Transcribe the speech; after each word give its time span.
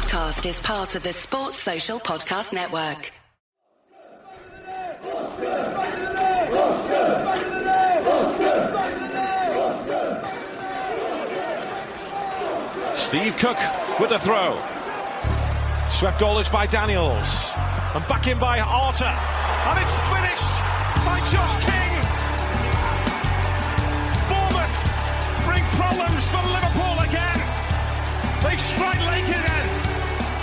podcast 0.00 0.48
is 0.48 0.60
part 0.60 0.94
of 0.94 1.02
the 1.02 1.12
Sports 1.12 1.56
Social 1.56 1.98
Podcast 1.98 2.52
Network. 2.52 3.10
Steve 12.94 13.36
Cook 13.38 13.58
with 13.98 14.10
the 14.10 14.20
throw. 14.20 14.54
Swept 15.90 16.20
goalless 16.20 16.52
by 16.52 16.68
Daniels. 16.68 17.52
And 17.94 18.06
back 18.06 18.28
in 18.28 18.38
by 18.38 18.60
Arter. 18.60 19.04
And 19.04 19.78
it's 19.82 19.94
finished 20.14 20.54
by 21.02 21.18
Josh 21.34 21.56
King. 21.66 21.92
Bournemouth 24.30 24.76
bring 25.42 25.64
problems 25.74 26.22
for 26.30 26.42
Liverpool 26.54 26.96
again. 27.02 27.38
They 28.44 28.56
strike 28.58 29.00
late 29.10 29.24
again. 29.24 29.77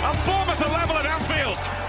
And 0.06 0.16
Bournemouth 0.24 0.62
are 0.62 0.72
level 0.72 0.96
at 0.98 1.06
Anfield. 1.06 1.86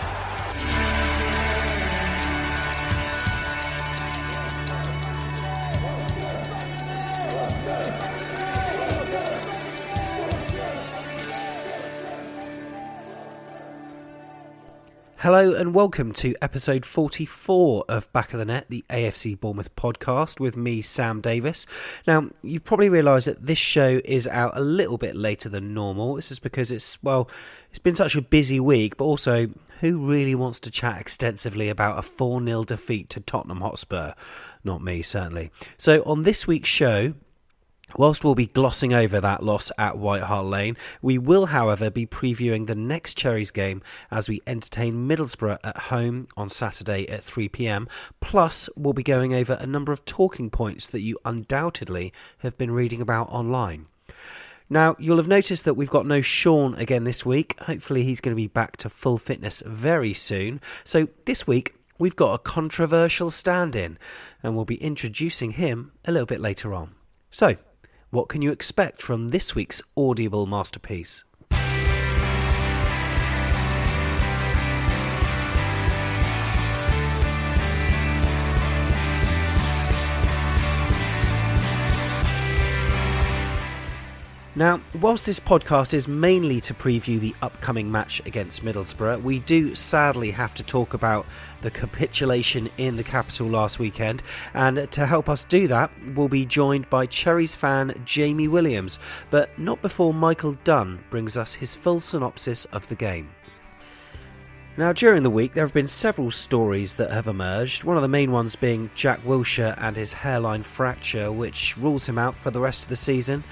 Hello 15.21 15.55
and 15.55 15.73
welcome 15.73 16.11
to 16.13 16.35
episode 16.43 16.85
44 16.85 17.85
of 17.89 18.13
Back 18.13 18.33
of 18.33 18.39
the 18.39 18.45
Net, 18.45 18.67
the 18.69 18.85
AFC 18.87 19.37
Bournemouth 19.37 19.75
podcast 19.75 20.39
with 20.39 20.55
me, 20.55 20.83
Sam 20.83 21.21
Davis. 21.21 21.65
Now, 22.05 22.29
you've 22.43 22.63
probably 22.63 22.87
realised 22.87 23.25
that 23.25 23.43
this 23.43 23.57
show 23.57 23.99
is 24.05 24.27
out 24.27 24.51
a 24.55 24.61
little 24.61 24.99
bit 24.99 25.15
later 25.15 25.49
than 25.49 25.73
normal. 25.73 26.17
This 26.17 26.31
is 26.31 26.37
because 26.37 26.69
it's, 26.69 27.01
well, 27.01 27.27
it's 27.71 27.79
been 27.79 27.95
such 27.95 28.15
a 28.15 28.21
busy 28.21 28.59
week, 28.59 28.95
but 28.97 29.05
also, 29.05 29.47
who 29.79 29.97
really 30.07 30.35
wants 30.35 30.59
to 30.59 30.71
chat 30.71 31.01
extensively 31.01 31.67
about 31.69 31.97
a 31.97 32.03
4 32.03 32.43
0 32.43 32.63
defeat 32.65 33.09
to 33.09 33.19
Tottenham 33.19 33.61
Hotspur? 33.61 34.13
Not 34.63 34.83
me, 34.83 35.01
certainly. 35.01 35.49
So, 35.79 36.03
on 36.03 36.23
this 36.23 36.45
week's 36.45 36.69
show, 36.69 37.15
Whilst 37.95 38.23
we'll 38.23 38.35
be 38.35 38.47
glossing 38.47 38.93
over 38.93 39.21
that 39.21 39.43
loss 39.43 39.71
at 39.77 39.97
White 39.97 40.23
Hart 40.23 40.45
Lane, 40.45 40.75
we 41.01 41.17
will, 41.17 41.45
however, 41.45 41.89
be 41.89 42.05
previewing 42.05 42.67
the 42.67 42.75
next 42.75 43.15
Cherries 43.15 43.49
game 43.49 43.81
as 44.11 44.27
we 44.27 44.41
entertain 44.45 45.07
Middlesbrough 45.07 45.59
at 45.63 45.77
home 45.77 46.27
on 46.35 46.49
Saturday 46.49 47.07
at 47.07 47.23
3 47.23 47.47
pm. 47.47 47.87
Plus, 48.19 48.69
we'll 48.75 48.91
be 48.91 49.03
going 49.03 49.33
over 49.33 49.53
a 49.53 49.65
number 49.65 49.93
of 49.93 50.03
talking 50.03 50.49
points 50.49 50.85
that 50.87 50.99
you 50.99 51.17
undoubtedly 51.23 52.11
have 52.39 52.57
been 52.57 52.71
reading 52.71 52.99
about 52.99 53.29
online. 53.29 53.85
Now, 54.69 54.97
you'll 54.99 55.17
have 55.17 55.29
noticed 55.29 55.63
that 55.63 55.75
we've 55.75 55.89
got 55.89 56.05
no 56.05 56.21
Sean 56.21 56.75
again 56.75 57.05
this 57.05 57.25
week. 57.25 57.57
Hopefully, 57.61 58.03
he's 58.03 58.19
going 58.19 58.35
to 58.35 58.41
be 58.41 58.47
back 58.47 58.75
to 58.77 58.89
full 58.89 59.17
fitness 59.17 59.63
very 59.65 60.13
soon. 60.13 60.59
So, 60.83 61.07
this 61.23 61.47
week, 61.47 61.73
we've 61.97 62.17
got 62.17 62.33
a 62.33 62.39
controversial 62.39 63.31
stand 63.31 63.77
in, 63.77 63.97
and 64.43 64.57
we'll 64.57 64.65
be 64.65 64.83
introducing 64.83 65.51
him 65.51 65.93
a 66.03 66.11
little 66.11 66.25
bit 66.25 66.41
later 66.41 66.73
on. 66.73 66.95
So, 67.31 67.55
what 68.09 68.29
can 68.29 68.41
you 68.41 68.51
expect 68.51 69.01
from 69.01 69.29
this 69.29 69.53
week's 69.53 69.81
audible 69.97 70.45
masterpiece? 70.45 71.25
Now, 84.57 84.81
whilst 84.99 85.27
this 85.27 85.39
podcast 85.39 85.93
is 85.93 86.07
mainly 86.07 86.59
to 86.61 86.73
preview 86.73 87.19
the 87.19 87.35
upcoming 87.43 87.91
match 87.91 88.23
against 88.25 88.65
Middlesbrough, 88.65 89.21
we 89.21 89.37
do 89.37 89.75
sadly 89.75 90.31
have 90.31 90.55
to 90.55 90.63
talk 90.63 90.95
about 90.95 91.27
the 91.61 91.69
capitulation 91.69 92.67
in 92.79 92.95
the 92.95 93.03
capital 93.03 93.45
last 93.45 93.77
weekend. 93.77 94.23
And 94.55 94.91
to 94.93 95.05
help 95.05 95.29
us 95.29 95.43
do 95.43 95.67
that, 95.67 95.91
we'll 96.15 96.27
be 96.27 96.43
joined 96.43 96.89
by 96.89 97.05
Cherries 97.05 97.53
fan 97.53 98.01
Jamie 98.03 98.47
Williams, 98.47 98.97
but 99.29 99.59
not 99.59 99.79
before 99.83 100.11
Michael 100.11 100.57
Dunne 100.63 101.03
brings 101.11 101.37
us 101.37 101.53
his 101.53 101.75
full 101.75 101.99
synopsis 101.99 102.65
of 102.71 102.87
the 102.87 102.95
game. 102.95 103.29
Now, 104.75 104.91
during 104.91 105.21
the 105.21 105.29
week, 105.29 105.53
there 105.53 105.65
have 105.65 105.73
been 105.73 105.87
several 105.87 106.31
stories 106.31 106.95
that 106.95 107.11
have 107.11 107.27
emerged. 107.27 107.83
One 107.83 107.95
of 107.95 108.01
the 108.01 108.07
main 108.07 108.31
ones 108.31 108.55
being 108.55 108.89
Jack 108.95 109.23
Wilshere 109.23 109.75
and 109.77 109.95
his 109.95 110.13
hairline 110.13 110.63
fracture, 110.63 111.31
which 111.31 111.77
rules 111.77 112.07
him 112.07 112.17
out 112.17 112.35
for 112.35 112.49
the 112.49 112.59
rest 112.59 112.81
of 112.81 112.89
the 112.89 112.95
season. 112.95 113.43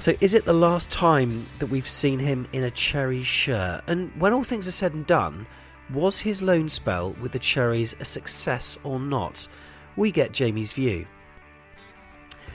So, 0.00 0.14
is 0.22 0.32
it 0.32 0.46
the 0.46 0.54
last 0.54 0.88
time 0.88 1.44
that 1.58 1.66
we've 1.66 1.86
seen 1.86 2.20
him 2.20 2.48
in 2.54 2.64
a 2.64 2.70
cherry 2.70 3.22
shirt? 3.22 3.82
And 3.86 4.10
when 4.18 4.32
all 4.32 4.44
things 4.44 4.66
are 4.66 4.72
said 4.72 4.94
and 4.94 5.06
done, 5.06 5.46
was 5.92 6.18
his 6.18 6.40
loan 6.40 6.70
spell 6.70 7.12
with 7.20 7.32
the 7.32 7.38
Cherries 7.38 7.94
a 8.00 8.06
success 8.06 8.78
or 8.82 8.98
not? 8.98 9.46
We 9.96 10.10
get 10.10 10.32
Jamie's 10.32 10.72
view. 10.72 11.06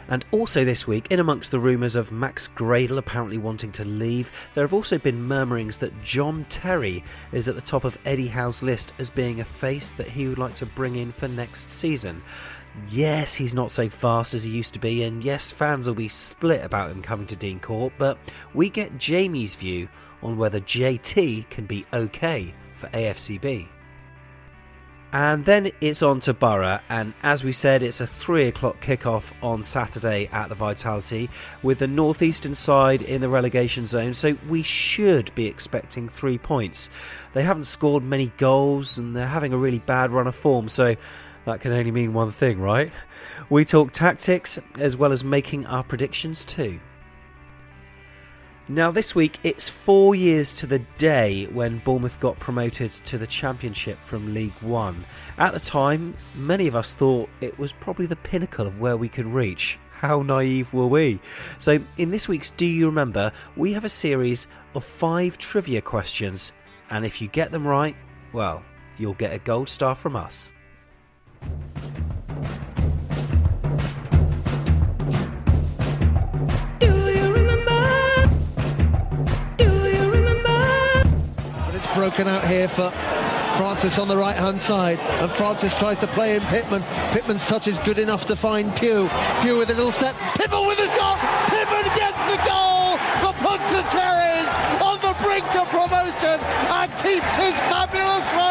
And 0.07 0.25
also 0.31 0.65
this 0.65 0.87
week, 0.87 1.05
in 1.11 1.19
amongst 1.19 1.51
the 1.51 1.59
rumours 1.59 1.93
of 1.93 2.11
Max 2.11 2.47
Gradel 2.47 2.97
apparently 2.97 3.37
wanting 3.37 3.71
to 3.73 3.85
leave, 3.85 4.31
there 4.55 4.63
have 4.63 4.73
also 4.73 4.97
been 4.97 5.21
murmurings 5.21 5.77
that 5.77 6.03
John 6.03 6.47
Terry 6.49 7.03
is 7.31 7.47
at 7.47 7.53
the 7.53 7.61
top 7.61 7.83
of 7.83 7.97
Eddie 8.05 8.27
Howe's 8.27 8.63
list 8.63 8.93
as 8.97 9.11
being 9.11 9.39
a 9.39 9.45
face 9.45 9.91
that 9.91 10.07
he 10.07 10.27
would 10.27 10.39
like 10.39 10.55
to 10.55 10.65
bring 10.65 10.95
in 10.95 11.11
for 11.11 11.27
next 11.27 11.69
season. 11.69 12.23
Yes, 12.89 13.33
he's 13.33 13.53
not 13.53 13.71
so 13.71 13.89
fast 13.89 14.33
as 14.33 14.43
he 14.43 14.51
used 14.51 14.73
to 14.73 14.79
be, 14.79 15.03
and 15.03 15.23
yes, 15.23 15.49
fans 15.49 15.87
will 15.87 15.95
be 15.95 16.09
split 16.09 16.63
about 16.63 16.91
him 16.91 17.01
coming 17.01 17.27
to 17.27 17.35
Dean 17.35 17.59
Court, 17.59 17.93
but 17.97 18.17
we 18.53 18.69
get 18.69 18.97
Jamie's 18.97 19.55
view 19.55 19.87
on 20.21 20.37
whether 20.37 20.59
JT 20.59 21.49
can 21.49 21.65
be 21.65 21.85
okay 21.93 22.53
for 22.75 22.87
AFCB. 22.87 23.67
And 25.13 25.45
then 25.45 25.71
it's 25.79 26.01
on 26.01 26.19
to 26.21 26.33
Boro, 26.33 26.79
and 26.89 27.13
as 27.23 27.41
we 27.41 27.53
said, 27.53 27.81
it's 27.81 28.01
a 28.01 28.07
three 28.07 28.49
o'clock 28.49 28.81
kickoff 28.81 29.31
on 29.41 29.63
Saturday 29.63 30.27
at 30.33 30.49
the 30.49 30.55
Vitality 30.55 31.29
with 31.63 31.79
the 31.79 31.87
northeastern 31.87 32.53
side 32.53 33.01
in 33.01 33.21
the 33.21 33.29
relegation 33.29 33.87
zone, 33.87 34.13
so 34.13 34.35
we 34.49 34.61
should 34.61 35.33
be 35.33 35.45
expecting 35.45 36.09
three 36.09 36.37
points. 36.37 36.89
They 37.33 37.43
haven't 37.43 37.63
scored 37.63 38.03
many 38.03 38.33
goals 38.37 38.97
and 38.97 39.15
they're 39.15 39.25
having 39.25 39.53
a 39.53 39.57
really 39.57 39.79
bad 39.79 40.11
run 40.11 40.27
of 40.27 40.35
form, 40.35 40.67
so 40.67 40.97
that 41.45 41.61
can 41.61 41.71
only 41.71 41.91
mean 41.91 42.13
one 42.13 42.31
thing, 42.31 42.59
right? 42.59 42.91
We 43.49 43.65
talk 43.65 43.91
tactics 43.91 44.59
as 44.79 44.97
well 44.97 45.11
as 45.11 45.23
making 45.23 45.65
our 45.67 45.83
predictions 45.83 46.43
too. 46.43 46.79
Now, 48.67 48.89
this 48.89 49.13
week 49.13 49.37
it's 49.43 49.69
four 49.69 50.15
years 50.15 50.51
to 50.55 50.65
the 50.65 50.79
day 50.97 51.45
when 51.45 51.83
Bournemouth 51.85 52.19
got 52.19 52.39
promoted 52.39 52.91
to 52.91 53.19
the 53.19 53.27
Championship 53.27 54.03
from 54.03 54.33
League 54.33 54.59
One. 54.61 55.05
At 55.37 55.53
the 55.53 55.59
time, 55.59 56.15
many 56.33 56.65
of 56.65 56.75
us 56.75 56.91
thought 56.91 57.29
it 57.41 57.59
was 57.59 57.71
probably 57.73 58.07
the 58.07 58.15
pinnacle 58.15 58.65
of 58.65 58.79
where 58.79 58.97
we 58.97 59.07
could 59.07 59.27
reach. 59.27 59.77
How 59.91 60.23
naive 60.23 60.73
were 60.73 60.87
we? 60.87 61.19
So, 61.59 61.77
in 61.97 62.09
this 62.09 62.27
week's 62.27 62.49
Do 62.49 62.65
You 62.65 62.87
Remember, 62.87 63.31
we 63.55 63.73
have 63.73 63.85
a 63.85 63.89
series 63.89 64.47
of 64.73 64.83
five 64.83 65.37
trivia 65.37 65.83
questions, 65.83 66.51
and 66.89 67.05
if 67.05 67.21
you 67.21 67.27
get 67.27 67.51
them 67.51 67.67
right, 67.67 67.95
well, 68.33 68.63
you'll 68.97 69.13
get 69.13 69.31
a 69.31 69.39
gold 69.39 69.69
star 69.69 69.93
from 69.93 70.15
us. 70.15 70.49
Broken 81.95 82.27
out 82.27 82.45
here 82.45 82.67
for 82.67 82.91
Francis 83.57 83.97
on 83.97 84.09
the 84.09 84.17
right 84.17 84.35
hand 84.35 84.61
side. 84.61 84.99
And 84.99 85.31
Francis 85.31 85.73
tries 85.79 85.97
to 85.99 86.07
play 86.07 86.35
in 86.35 86.41
Pitman 86.43 86.83
Pitman's 87.13 87.45
touch 87.47 87.67
is 87.67 87.79
good 87.79 87.97
enough 87.97 88.25
to 88.27 88.35
find 88.35 88.75
Pugh 88.75 89.09
Pugh 89.41 89.57
with 89.57 89.69
a 89.69 89.73
little 89.73 89.93
step. 89.93 90.13
Pitman 90.35 90.67
with 90.67 90.77
a 90.79 90.87
shot! 90.93 91.17
Pitman 91.47 91.85
gets 91.95 92.19
the 92.27 92.37
goal! 92.43 92.99
The 93.23 93.31
for 93.31 93.33
Punchinelli's 93.41 94.51
on 94.83 94.99
the 94.99 95.15
brink 95.23 95.47
of 95.55 95.67
promotion 95.69 96.37
and 96.69 96.91
keeps 97.01 97.31
his 97.39 97.55
fabulous 97.71 98.27
run 98.33 98.44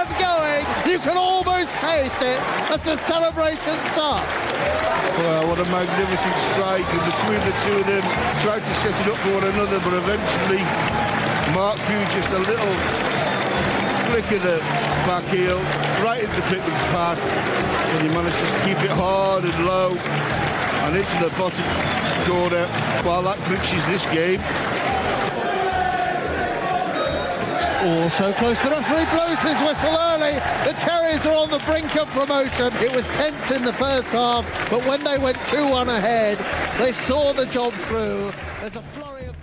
you 0.95 1.01
can 1.01 1.17
almost 1.19 1.67
taste 1.83 2.23
it 2.23 2.39
as 2.71 2.79
the 2.87 2.95
celebration 3.11 3.75
starts. 3.91 4.31
Well 5.19 5.43
what 5.51 5.59
a 5.59 5.67
magnificent 5.67 6.37
strike. 6.55 6.87
And 6.87 7.03
between 7.11 7.43
the 7.43 7.55
two 7.67 7.77
of 7.83 7.87
them 7.91 8.05
tried 8.47 8.63
to 8.63 8.75
set 8.79 8.95
it 9.03 9.11
up 9.11 9.19
for 9.27 9.35
one 9.35 9.43
another 9.43 9.83
but 9.83 9.91
eventually 9.91 10.63
Marc 11.51 11.83
Pugh 11.91 11.99
just 12.15 12.31
a 12.31 12.39
little 12.39 12.75
flick 14.07 14.31
of 14.39 14.43
the 14.47 14.59
back 15.03 15.25
heel, 15.35 15.59
right 16.07 16.23
into 16.23 16.41
Pitman's 16.47 16.87
path, 16.95 17.19
and 17.19 18.07
he 18.07 18.15
managed 18.15 18.39
to 18.39 18.47
keep 18.63 18.79
it 18.87 18.95
hard 18.95 19.43
and 19.43 19.67
low, 19.67 19.91
and 20.87 20.95
into 20.95 21.19
the 21.19 21.31
bottom 21.35 21.67
corner, 22.31 22.67
while 23.03 23.23
that 23.23 23.39
clinches 23.51 23.85
this 23.87 24.07
game. 24.15 24.39
Oh, 27.87 28.09
so 28.09 28.33
close. 28.33 28.61
The 28.63 28.71
referee 28.71 29.05
blows 29.15 29.39
his 29.43 29.61
whistle 29.61 29.97
early. 29.97 30.35
The 30.65 30.75
Cherries 30.81 31.27
are 31.27 31.37
on 31.37 31.51
the 31.51 31.63
brink 31.67 31.95
of 31.97 32.09
promotion. 32.09 32.73
It 32.83 32.95
was 32.95 33.05
tense 33.09 33.51
in 33.51 33.63
the 33.63 33.75
first 33.75 34.09
half, 34.09 34.71
but 34.71 34.87
when 34.87 35.05
they 35.05 35.19
went 35.19 35.37
2-1 35.49 35.89
ahead, 35.89 36.39
they 36.79 36.93
saw 36.93 37.35
the 37.35 37.45
job 37.47 37.75
through. 37.75 38.33
There's 38.61 38.77
a 38.77 38.83
flurry 38.95 39.27
of. 39.27 39.35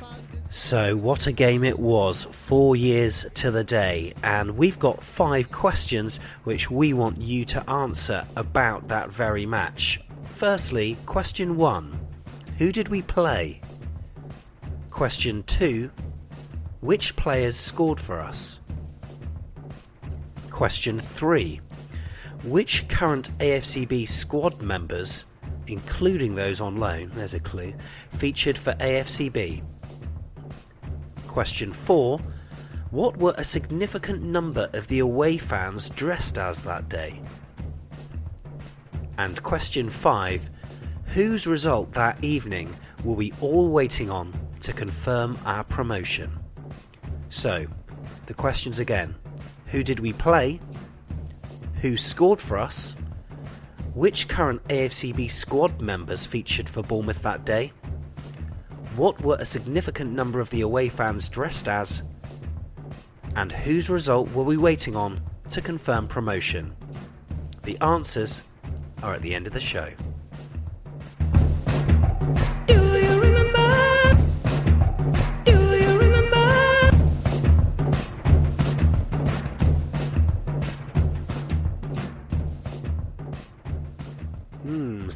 So, 0.54 0.98
what 0.98 1.28
a 1.28 1.32
game 1.32 1.64
it 1.64 1.80
was, 1.80 2.26
four 2.26 2.76
years 2.76 3.26
to 3.36 3.52
the 3.52 3.64
day, 3.64 4.14
and 4.22 4.58
we've 4.58 4.78
got 4.78 5.02
five 5.02 5.50
questions 5.50 6.20
which 6.44 6.70
we 6.70 6.92
want 6.92 7.22
you 7.22 7.46
to 7.46 7.70
answer 7.70 8.26
about 8.36 8.90
that 8.90 9.12
very 9.12 9.46
match. 9.46 10.02
Firstly, 10.26 10.98
question 11.06 11.56
one 11.56 11.98
Who 12.58 12.74
did 12.74 12.90
we 12.90 13.02
play? 13.02 13.62
Question 14.90 15.44
two 15.44 15.90
Which 16.82 17.16
players 17.16 17.56
scored 17.56 18.00
for 18.00 18.20
us? 18.20 18.60
Question 20.50 21.00
three 21.00 21.62
Which 22.44 22.88
current 22.88 23.38
AFCB 23.38 24.10
squad 24.10 24.64
members, 24.64 25.26
including 25.68 26.34
those 26.34 26.60
on 26.60 26.78
loan, 26.78 27.12
there's 27.14 27.36
a 27.36 27.40
clue, 27.40 27.76
featured 28.10 28.58
for 28.58 28.74
AFCB? 28.74 29.62
Question 31.28 31.72
4 31.72 32.18
What 32.90 33.16
were 33.18 33.36
a 33.38 33.44
significant 33.44 34.24
number 34.24 34.68
of 34.74 34.88
the 34.88 35.00
away 35.00 35.38
fans 35.38 35.92
dressed 35.92 36.40
as 36.40 36.64
that 36.64 36.90
day? 36.90 37.22
And 39.20 39.42
question 39.44 39.88
5 39.88 40.50
Whose 41.14 41.46
result 41.46 41.92
that 41.92 42.24
evening 42.24 42.74
were 43.04 43.14
we 43.14 43.34
all 43.40 43.70
waiting 43.70 44.10
on 44.10 44.34
to 44.62 44.74
confirm 44.74 45.38
our 45.46 45.64
promotion? 45.64 46.41
So, 47.32 47.66
the 48.26 48.34
questions 48.34 48.78
again 48.78 49.16
Who 49.68 49.84
did 49.84 50.00
we 50.00 50.14
play? 50.14 50.60
Who 51.82 51.98
scored 51.98 52.42
for 52.42 52.58
us? 52.58 52.96
Which 53.94 54.28
current 54.28 54.64
AFCB 54.68 55.32
squad 55.32 55.82
members 55.82 56.26
featured 56.26 56.70
for 56.70 56.84
Bournemouth 56.84 57.22
that 57.24 57.46
day? 57.46 57.72
What 58.98 59.22
were 59.22 59.38
a 59.40 59.46
significant 59.46 60.12
number 60.12 60.42
of 60.42 60.50
the 60.50 60.62
away 60.62 60.90
fans 60.90 61.30
dressed 61.30 61.70
as? 61.70 62.04
And 63.36 63.52
whose 63.52 63.90
result 63.90 64.30
were 64.34 64.44
we 64.44 64.58
waiting 64.58 64.98
on 64.98 65.22
to 65.52 65.62
confirm 65.62 66.10
promotion? 66.10 66.76
The 67.64 67.78
answers 67.80 68.42
are 69.02 69.14
at 69.14 69.22
the 69.22 69.34
end 69.34 69.48
of 69.48 69.54
the 69.54 69.62
show. 69.62 69.90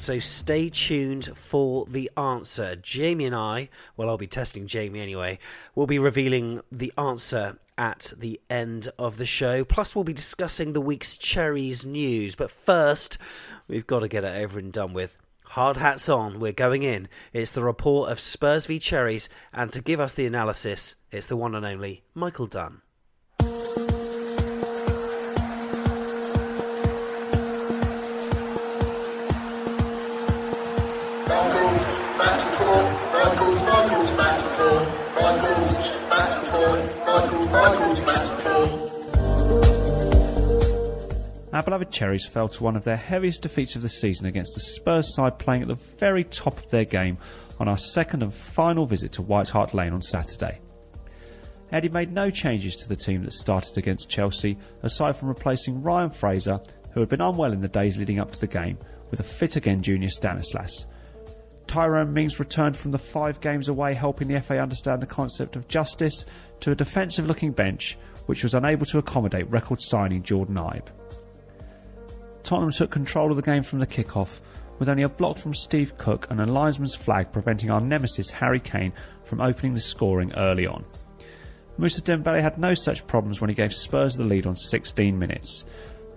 So 0.05 0.19
stay 0.19 0.69
tuned 0.69 1.35
for 1.35 1.87
the 1.87 2.11
answer. 2.15 2.75
Jamie 2.75 3.25
and 3.25 3.35
I, 3.35 3.69
well, 3.97 4.07
I'll 4.07 4.19
be 4.19 4.27
testing 4.27 4.67
Jamie 4.67 5.01
anyway, 5.01 5.39
will 5.73 5.87
be 5.87 5.97
revealing 5.97 6.61
the 6.71 6.93
answer 6.95 7.57
at 7.75 8.13
the 8.15 8.39
end 8.47 8.91
of 8.99 9.17
the 9.17 9.25
show. 9.25 9.63
Plus, 9.63 9.95
we'll 9.95 10.03
be 10.03 10.13
discussing 10.13 10.73
the 10.73 10.79
week's 10.79 11.17
Cherries 11.17 11.87
news. 11.87 12.35
But 12.35 12.51
first, 12.51 13.17
we've 13.67 13.87
got 13.87 14.01
to 14.01 14.07
get 14.07 14.23
it 14.23 14.43
over 14.43 14.59
and 14.59 14.71
done 14.71 14.93
with. 14.93 15.17
Hard 15.43 15.77
hats 15.77 16.07
on, 16.07 16.39
we're 16.39 16.51
going 16.51 16.83
in. 16.83 17.07
It's 17.33 17.49
the 17.49 17.63
report 17.63 18.11
of 18.11 18.19
Spurs 18.19 18.67
v 18.67 18.77
Cherries, 18.77 19.27
and 19.51 19.73
to 19.73 19.81
give 19.81 19.99
us 19.99 20.13
the 20.13 20.27
analysis, 20.27 20.93
it's 21.11 21.25
the 21.25 21.35
one 21.35 21.55
and 21.55 21.65
only 21.65 22.03
Michael 22.13 22.45
Dunne. 22.45 22.83
Our 41.67 41.83
Cherries 41.85 42.25
fell 42.25 42.47
to 42.49 42.63
one 42.63 42.75
of 42.75 42.83
their 42.83 42.95
heaviest 42.95 43.41
defeats 43.41 43.75
of 43.75 43.81
the 43.81 43.89
season 43.89 44.27
against 44.27 44.55
a 44.55 44.59
Spurs 44.59 45.13
side 45.13 45.39
playing 45.39 45.63
at 45.63 45.67
the 45.67 45.75
very 45.75 46.23
top 46.23 46.57
of 46.57 46.69
their 46.69 46.85
game 46.85 47.17
on 47.59 47.67
our 47.67 47.77
second 47.77 48.23
and 48.23 48.33
final 48.33 48.85
visit 48.85 49.11
to 49.13 49.21
White 49.21 49.49
Hart 49.49 49.73
Lane 49.73 49.91
on 49.91 50.01
Saturday. 50.01 50.59
Eddie 51.71 51.89
made 51.89 52.13
no 52.13 52.29
changes 52.29 52.75
to 52.77 52.87
the 52.87 52.95
team 52.95 53.23
that 53.23 53.33
started 53.33 53.77
against 53.77 54.09
Chelsea, 54.09 54.57
aside 54.83 55.17
from 55.17 55.27
replacing 55.27 55.81
Ryan 55.81 56.11
Fraser, 56.11 56.61
who 56.91 56.99
had 56.99 57.09
been 57.09 57.21
unwell 57.21 57.51
in 57.51 57.61
the 57.61 57.67
days 57.67 57.97
leading 57.97 58.19
up 58.19 58.31
to 58.31 58.39
the 58.39 58.47
game, 58.47 58.77
with 59.11 59.19
a 59.19 59.23
fit 59.23 59.55
again 59.55 59.81
junior 59.81 60.09
Stanislas. 60.09 60.87
Tyrone 61.67 62.13
Mings 62.13 62.39
returned 62.39 62.77
from 62.77 62.91
the 62.91 62.99
five 62.99 63.41
games 63.41 63.67
away, 63.67 63.95
helping 63.95 64.27
the 64.27 64.39
FA 64.41 64.59
understand 64.59 65.01
the 65.01 65.07
concept 65.07 65.55
of 65.55 65.67
justice, 65.67 66.25
to 66.61 66.71
a 66.71 66.75
defensive 66.75 67.25
looking 67.25 67.51
bench 67.51 67.97
which 68.27 68.43
was 68.43 68.53
unable 68.53 68.85
to 68.85 68.97
accommodate 68.97 69.49
record 69.51 69.81
signing 69.81 70.23
Jordan 70.23 70.55
Ibe. 70.55 70.87
Tottenham 72.45 72.71
took 72.71 72.91
control 72.91 73.31
of 73.31 73.37
the 73.37 73.41
game 73.41 73.63
from 73.63 73.79
the 73.79 73.87
kick-off, 73.87 74.39
with 74.77 74.87
only 74.87 75.01
a 75.01 75.09
block 75.09 75.39
from 75.39 75.55
Steve 75.55 75.97
Cook 75.97 76.27
and 76.29 76.39
a 76.39 76.45
linesman's 76.45 76.93
flag 76.93 77.31
preventing 77.31 77.71
our 77.71 77.81
nemesis 77.81 78.29
Harry 78.29 78.59
Kane 78.59 78.93
from 79.23 79.41
opening 79.41 79.73
the 79.73 79.81
scoring 79.81 80.31
early 80.35 80.67
on. 80.67 80.85
Moussa 81.79 82.03
Dembele 82.03 82.43
had 82.43 82.59
no 82.59 82.75
such 82.75 83.07
problems 83.07 83.41
when 83.41 83.49
he 83.49 83.55
gave 83.55 83.73
Spurs 83.73 84.15
the 84.15 84.23
lead 84.23 84.45
on 84.45 84.55
16 84.55 85.17
minutes. 85.17 85.65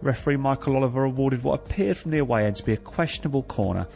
Referee 0.02 0.36
Michael 0.36 0.76
Oliver 0.76 1.04
awarded 1.04 1.42
what 1.42 1.60
appeared 1.60 1.96
from 1.96 2.10
the 2.10 2.19
away 2.19 2.44
end 2.44 2.56
to 2.56 2.64
be 2.64 2.74
a 2.74 2.76
questionable 2.76 3.44
corner, 3.44 3.86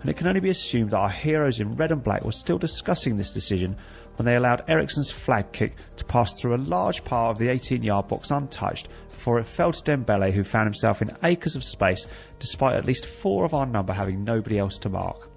and 0.00 0.08
it 0.08 0.16
can 0.16 0.26
only 0.26 0.40
be 0.40 0.50
assumed 0.50 0.92
that 0.92 0.98
our 0.98 1.10
heroes 1.10 1.60
in 1.60 1.76
red 1.76 1.92
and 1.92 2.02
black 2.02 2.24
were 2.24 2.32
still 2.32 2.58
discussing 2.58 3.18
this 3.18 3.30
decision 3.30 3.76
when 4.22 4.32
they 4.32 4.36
allowed 4.36 4.62
Eriksen's 4.68 5.10
flag 5.10 5.50
kick 5.50 5.74
to 5.96 6.04
pass 6.04 6.38
through 6.38 6.54
a 6.54 6.56
large 6.56 7.02
part 7.02 7.32
of 7.32 7.38
the 7.38 7.48
18 7.48 7.82
yard 7.82 8.06
box 8.06 8.30
untouched 8.30 8.88
before 9.08 9.40
it 9.40 9.46
fell 9.48 9.72
to 9.72 9.82
Dembele, 9.82 10.32
who 10.32 10.44
found 10.44 10.68
himself 10.68 11.02
in 11.02 11.10
acres 11.24 11.56
of 11.56 11.64
space 11.64 12.06
despite 12.38 12.76
at 12.76 12.84
least 12.84 13.06
four 13.06 13.44
of 13.44 13.52
our 13.52 13.66
number 13.66 13.92
having 13.92 14.22
nobody 14.22 14.60
else 14.60 14.78
to 14.78 14.88
mark. 14.88 15.28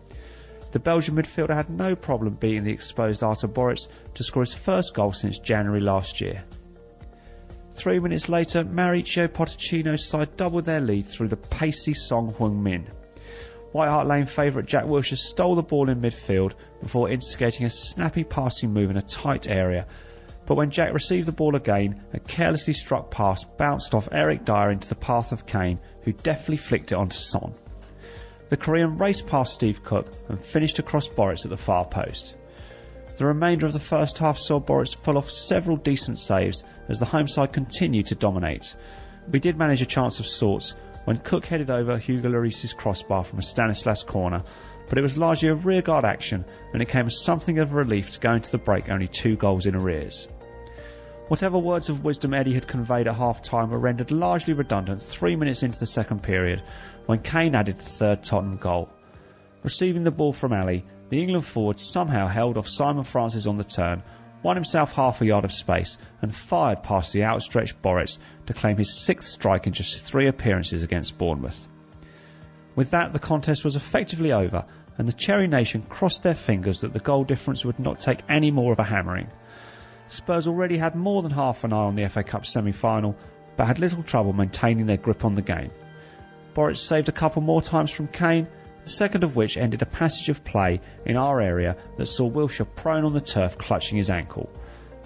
The 0.72 0.78
Belgian 0.78 1.16
midfielder 1.16 1.56
had 1.56 1.72
no 1.72 1.96
problem 1.96 2.36
beating 2.36 2.64
the 2.64 2.72
exposed 2.72 3.24
Artur 3.24 3.48
Boruc 3.48 3.88
to 4.14 4.24
score 4.24 4.44
his 4.44 4.54
first 4.54 4.94
goal 4.94 5.14
since 5.14 5.40
January 5.40 5.82
last 5.82 6.22
year. 6.22 6.44
Three 7.74 8.00
minutes 8.00 8.30
later, 8.30 8.64
Mauricio 8.64 9.28
Pochettino's 9.28 10.06
side 10.06 10.38
doubled 10.38 10.66
their 10.66 10.80
lead 10.80 11.08
through 11.08 11.30
the 11.30 11.38
pacey 11.38 11.96
Son 11.96 12.32
Heung-min. 12.34 12.88
White 13.76 13.90
Hart 13.90 14.08
Lane 14.08 14.26
favourite 14.26 14.70
Jack 14.70 14.86
Wilshere 14.86 15.18
stole 15.18 15.54
the 15.54 15.62
ball 15.62 15.90
in 15.90 16.00
midfield 16.00 16.54
before 16.82 17.10
instigating 17.10 17.66
a 17.66 17.70
snappy 17.70 18.24
passing 18.24 18.72
move 18.72 18.90
in 18.90 18.96
a 18.96 19.02
tight 19.02 19.50
area. 19.50 19.86
But 20.46 20.56
when 20.56 20.72
Jack 20.72 20.94
received 20.94 21.28
the 21.28 21.34
ball 21.34 21.58
again, 21.58 22.02
a 22.14 22.20
carelessly 22.22 22.72
struck 22.72 23.12
pass 23.12 23.44
bounced 23.44 23.94
off 23.94 24.08
Eric 24.14 24.46
Dier 24.46 24.72
into 24.72 24.88
the 24.88 24.96
path 24.96 25.34
of 25.34 25.46
Kane, 25.46 25.78
who 26.04 26.14
deftly 26.14 26.56
flicked 26.56 26.94
it 26.94 26.96
onto 26.96 27.18
Son. 27.18 27.54
The 28.48 28.56
Korean 28.56 28.98
raced 28.98 29.28
past 29.28 29.56
Steve 29.56 29.84
Cook 29.84 30.08
and 30.30 30.40
finished 30.40 30.80
across 30.80 31.10
Boruc 31.10 31.44
at 31.44 31.50
the 31.50 31.58
far 31.58 31.84
post. 31.84 32.38
The 33.18 33.26
remainder 33.26 33.66
of 33.66 33.74
the 33.74 33.80
first 33.82 34.20
half 34.20 34.38
saw 34.38 34.62
Boruc 34.62 35.04
pull 35.04 35.18
off 35.18 35.30
several 35.30 35.76
decent 35.76 36.20
saves 36.20 36.64
as 36.88 37.00
the 37.00 37.06
home 37.08 37.28
side 37.28 37.52
continued 37.52 38.08
to 38.08 38.16
dominate. 38.16 38.74
We 39.30 39.40
did 39.42 39.58
manage 39.58 39.82
a 39.82 39.86
chance 39.86 40.18
of 40.22 40.28
sorts 40.28 40.76
when 41.06 41.18
Cook 41.20 41.46
headed 41.46 41.70
over 41.70 41.98
Hugo 41.98 42.30
Lloris's 42.30 42.74
crossbar 42.74 43.24
from 43.24 43.40
a 43.40 43.44
Stanislas 43.44 44.04
corner, 44.04 44.44
but 44.88 44.98
it 44.98 45.02
was 45.02 45.18
largely 45.18 45.50
a 45.50 45.56
rearguard 45.56 46.06
action 46.06 46.46
and 46.74 46.82
it 46.82 46.90
came 46.90 47.08
as 47.08 47.24
something 47.24 47.60
of 47.60 47.72
a 47.72 47.76
relief 47.76 48.12
to 48.12 48.20
go 48.20 48.34
into 48.34 48.52
the 48.52 48.58
break 48.58 48.90
only 48.90 49.08
two 49.08 49.36
goals 49.36 49.66
in 49.66 49.76
arrears. 49.76 50.28
Whatever 51.28 51.58
words 51.58 51.90
of 51.90 52.04
wisdom 52.04 52.36
Eddie 52.36 52.54
had 52.54 52.68
conveyed 52.68 53.08
at 53.08 53.16
half 53.16 53.42
time 53.42 53.72
were 53.72 53.80
rendered 53.80 54.12
largely 54.12 54.54
redundant 54.54 55.02
three 55.02 55.36
minutes 55.36 55.64
into 55.64 55.80
the 55.80 55.88
second 55.88 56.22
period 56.22 56.62
when 57.08 57.20
Kane 57.22 57.56
added 57.56 57.78
the 57.78 57.84
third 57.84 58.24
Tottenham 58.24 58.58
goal. 58.58 58.90
Receiving 59.64 60.04
the 60.04 60.12
ball 60.12 60.34
from 60.34 60.54
Alli, 60.54 60.86
the 61.10 61.20
England 61.20 61.46
forward 61.46 61.80
somehow 61.80 62.28
held 62.28 62.58
off 62.58 62.68
Simon 62.68 63.04
Francis 63.04 63.48
on 63.48 63.58
the 63.58 63.64
turn, 63.64 64.04
won 64.44 64.56
himself 64.56 64.94
half 64.94 65.22
a 65.22 65.26
yard 65.26 65.46
of 65.46 65.52
space, 65.52 65.98
and 66.22 66.36
fired 66.36 66.84
past 66.84 67.12
the 67.12 67.24
outstretched 67.24 67.82
Boruc 67.82 68.20
to 68.46 68.54
claim 68.54 68.78
his 68.78 68.94
sixth 68.94 69.32
strike 69.32 69.68
in 69.68 69.74
just 69.74 70.04
three 70.04 70.28
appearances 70.28 70.84
against 70.84 71.18
Bournemouth. 71.18 71.68
With 72.76 72.92
that, 72.92 73.14
the 73.14 73.20
contest 73.20 73.64
was 73.64 73.76
effectively 73.76 74.32
over, 74.32 74.66
and 74.98 75.08
the 75.08 75.14
Cherry 75.14 75.48
Nation 75.48 75.84
crossed 75.84 76.24
their 76.24 76.36
fingers 76.36 76.82
that 76.82 76.94
the 76.94 77.00
goal 77.00 77.24
difference 77.24 77.66
would 77.66 77.80
not 77.80 78.00
take 78.00 78.20
any 78.30 78.52
more 78.52 78.72
of 78.72 78.80
a 78.80 78.84
hammering. 78.84 79.28
Spurs 80.08 80.48
already 80.48 80.78
had 80.78 80.96
more 80.96 81.22
than 81.22 81.32
half 81.32 81.64
an 81.64 81.74
eye 81.74 81.78
on 81.78 81.96
the 81.96 82.08
FA 82.10 82.24
Cup 82.24 82.46
semi 82.46 82.72
final, 82.72 83.16
but 83.58 83.66
had 83.66 83.80
little 83.80 84.04
trouble 84.04 84.34
maintaining 84.34 84.86
their 84.86 84.98
grip 84.98 85.26
on 85.26 85.36
the 85.36 85.42
game. 85.42 85.72
Boruc 86.54 86.78
saved 86.78 87.10
a 87.10 87.14
couple 87.14 87.42
more 87.42 87.62
times 87.62 87.92
from 87.92 88.08
Kane, 88.10 88.48
the 88.84 88.90
second 88.90 89.24
of 89.24 89.36
which 89.36 89.58
ended 89.58 89.82
a 89.82 89.86
passage 89.86 90.30
of 90.30 90.44
play 90.44 90.80
in 91.06 91.18
our 91.18 91.42
area 91.42 91.76
that 91.98 92.06
saw 92.06 92.30
Wilshere 92.30 92.68
prone 92.76 93.04
on 93.04 93.14
the 93.14 93.22
turf 93.22 93.58
clutching 93.58 93.98
his 93.98 94.10
ankle. 94.10 94.50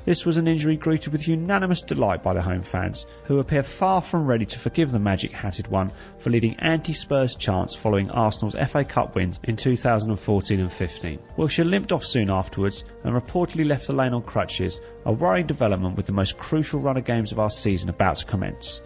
This 0.10 0.26
was 0.26 0.38
an 0.38 0.48
injury 0.48 0.76
greeted 0.76 1.12
with 1.12 1.28
unanimous 1.28 1.84
delight 1.84 2.24
by 2.24 2.34
the 2.34 2.42
home 2.42 2.64
fans, 2.64 3.06
who 3.26 3.38
appear 3.38 3.62
far 3.62 4.02
from 4.02 4.26
ready 4.26 4.44
to 4.44 4.58
forgive 4.58 4.92
the 4.92 4.98
Magic 4.98 5.32
Hatted 5.32 5.68
One 5.68 5.92
for 6.18 6.32
leading 6.32 6.56
anti-Spurs 6.56 7.36
chants 7.36 7.76
following 7.76 8.10
Arsenal's 8.10 8.56
FA 8.72 8.84
Cup 8.84 9.14
wins 9.14 9.40
in 9.44 9.56
2014 9.56 10.60
and 10.60 10.74
15. 10.74 11.20
Wilshere 11.38 11.70
limped 11.70 11.92
off 11.92 12.04
soon 12.04 12.32
afterwards 12.32 12.86
and 13.04 13.14
reportedly 13.14 13.68
left 13.68 13.86
the 13.86 13.94
lane 13.94 14.16
on 14.16 14.24
crutches, 14.24 14.82
a 15.06 15.12
worrying 15.12 15.46
development 15.46 15.96
with 15.96 16.08
the 16.08 16.12
most 16.12 16.40
crucial 16.40 16.80
run 16.80 16.98
of 16.98 17.06
games 17.06 17.32
of 17.32 17.38
our 17.38 17.52
season 17.52 17.88
about 17.88 18.18
to 18.18 18.26
commence. 18.26 18.82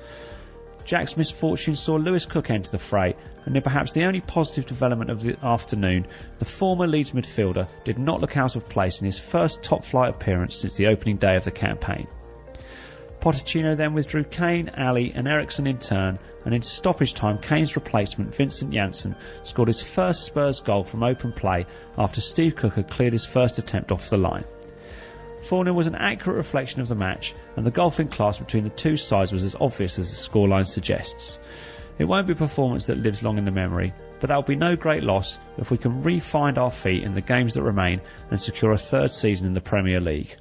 Jack's 0.85 1.17
misfortune 1.17 1.75
saw 1.75 1.95
Lewis 1.95 2.25
Cook 2.25 2.49
enter 2.49 2.71
the 2.71 2.77
fray, 2.77 3.15
and 3.45 3.55
in 3.55 3.63
perhaps 3.63 3.93
the 3.93 4.03
only 4.03 4.21
positive 4.21 4.65
development 4.65 5.09
of 5.09 5.21
the 5.21 5.37
afternoon, 5.43 6.07
the 6.39 6.45
former 6.45 6.87
Leeds 6.87 7.11
midfielder 7.11 7.67
did 7.83 7.97
not 7.97 8.21
look 8.21 8.37
out 8.37 8.55
of 8.55 8.67
place 8.69 8.99
in 8.99 9.05
his 9.05 9.19
first 9.19 9.63
top 9.63 9.83
flight 9.83 10.09
appearance 10.09 10.55
since 10.55 10.75
the 10.75 10.87
opening 10.87 11.17
day 11.17 11.35
of 11.35 11.43
the 11.45 11.51
campaign. 11.51 12.07
Pochettino 13.21 13.77
then 13.77 13.93
withdrew 13.93 14.25
Kane, 14.25 14.69
Alli, 14.75 15.13
and 15.13 15.29
Eriksen 15.29 15.65
in 15.65 15.79
turn, 15.79 16.19
and 16.43 16.53
in 16.53 16.61
stoppage 16.61 17.13
time, 17.13 17.37
Kane's 17.37 17.75
replacement, 17.75 18.35
Vincent 18.35 18.73
Janssen, 18.73 19.15
scored 19.43 19.69
his 19.69 19.81
first 19.81 20.25
Spurs 20.25 20.59
goal 20.59 20.83
from 20.83 21.03
open 21.03 21.31
play 21.31 21.65
after 21.97 22.19
Steve 22.19 22.57
Cook 22.57 22.73
had 22.73 22.89
cleared 22.89 23.13
his 23.13 23.25
first 23.25 23.57
attempt 23.57 23.93
off 23.93 24.09
the 24.09 24.17
line. 24.17 24.43
4 25.43 25.65
0 25.65 25.73
was 25.73 25.87
an 25.87 25.95
accurate 25.95 26.37
reflection 26.37 26.81
of 26.81 26.87
the 26.87 26.95
match, 26.95 27.33
and 27.55 27.65
the 27.65 27.71
golfing 27.71 28.07
class 28.07 28.37
between 28.37 28.63
the 28.63 28.69
two 28.71 28.97
sides 28.97 29.31
was 29.31 29.43
as 29.43 29.55
obvious 29.59 29.99
as 29.99 30.09
the 30.09 30.29
scoreline 30.29 30.65
suggests. 30.65 31.39
It 31.99 32.05
won't 32.05 32.27
be 32.27 32.33
a 32.33 32.37
performance 32.37 32.85
that 32.87 32.97
lives 32.97 33.23
long 33.23 33.37
in 33.37 33.45
the 33.45 33.51
memory, 33.51 33.93
but 34.19 34.29
that 34.29 34.35
will 34.35 34.43
be 34.43 34.55
no 34.55 34.75
great 34.75 35.03
loss 35.03 35.37
if 35.57 35.69
we 35.69 35.77
can 35.77 36.01
re-find 36.01 36.57
our 36.57 36.71
feet 36.71 37.03
in 37.03 37.13
the 37.13 37.21
games 37.21 37.53
that 37.53 37.63
remain 37.63 38.01
and 38.31 38.39
secure 38.39 38.71
a 38.71 38.77
third 38.77 39.13
season 39.13 39.45
in 39.45 39.53
the 39.53 39.61
Premier 39.61 39.99
League. 39.99 40.35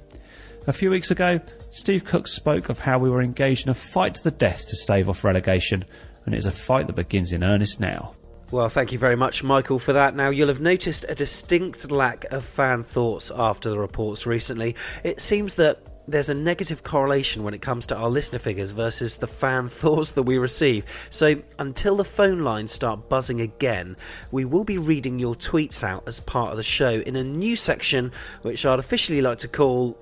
A 0.65 0.73
few 0.73 0.89
weeks 0.89 1.11
ago, 1.11 1.41
Steve 1.71 2.05
Cook 2.05 2.27
spoke 2.27 2.69
of 2.69 2.79
how 2.79 2.97
we 2.97 3.09
were 3.09 3.21
engaged 3.21 3.65
in 3.65 3.71
a 3.71 3.75
fight 3.75 4.15
to 4.15 4.23
the 4.23 4.31
death 4.31 4.65
to 4.67 4.77
stave 4.77 5.09
off 5.09 5.25
relegation, 5.25 5.83
and 6.25 6.33
it's 6.33 6.45
a 6.45 6.51
fight 6.51 6.87
that 6.87 6.95
begins 6.95 7.33
in 7.33 7.43
earnest 7.43 7.81
now. 7.81 8.15
Well, 8.53 8.69
thank 8.69 8.91
you 8.91 8.99
very 8.99 9.15
much, 9.15 9.41
Michael, 9.41 9.79
for 9.79 9.93
that. 9.93 10.15
Now, 10.15 10.29
you'll 10.29 10.49
have 10.49 10.61
noticed 10.61 11.07
a 11.09 11.15
distinct 11.15 11.89
lack 11.89 12.25
of 12.25 12.45
fan 12.45 12.83
thoughts 12.83 13.31
after 13.35 13.71
the 13.71 13.79
reports 13.79 14.27
recently. 14.27 14.75
It 15.03 15.19
seems 15.19 15.55
that 15.55 15.81
there's 16.07 16.29
a 16.29 16.35
negative 16.35 16.83
correlation 16.83 17.41
when 17.43 17.55
it 17.55 17.63
comes 17.63 17.87
to 17.87 17.95
our 17.95 18.11
listener 18.11 18.37
figures 18.37 18.69
versus 18.69 19.17
the 19.17 19.25
fan 19.25 19.69
thoughts 19.81 20.11
that 20.11 20.21
we 20.21 20.37
receive. 20.37 20.85
So, 21.09 21.41
until 21.57 21.95
the 21.95 22.05
phone 22.05 22.41
lines 22.41 22.71
start 22.71 23.09
buzzing 23.09 23.41
again, 23.41 23.97
we 24.29 24.45
will 24.45 24.63
be 24.63 24.77
reading 24.77 25.17
your 25.17 25.33
tweets 25.33 25.83
out 25.83 26.07
as 26.07 26.19
part 26.19 26.51
of 26.51 26.57
the 26.57 26.61
show 26.61 26.91
in 26.91 27.15
a 27.15 27.23
new 27.23 27.55
section 27.55 28.11
which 28.43 28.67
I'd 28.67 28.77
officially 28.77 29.23
like 29.23 29.39
to 29.39 29.47
call 29.47 29.97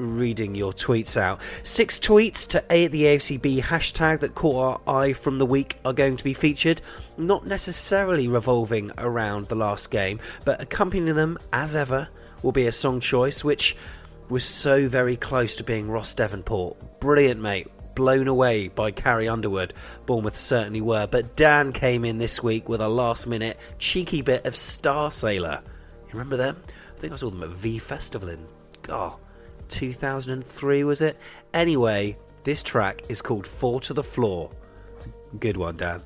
reading 0.00 0.54
your 0.54 0.72
tweets 0.72 1.16
out. 1.16 1.40
Six 1.62 1.98
tweets 1.98 2.46
to 2.48 2.64
A 2.70 2.86
at 2.86 2.92
the 2.92 3.04
AFCB 3.04 3.62
hashtag 3.62 4.20
that 4.20 4.34
caught 4.34 4.82
our 4.86 5.02
eye 5.02 5.12
from 5.12 5.38
the 5.38 5.46
week 5.46 5.78
are 5.84 5.92
going 5.92 6.16
to 6.16 6.24
be 6.24 6.34
featured, 6.34 6.80
not 7.16 7.46
necessarily 7.46 8.28
revolving 8.28 8.90
around 8.98 9.46
the 9.46 9.54
last 9.54 9.90
game, 9.90 10.20
but 10.44 10.60
accompanying 10.60 11.14
them 11.14 11.38
as 11.52 11.76
ever 11.76 12.08
will 12.42 12.52
be 12.52 12.66
a 12.66 12.72
song 12.72 13.00
choice 13.00 13.44
which 13.44 13.76
was 14.28 14.44
so 14.44 14.88
very 14.88 15.16
close 15.16 15.56
to 15.56 15.64
being 15.64 15.90
Ross 15.90 16.14
Devonport. 16.14 17.00
Brilliant, 17.00 17.40
mate. 17.40 17.68
Blown 17.94 18.28
away 18.28 18.68
by 18.68 18.92
Carrie 18.92 19.28
Underwood. 19.28 19.74
Bournemouth 20.06 20.36
certainly 20.36 20.80
were, 20.80 21.06
but 21.06 21.36
Dan 21.36 21.72
came 21.72 22.04
in 22.04 22.18
this 22.18 22.42
week 22.42 22.68
with 22.68 22.80
a 22.80 22.88
last 22.88 23.26
minute 23.26 23.58
cheeky 23.78 24.22
bit 24.22 24.46
of 24.46 24.54
Starsailor. 24.54 25.60
You 25.62 26.12
remember 26.12 26.36
them? 26.36 26.56
I 26.96 27.00
think 27.00 27.12
I 27.12 27.16
saw 27.16 27.30
them 27.30 27.42
at 27.42 27.50
V 27.50 27.78
Festival 27.78 28.28
in, 28.28 28.46
oh, 28.88 29.18
2003 29.70 30.84
was 30.84 31.00
it? 31.00 31.16
Anyway, 31.54 32.16
this 32.44 32.62
track 32.62 33.02
is 33.08 33.22
called 33.22 33.46
Four 33.46 33.80
to 33.82 33.94
the 33.94 34.02
Floor. 34.02 34.50
Good 35.38 35.56
one, 35.56 35.76
Dan. 35.76 36.02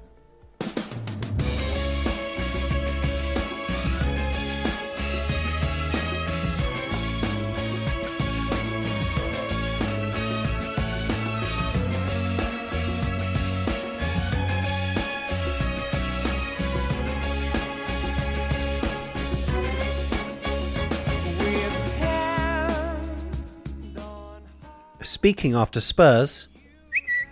Speaking 25.24 25.54
after 25.54 25.80
Spurs, 25.80 26.48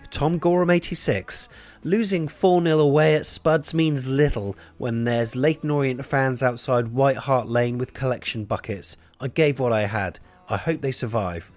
Tom 0.09 0.39
Gorham 0.39 0.71
86. 0.71 1.47
Losing 1.83 2.27
4 2.27 2.63
0 2.63 2.79
away 2.79 3.13
at 3.13 3.27
Spuds 3.27 3.71
means 3.75 4.07
little 4.07 4.55
when 4.79 5.03
there's 5.03 5.35
Leyton 5.35 5.69
Orient 5.69 6.03
fans 6.03 6.41
outside 6.41 6.87
White 6.87 7.17
Hart 7.17 7.47
Lane 7.47 7.77
with 7.77 7.93
collection 7.93 8.45
buckets. 8.45 8.97
I 9.21 9.27
gave 9.27 9.59
what 9.59 9.71
I 9.71 9.85
had. 9.85 10.17
I 10.49 10.57
hope 10.57 10.81
they 10.81 10.91
survive. 10.91 11.51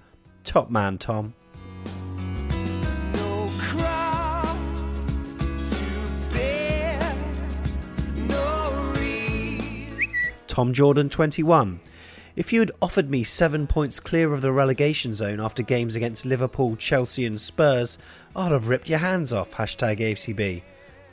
Top 0.44 0.68
man, 0.68 0.98
Tom. 0.98 1.32
Tom 10.46 10.74
Jordan 10.74 11.08
21. 11.08 11.80
If 12.36 12.52
you 12.52 12.60
had 12.60 12.72
offered 12.82 13.08
me 13.08 13.24
seven 13.24 13.66
points 13.66 13.98
clear 13.98 14.34
of 14.34 14.42
the 14.42 14.52
relegation 14.52 15.14
zone 15.14 15.40
after 15.40 15.62
games 15.62 15.96
against 15.96 16.26
Liverpool, 16.26 16.76
Chelsea, 16.76 17.24
and 17.24 17.40
Spurs, 17.40 17.96
I'd 18.36 18.52
have 18.52 18.68
ripped 18.68 18.90
your 18.90 18.98
hands 18.98 19.32
off. 19.32 19.52
Hashtag 19.52 20.00
AFCB. 20.00 20.62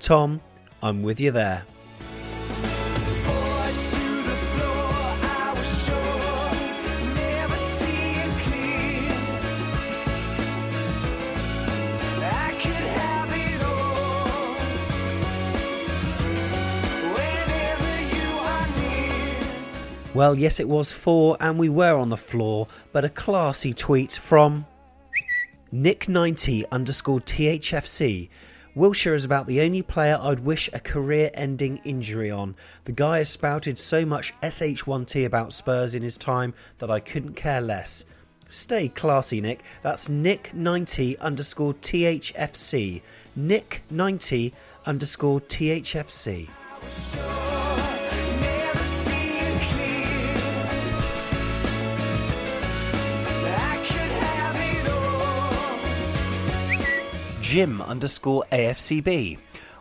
Tom, 0.02 0.42
I'm 0.82 1.02
with 1.02 1.22
you 1.22 1.32
there. 1.32 1.64
Well, 20.14 20.38
yes, 20.38 20.60
it 20.60 20.70
was 20.70 20.92
four, 20.92 21.38
and 21.40 21.58
we 21.58 21.70
were 21.70 21.96
on 21.96 22.10
the 22.10 22.18
floor, 22.18 22.68
but 22.92 23.04
a 23.04 23.10
classy 23.10 23.74
tweet 23.74 24.12
from 24.12 24.68
Nick90 25.74 26.66
underscore 26.72 27.20
THFC. 27.20 28.30
Wilshere 28.76 29.16
is 29.16 29.26
about 29.26 29.48
the 29.48 29.62
only 29.62 29.82
player 29.82 30.20
I'd 30.22 30.42
wish 30.42 30.70
a 30.72 30.80
career 30.80 31.32
ending 31.34 31.78
injury 31.84 32.30
on. 32.30 32.56
The 32.86 32.92
guy 32.92 33.18
has 33.20 33.30
spouted 33.30 33.80
so 33.80 34.06
much 34.06 34.36
SH1T 34.44 35.26
about 35.26 35.52
Spurs 35.52 35.96
in 35.96 36.04
his 36.04 36.18
time 36.18 36.54
that 36.78 36.92
I 36.92 37.00
couldn't 37.00 37.34
care 37.34 37.62
less. 37.62 38.06
Stay 38.50 38.90
classy, 38.90 39.42
Nick. 39.42 39.64
That's 39.82 40.10
Nick90 40.10 41.20
underscore 41.22 41.74
THFC. 41.74 43.02
Nick90 43.36 44.54
underscore 44.86 45.42
THFC. 45.42 46.50
Jim 57.54 57.84
underscore 57.84 58.44
AFCB. 58.52 59.38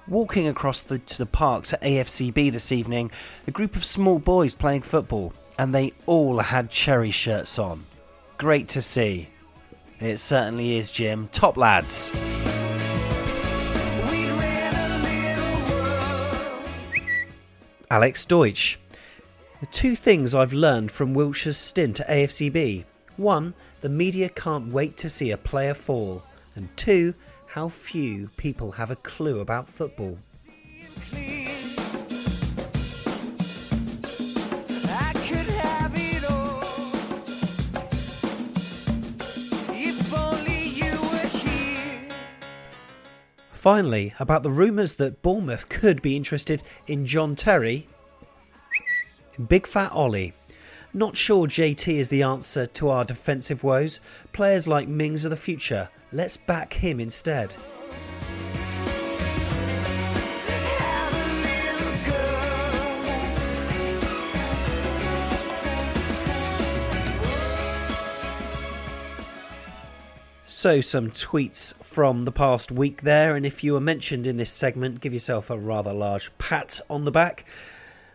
Walking 0.07 0.47
across 0.47 0.83
the, 0.83 0.99
to 0.99 1.17
the 1.17 1.25
parks 1.25 1.73
at 1.73 1.81
AFCB 1.81 2.53
this 2.53 2.71
evening, 2.71 3.11
a 3.47 3.51
group 3.51 3.77
of 3.77 3.83
small 3.83 4.19
boys 4.19 4.55
playing 4.55 4.83
football, 4.83 5.33
and 5.59 5.75
they 5.75 5.95
all 6.05 6.39
had 6.41 6.71
cherry 6.71 7.11
shirts 7.11 7.59
on. 7.59 7.83
Great 8.37 8.69
to 8.69 8.83
see. 8.83 9.31
It 10.01 10.19
certainly 10.19 10.77
is, 10.77 10.91
Jim. 10.91 11.31
Top 11.33 11.57
lads. 11.57 12.11
Alex 17.91 18.27
Deutsch. 18.27 18.79
The 19.61 19.67
two 19.71 19.97
things 19.97 20.35
I've 20.35 20.53
learned 20.53 20.93
from 20.93 21.15
Wilshere's 21.15 21.57
stint 21.57 22.01
at 22.01 22.09
AFCB. 22.09 22.85
One, 23.17 23.55
the 23.81 23.89
media 23.89 24.29
can't 24.29 24.71
wait 24.71 24.99
to 24.99 25.09
see 25.09 25.31
a 25.31 25.39
player 25.39 25.73
fall. 25.73 26.23
And 26.55 26.69
two, 26.77 27.15
how 27.53 27.69
few 27.69 28.29
people 28.39 28.73
have 28.73 28.91
a 28.91 28.97
clue 28.97 29.39
about 29.39 29.69
football. 29.69 30.17
Finally, 43.53 44.15
about 44.19 44.43
the 44.43 44.51
rumours 44.51 44.95
that 44.95 45.21
Bournemouth 45.21 45.69
could 45.69 46.01
be 46.01 46.17
interested 46.17 46.63
in 46.87 47.05
John 47.05 47.37
Terry, 47.37 47.87
Big 49.47 49.67
Fat 49.67 49.93
Ollie. 49.93 50.33
Not 50.95 51.19
sure 51.19 51.47
JT 51.47 51.99
is 51.99 52.09
the 52.09 52.23
answer 52.23 52.67
to 52.69 52.89
our 52.89 53.05
defensive 53.05 53.63
woes. 53.63 54.01
Players 54.33 54.67
like 54.67 54.89
Mings 54.89 55.27
are 55.27 55.29
the 55.29 55.37
future. 55.37 55.91
Let's 56.13 56.37
back 56.37 56.75
him 56.75 57.01
instead. 57.01 57.55
So, 70.47 70.81
some 70.81 71.11
tweets 71.11 71.75
from 71.83 72.25
the 72.25 72.31
past 72.31 72.71
week 72.71 73.03
there, 73.03 73.35
and 73.35 73.45
if 73.45 73.65
you 73.65 73.73
were 73.73 73.81
mentioned 73.81 74.29
in 74.29 74.37
this 74.37 74.53
segment, 74.53 75.01
give 75.01 75.13
yourself 75.13 75.51
a 75.51 75.59
rather 75.59 75.93
large 75.93 76.31
pat 76.39 76.79
on 76.89 77.05
the 77.05 77.11
back. 77.11 77.45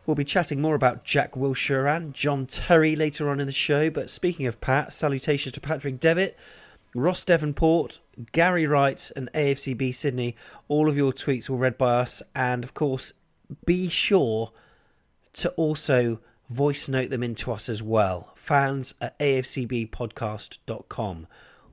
We'll 0.05 0.15
be 0.15 0.23
chatting 0.23 0.61
more 0.61 0.75
about 0.75 1.03
Jack 1.03 1.33
Wilshere 1.33 1.93
and 1.93 2.13
John 2.13 2.45
Terry 2.45 2.95
later 2.95 3.29
on 3.29 3.41
in 3.41 3.47
the 3.47 3.51
show, 3.51 3.89
but 3.89 4.09
speaking 4.09 4.45
of 4.45 4.61
Pat, 4.61 4.93
salutations 4.93 5.51
to 5.55 5.59
Patrick 5.59 5.99
Devitt, 5.99 6.37
Ross 6.93 7.23
Devonport, 7.23 7.99
Gary 8.31 8.65
Wright, 8.65 9.11
and 9.15 9.29
AFCB 9.33 9.93
Sydney. 9.93 10.35
All 10.67 10.89
of 10.89 10.97
your 10.97 11.13
tweets 11.13 11.49
were 11.49 11.57
read 11.57 11.77
by 11.77 11.99
us, 11.99 12.21
and 12.35 12.63
of 12.63 12.73
course, 12.73 13.13
be 13.65 13.89
sure 13.89 14.51
to 15.33 15.49
also 15.51 16.19
voice 16.49 16.87
note 16.87 17.09
them 17.09 17.23
into 17.23 17.51
us 17.51 17.69
as 17.69 17.83
well. 17.83 18.31
Fans 18.35 18.93
at 19.01 19.17
afcbpodcast.com. 19.19 21.27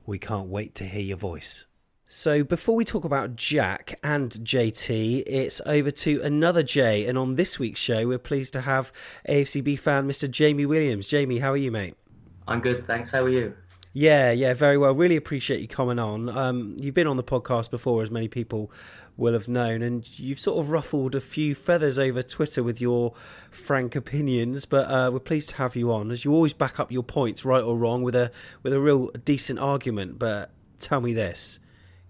We 0.05 0.19
can't 0.19 0.47
wait 0.47 0.75
to 0.75 0.85
hear 0.85 1.01
your 1.01 1.17
voice. 1.17 1.65
So, 2.07 2.43
before 2.43 2.75
we 2.75 2.85
talk 2.85 3.03
about 3.03 3.35
Jack 3.35 3.99
and 4.03 4.31
JT, 4.31 5.23
it's 5.25 5.59
over 5.65 5.89
to 5.89 6.21
another 6.21 6.61
J. 6.61 7.07
And 7.07 7.17
on 7.17 7.33
this 7.33 7.57
week's 7.57 7.79
show, 7.79 8.07
we're 8.07 8.19
pleased 8.19 8.53
to 8.53 8.61
have 8.61 8.91
AFCB 9.27 9.79
fan 9.79 10.07
Mr. 10.07 10.29
Jamie 10.29 10.67
Williams. 10.67 11.07
Jamie, 11.07 11.39
how 11.39 11.51
are 11.51 11.57
you, 11.57 11.71
mate? 11.71 11.95
I'm 12.47 12.61
good, 12.61 12.83
thanks. 12.83 13.11
How 13.11 13.23
are 13.23 13.29
you? 13.29 13.55
Yeah, 13.97 14.31
yeah, 14.31 14.53
very 14.53 14.77
well. 14.77 14.93
Really 14.93 15.15
appreciate 15.15 15.61
you 15.61 15.69
coming 15.69 15.99
on. 15.99 16.27
Um, 16.27 16.75
you've 16.81 16.93
been 16.93 17.07
on 17.07 17.15
the 17.15 17.23
podcast 17.23 17.71
before, 17.71 18.03
as 18.03 18.11
many 18.11 18.27
people 18.27 18.69
will 19.15 19.31
have 19.31 19.47
known, 19.47 19.81
and 19.81 20.05
you've 20.19 20.37
sort 20.37 20.59
of 20.59 20.69
ruffled 20.69 21.15
a 21.15 21.21
few 21.21 21.55
feathers 21.55 21.97
over 21.97 22.21
Twitter 22.21 22.61
with 22.61 22.81
your 22.81 23.13
frank 23.51 23.95
opinions. 23.95 24.65
But 24.65 24.91
uh, 24.91 25.11
we're 25.13 25.19
pleased 25.19 25.51
to 25.51 25.55
have 25.55 25.77
you 25.77 25.93
on, 25.93 26.11
as 26.11 26.25
you 26.25 26.33
always 26.33 26.51
back 26.51 26.77
up 26.77 26.91
your 26.91 27.03
points, 27.03 27.45
right 27.45 27.63
or 27.63 27.77
wrong, 27.77 28.03
with 28.03 28.15
a 28.15 28.31
with 28.63 28.73
a 28.73 28.81
real 28.81 29.11
decent 29.23 29.59
argument. 29.59 30.19
But 30.19 30.51
tell 30.77 30.99
me 30.99 31.13
this: 31.13 31.59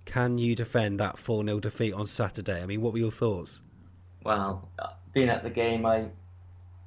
Can 0.05 0.39
you 0.39 0.55
defend 0.55 0.99
that 1.01 1.19
four 1.19 1.45
0 1.45 1.59
defeat 1.59 1.93
on 1.93 2.07
Saturday? 2.07 2.63
I 2.63 2.65
mean, 2.65 2.81
what 2.81 2.93
were 2.93 2.99
your 2.99 3.11
thoughts? 3.11 3.61
Well, 4.23 4.67
uh, 4.79 4.87
being 5.13 5.29
at 5.29 5.43
the 5.43 5.51
game, 5.51 5.85
I 5.85 6.07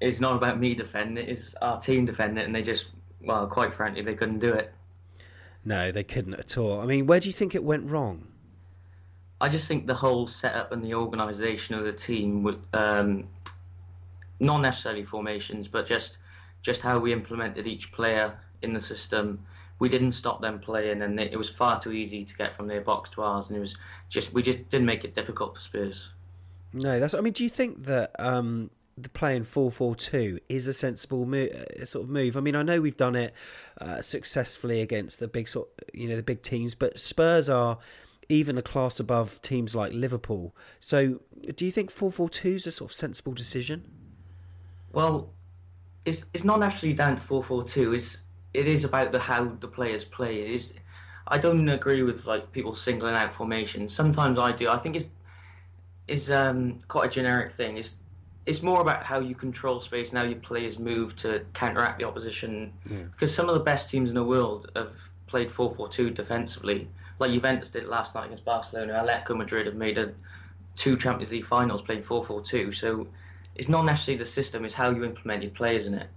it's 0.00 0.18
not 0.18 0.34
about 0.34 0.58
me 0.58 0.74
defending 0.74 1.24
it; 1.24 1.30
it's 1.30 1.54
our 1.62 1.78
team 1.78 2.04
defending 2.04 2.38
it, 2.38 2.46
and 2.46 2.54
they 2.56 2.62
just, 2.62 2.88
well, 3.22 3.46
quite 3.46 3.72
frankly, 3.72 4.02
they 4.02 4.14
couldn't 4.14 4.40
do 4.40 4.52
it. 4.52 4.72
No, 5.64 5.92
they 5.92 6.04
couldn't 6.04 6.34
at 6.34 6.56
all. 6.56 6.80
I 6.80 6.86
mean, 6.86 7.06
where 7.06 7.20
do 7.20 7.28
you 7.28 7.32
think 7.32 7.54
it 7.54 7.62
went 7.62 7.90
wrong? 7.90 8.26
I 9.40 9.48
just 9.48 9.68
think 9.68 9.86
the 9.86 9.94
whole 9.94 10.26
setup 10.26 10.72
and 10.72 10.84
the 10.84 10.94
organisation 10.94 11.74
of 11.74 11.84
the 11.84 11.92
team, 11.92 12.42
would, 12.42 12.60
um, 12.72 13.28
not 14.40 14.58
necessarily 14.58 15.04
formations, 15.04 15.68
but 15.68 15.86
just 15.86 16.18
just 16.60 16.80
how 16.80 16.98
we 16.98 17.12
implemented 17.12 17.66
each 17.66 17.92
player 17.92 18.36
in 18.62 18.72
the 18.72 18.80
system. 18.80 19.44
We 19.78 19.88
didn't 19.88 20.12
stop 20.12 20.40
them 20.40 20.58
playing, 20.58 21.02
and 21.02 21.20
it 21.20 21.36
was 21.36 21.48
far 21.48 21.80
too 21.80 21.92
easy 21.92 22.24
to 22.24 22.36
get 22.36 22.54
from 22.54 22.66
their 22.66 22.80
box 22.80 23.10
to 23.10 23.22
ours, 23.22 23.50
and 23.50 23.56
it 23.56 23.60
was 23.60 23.76
just 24.08 24.32
we 24.32 24.42
just 24.42 24.68
didn't 24.68 24.86
make 24.86 25.04
it 25.04 25.14
difficult 25.14 25.54
for 25.54 25.60
Spurs. 25.60 26.10
No, 26.72 26.98
that's. 26.98 27.14
I 27.14 27.20
mean, 27.20 27.32
do 27.32 27.44
you 27.44 27.50
think 27.50 27.84
that 27.84 28.10
um, 28.18 28.70
playing 29.12 29.44
four 29.44 29.70
four 29.70 29.94
two 29.94 30.40
is 30.48 30.66
a 30.66 30.74
sensible 30.74 31.22
uh, 31.34 31.84
sort 31.84 32.04
of 32.04 32.10
move? 32.10 32.36
I 32.36 32.40
mean, 32.40 32.56
I 32.56 32.62
know 32.62 32.80
we've 32.80 32.96
done 32.96 33.16
it 33.16 33.34
uh, 33.80 34.02
successfully 34.02 34.80
against 34.80 35.18
the 35.18 35.28
big 35.28 35.48
sort, 35.48 35.68
you 35.92 36.08
know, 36.08 36.16
the 36.16 36.22
big 36.22 36.42
teams, 36.42 36.74
but 36.74 36.98
Spurs 36.98 37.48
are 37.48 37.78
even 38.28 38.58
a 38.58 38.62
class 38.62 39.00
above 39.00 39.40
teams 39.42 39.74
like 39.74 39.92
Liverpool. 39.92 40.54
So, 40.80 41.20
do 41.54 41.64
you 41.64 41.70
think 41.70 41.90
four 41.90 42.10
four 42.10 42.28
two 42.28 42.56
is 42.56 42.66
a 42.66 42.72
sort 42.72 42.90
of 42.90 42.96
sensible 42.96 43.32
decision? 43.32 43.84
Well, 44.92 45.30
it's 46.04 46.26
it's 46.34 46.44
not 46.44 46.62
actually 46.62 46.94
down 46.94 47.16
to 47.16 47.22
four 47.22 47.42
four 47.42 47.64
two. 47.64 47.94
It's 47.94 48.22
it 48.54 48.66
is 48.66 48.84
about 48.84 49.12
the 49.12 49.18
how 49.18 49.44
the 49.44 49.68
players 49.68 50.04
play. 50.04 50.40
It 50.40 50.50
is. 50.50 50.74
I 51.26 51.38
don't 51.38 51.68
agree 51.68 52.02
with 52.02 52.26
like 52.26 52.52
people 52.52 52.74
singling 52.74 53.14
out 53.14 53.34
formations. 53.34 53.94
Sometimes 53.94 54.38
I 54.38 54.52
do. 54.52 54.70
I 54.70 54.78
think 54.78 54.96
it's 54.96 55.04
is 56.08 56.30
um, 56.30 56.78
quite 56.88 57.06
a 57.06 57.10
generic 57.10 57.52
thing. 57.52 57.76
It's 57.76 57.94
it's 58.48 58.62
more 58.62 58.80
about 58.80 59.04
how 59.04 59.20
you 59.20 59.34
control 59.34 59.78
space 59.78 60.08
and 60.08 60.18
how 60.18 60.24
your 60.24 60.38
players 60.40 60.78
move 60.78 61.14
to 61.16 61.44
counteract 61.52 61.98
the 61.98 62.06
opposition. 62.06 62.72
Because 63.12 63.34
some 63.34 63.46
of 63.46 63.54
the 63.54 63.60
best 63.60 63.90
teams 63.90 64.08
in 64.08 64.14
the 64.14 64.24
world 64.24 64.70
have 64.74 64.94
played 65.26 65.50
4-4-2 65.50 66.14
defensively, 66.14 66.88
like 67.18 67.30
Juventus 67.30 67.68
did 67.68 67.84
last 67.84 68.14
night 68.14 68.24
against 68.24 68.46
Barcelona. 68.46 68.94
Atletico 68.94 69.36
Madrid 69.36 69.66
have 69.66 69.74
made 69.74 69.98
a 69.98 70.14
two 70.76 70.96
Champions 70.96 71.30
League 71.30 71.44
finals 71.44 71.82
playing 71.82 72.00
4-4-2. 72.00 72.74
So 72.74 73.06
it's 73.54 73.68
not 73.68 73.84
necessarily 73.84 74.18
the 74.18 74.24
system; 74.24 74.64
it's 74.64 74.74
how 74.74 74.90
you 74.92 75.04
implement 75.04 75.42
your 75.42 75.52
players 75.52 75.86
in 75.86 75.92
it. 75.92 76.08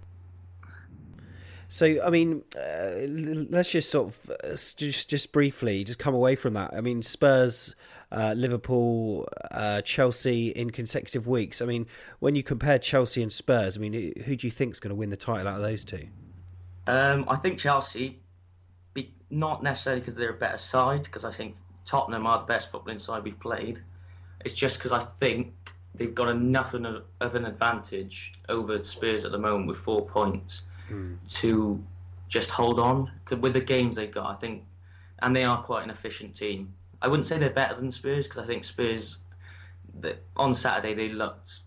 So, 1.68 2.02
I 2.02 2.08
mean, 2.08 2.44
uh, 2.56 3.06
let's 3.50 3.70
just 3.70 3.90
sort 3.90 4.08
of 4.08 4.30
uh, 4.44 4.56
just 4.76 5.10
just 5.10 5.32
briefly 5.32 5.84
just 5.84 5.98
come 5.98 6.14
away 6.14 6.34
from 6.34 6.54
that. 6.54 6.72
I 6.72 6.80
mean, 6.80 7.02
Spurs, 7.02 7.74
uh, 8.12 8.34
Liverpool, 8.36 9.26
uh, 9.50 9.80
Chelsea 9.82 10.48
in 10.50 10.70
consecutive 10.70 11.26
weeks. 11.26 11.62
I 11.62 11.64
mean, 11.64 11.86
when 12.20 12.34
you 12.34 12.42
compare 12.42 12.78
Chelsea 12.78 13.22
and 13.22 13.32
Spurs, 13.32 13.76
I 13.76 13.80
mean, 13.80 14.12
who, 14.24 14.36
do 14.36 14.46
you 14.46 14.50
think 14.50 14.74
is 14.74 14.80
going 14.80 14.90
to 14.90 14.94
win 14.94 15.10
the 15.10 15.16
title 15.16 15.48
out 15.48 15.56
of 15.56 15.62
those 15.62 15.84
two? 15.84 16.06
Um, 16.86 17.24
I 17.28 17.36
think 17.36 17.58
Chelsea, 17.58 18.20
be, 18.92 19.14
not 19.30 19.62
necessarily 19.62 20.00
because 20.00 20.14
they're 20.14 20.30
a 20.30 20.34
better 20.34 20.58
side, 20.58 21.04
because 21.04 21.24
I 21.24 21.30
think 21.30 21.56
Tottenham 21.86 22.26
are 22.26 22.38
the 22.38 22.44
best 22.44 22.70
footballing 22.70 23.00
side 23.00 23.24
we've 23.24 23.40
played. 23.40 23.80
It's 24.44 24.54
just 24.54 24.78
because 24.78 24.92
I 24.92 24.98
think 24.98 25.54
they've 25.94 26.14
got 26.14 26.28
enough 26.28 26.74
of 26.74 27.34
an- 27.34 27.46
advantage 27.46 28.34
over 28.48 28.82
Spurs 28.82 29.24
at 29.24 29.32
the 29.32 29.38
moment 29.38 29.68
with 29.68 29.78
four 29.78 30.06
points 30.06 30.62
to 31.28 31.82
just 32.28 32.50
hold 32.50 32.78
on. 32.78 33.10
'Cause 33.24 33.38
with 33.38 33.52
the 33.54 33.60
games 33.60 33.94
they've 33.94 34.10
got, 34.10 34.26
I 34.26 34.34
think, 34.34 34.64
and 35.20 35.34
they 35.34 35.44
are 35.44 35.62
quite 35.62 35.84
an 35.84 35.90
efficient 35.90 36.34
team. 36.34 36.74
I 37.02 37.08
wouldn't 37.08 37.26
say 37.26 37.38
they're 37.38 37.50
better 37.50 37.74
than 37.74 37.90
Spurs 37.90 38.28
because 38.28 38.42
I 38.42 38.46
think 38.46 38.64
Spurs, 38.64 39.18
on 40.36 40.54
Saturday, 40.54 40.94
they 40.94 41.08
looked 41.08 41.60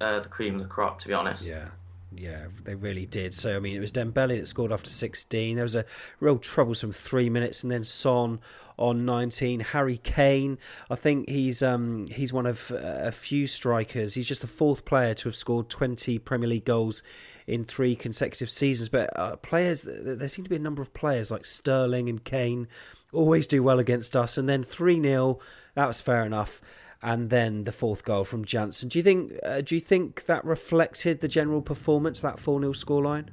uh, 0.00 0.20
the 0.20 0.28
cream 0.28 0.56
of 0.56 0.60
the 0.60 0.68
crop, 0.68 1.00
to 1.00 1.08
be 1.08 1.14
honest. 1.14 1.44
Yeah. 1.44 1.68
Yeah, 2.16 2.46
they 2.62 2.76
really 2.76 3.06
did. 3.06 3.34
So, 3.34 3.56
I 3.56 3.58
mean, 3.58 3.74
it 3.76 3.80
was 3.80 3.90
Dembele 3.90 4.38
that 4.38 4.46
scored 4.46 4.70
after 4.70 4.88
16. 4.88 5.56
There 5.56 5.64
was 5.64 5.74
a 5.74 5.84
real 6.20 6.38
troublesome 6.38 6.92
three 6.92 7.28
minutes, 7.28 7.64
and 7.64 7.72
then 7.72 7.82
Son 7.82 8.38
on 8.78 9.04
19. 9.04 9.60
Harry 9.60 9.98
Kane, 9.98 10.58
I 10.90 10.94
think 10.94 11.28
he's 11.28 11.62
um, 11.62 12.06
he's 12.08 12.32
one 12.32 12.46
of 12.46 12.70
uh, 12.70 12.76
a 12.76 13.10
few 13.10 13.46
strikers. 13.46 14.14
He's 14.14 14.26
just 14.26 14.42
the 14.42 14.46
fourth 14.46 14.84
player 14.84 15.14
to 15.14 15.28
have 15.28 15.36
scored 15.36 15.68
20 15.68 16.18
Premier 16.20 16.48
League 16.48 16.64
goals 16.64 17.02
in 17.46 17.64
three 17.64 17.96
consecutive 17.96 18.50
seasons. 18.50 18.88
But 18.88 19.10
uh, 19.18 19.36
players, 19.36 19.82
there 19.84 20.28
seem 20.28 20.44
to 20.44 20.50
be 20.50 20.56
a 20.56 20.60
number 20.60 20.82
of 20.82 20.94
players 20.94 21.30
like 21.30 21.44
Sterling 21.44 22.08
and 22.08 22.22
Kane 22.22 22.68
always 23.14 23.46
do 23.46 23.62
well 23.62 23.78
against 23.78 24.16
us. 24.16 24.36
And 24.36 24.48
then 24.48 24.64
3 24.64 25.00
0, 25.00 25.38
that 25.74 25.86
was 25.86 26.00
fair 26.00 26.24
enough 26.24 26.60
and 27.04 27.28
then 27.28 27.64
the 27.64 27.72
fourth 27.72 28.02
goal 28.02 28.24
from 28.24 28.46
Janssen. 28.46 28.88
Do 28.88 28.98
you 28.98 29.02
think? 29.02 29.38
Uh, 29.42 29.60
do 29.60 29.74
you 29.74 29.80
think 29.80 30.24
that 30.24 30.42
reflected 30.44 31.20
the 31.20 31.28
general 31.28 31.60
performance? 31.60 32.22
That 32.22 32.40
four 32.40 32.58
0 32.58 32.72
scoreline? 32.72 33.26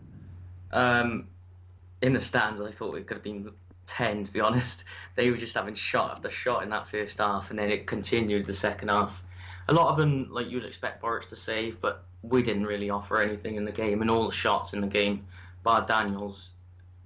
Um, 0.73 1.29
in 2.01 2.11
the 2.13 2.19
stands, 2.19 2.59
I 2.59 2.69
thought 2.69 2.95
it 2.97 3.07
could 3.07 3.17
have 3.17 3.23
been 3.23 3.51
10, 3.87 4.25
to 4.25 4.33
be 4.33 4.41
honest. 4.41 4.83
They 5.15 5.29
were 5.29 5.37
just 5.37 5.55
having 5.55 5.75
shot 5.75 6.11
after 6.11 6.29
shot 6.29 6.63
in 6.63 6.69
that 6.69 6.87
first 6.87 7.19
half, 7.19 7.49
and 7.49 7.59
then 7.59 7.69
it 7.69 7.85
continued 7.85 8.45
the 8.45 8.53
second 8.53 8.89
half. 8.89 9.23
A 9.67 9.73
lot 9.73 9.91
of 9.91 9.97
them, 9.97 10.27
like 10.31 10.49
you'd 10.49 10.65
expect 10.65 11.01
Boruc 11.01 11.27
to 11.27 11.35
save, 11.35 11.79
but 11.79 12.05
we 12.23 12.41
didn't 12.41 12.65
really 12.65 12.89
offer 12.89 13.21
anything 13.21 13.55
in 13.55 13.65
the 13.65 13.71
game, 13.71 14.01
and 14.01 14.09
all 14.09 14.25
the 14.25 14.31
shots 14.31 14.73
in 14.73 14.81
the 14.81 14.87
game, 14.87 15.25
bar 15.63 15.85
Daniels, 15.85 16.51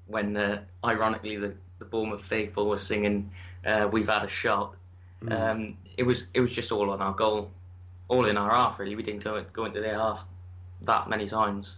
when 0.08 0.38
uh, 0.38 0.64
ironically 0.84 1.36
the, 1.36 1.56
the 1.80 1.86
Bournemouth 1.86 2.24
faithful 2.24 2.68
was 2.68 2.86
singing, 2.86 3.32
uh, 3.66 3.90
We've 3.92 4.08
had 4.08 4.24
a 4.24 4.30
shot. 4.30 4.76
Um, 5.28 5.78
it 5.98 6.04
was 6.04 6.26
it 6.34 6.42
was 6.42 6.54
just 6.54 6.72
all 6.72 6.90
on 6.92 7.02
our 7.02 7.14
goal, 7.14 7.50
all 8.08 8.26
in 8.26 8.38
our 8.38 8.52
half. 8.52 8.80
Really, 8.80 8.96
we 8.96 9.04
didn't 9.04 9.24
go 9.24 9.44
go 9.54 9.66
into 9.66 9.82
their 9.82 9.96
half 9.96 10.28
that 10.82 11.10
many 11.10 11.26
times. 11.26 11.78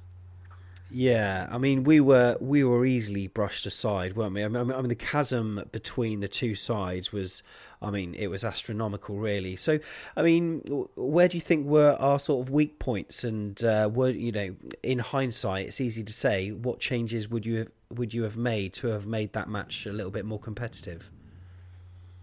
Yeah, 0.89 1.47
I 1.51 1.57
mean 1.57 1.83
we 1.83 1.99
were 1.99 2.37
we 2.39 2.63
were 2.63 2.85
easily 2.85 3.27
brushed 3.27 3.65
aside, 3.65 4.15
weren't 4.15 4.33
we? 4.33 4.43
I 4.43 4.47
mean, 4.47 4.71
I 4.71 4.79
mean 4.79 4.87
the 4.87 4.95
chasm 4.95 5.61
between 5.71 6.21
the 6.21 6.29
two 6.29 6.55
sides 6.55 7.11
was, 7.11 7.43
I 7.81 7.91
mean, 7.91 8.15
it 8.15 8.27
was 8.27 8.43
astronomical, 8.45 9.17
really. 9.17 9.57
So, 9.57 9.79
I 10.15 10.21
mean, 10.21 10.61
where 10.95 11.27
do 11.27 11.35
you 11.35 11.41
think 11.41 11.67
were 11.67 11.97
our 11.99 12.19
sort 12.19 12.47
of 12.47 12.53
weak 12.53 12.79
points? 12.79 13.25
And 13.25 13.61
uh, 13.63 13.89
were 13.93 14.09
you 14.09 14.31
know, 14.31 14.55
in 14.81 14.99
hindsight, 14.99 15.67
it's 15.67 15.81
easy 15.81 16.03
to 16.03 16.13
say 16.13 16.51
what 16.51 16.79
changes 16.79 17.27
would 17.27 17.45
you 17.45 17.57
have, 17.57 17.67
would 17.89 18.13
you 18.13 18.23
have 18.23 18.37
made 18.37 18.73
to 18.75 18.87
have 18.87 19.05
made 19.05 19.33
that 19.33 19.49
match 19.49 19.85
a 19.85 19.91
little 19.91 20.11
bit 20.11 20.23
more 20.23 20.39
competitive? 20.39 21.09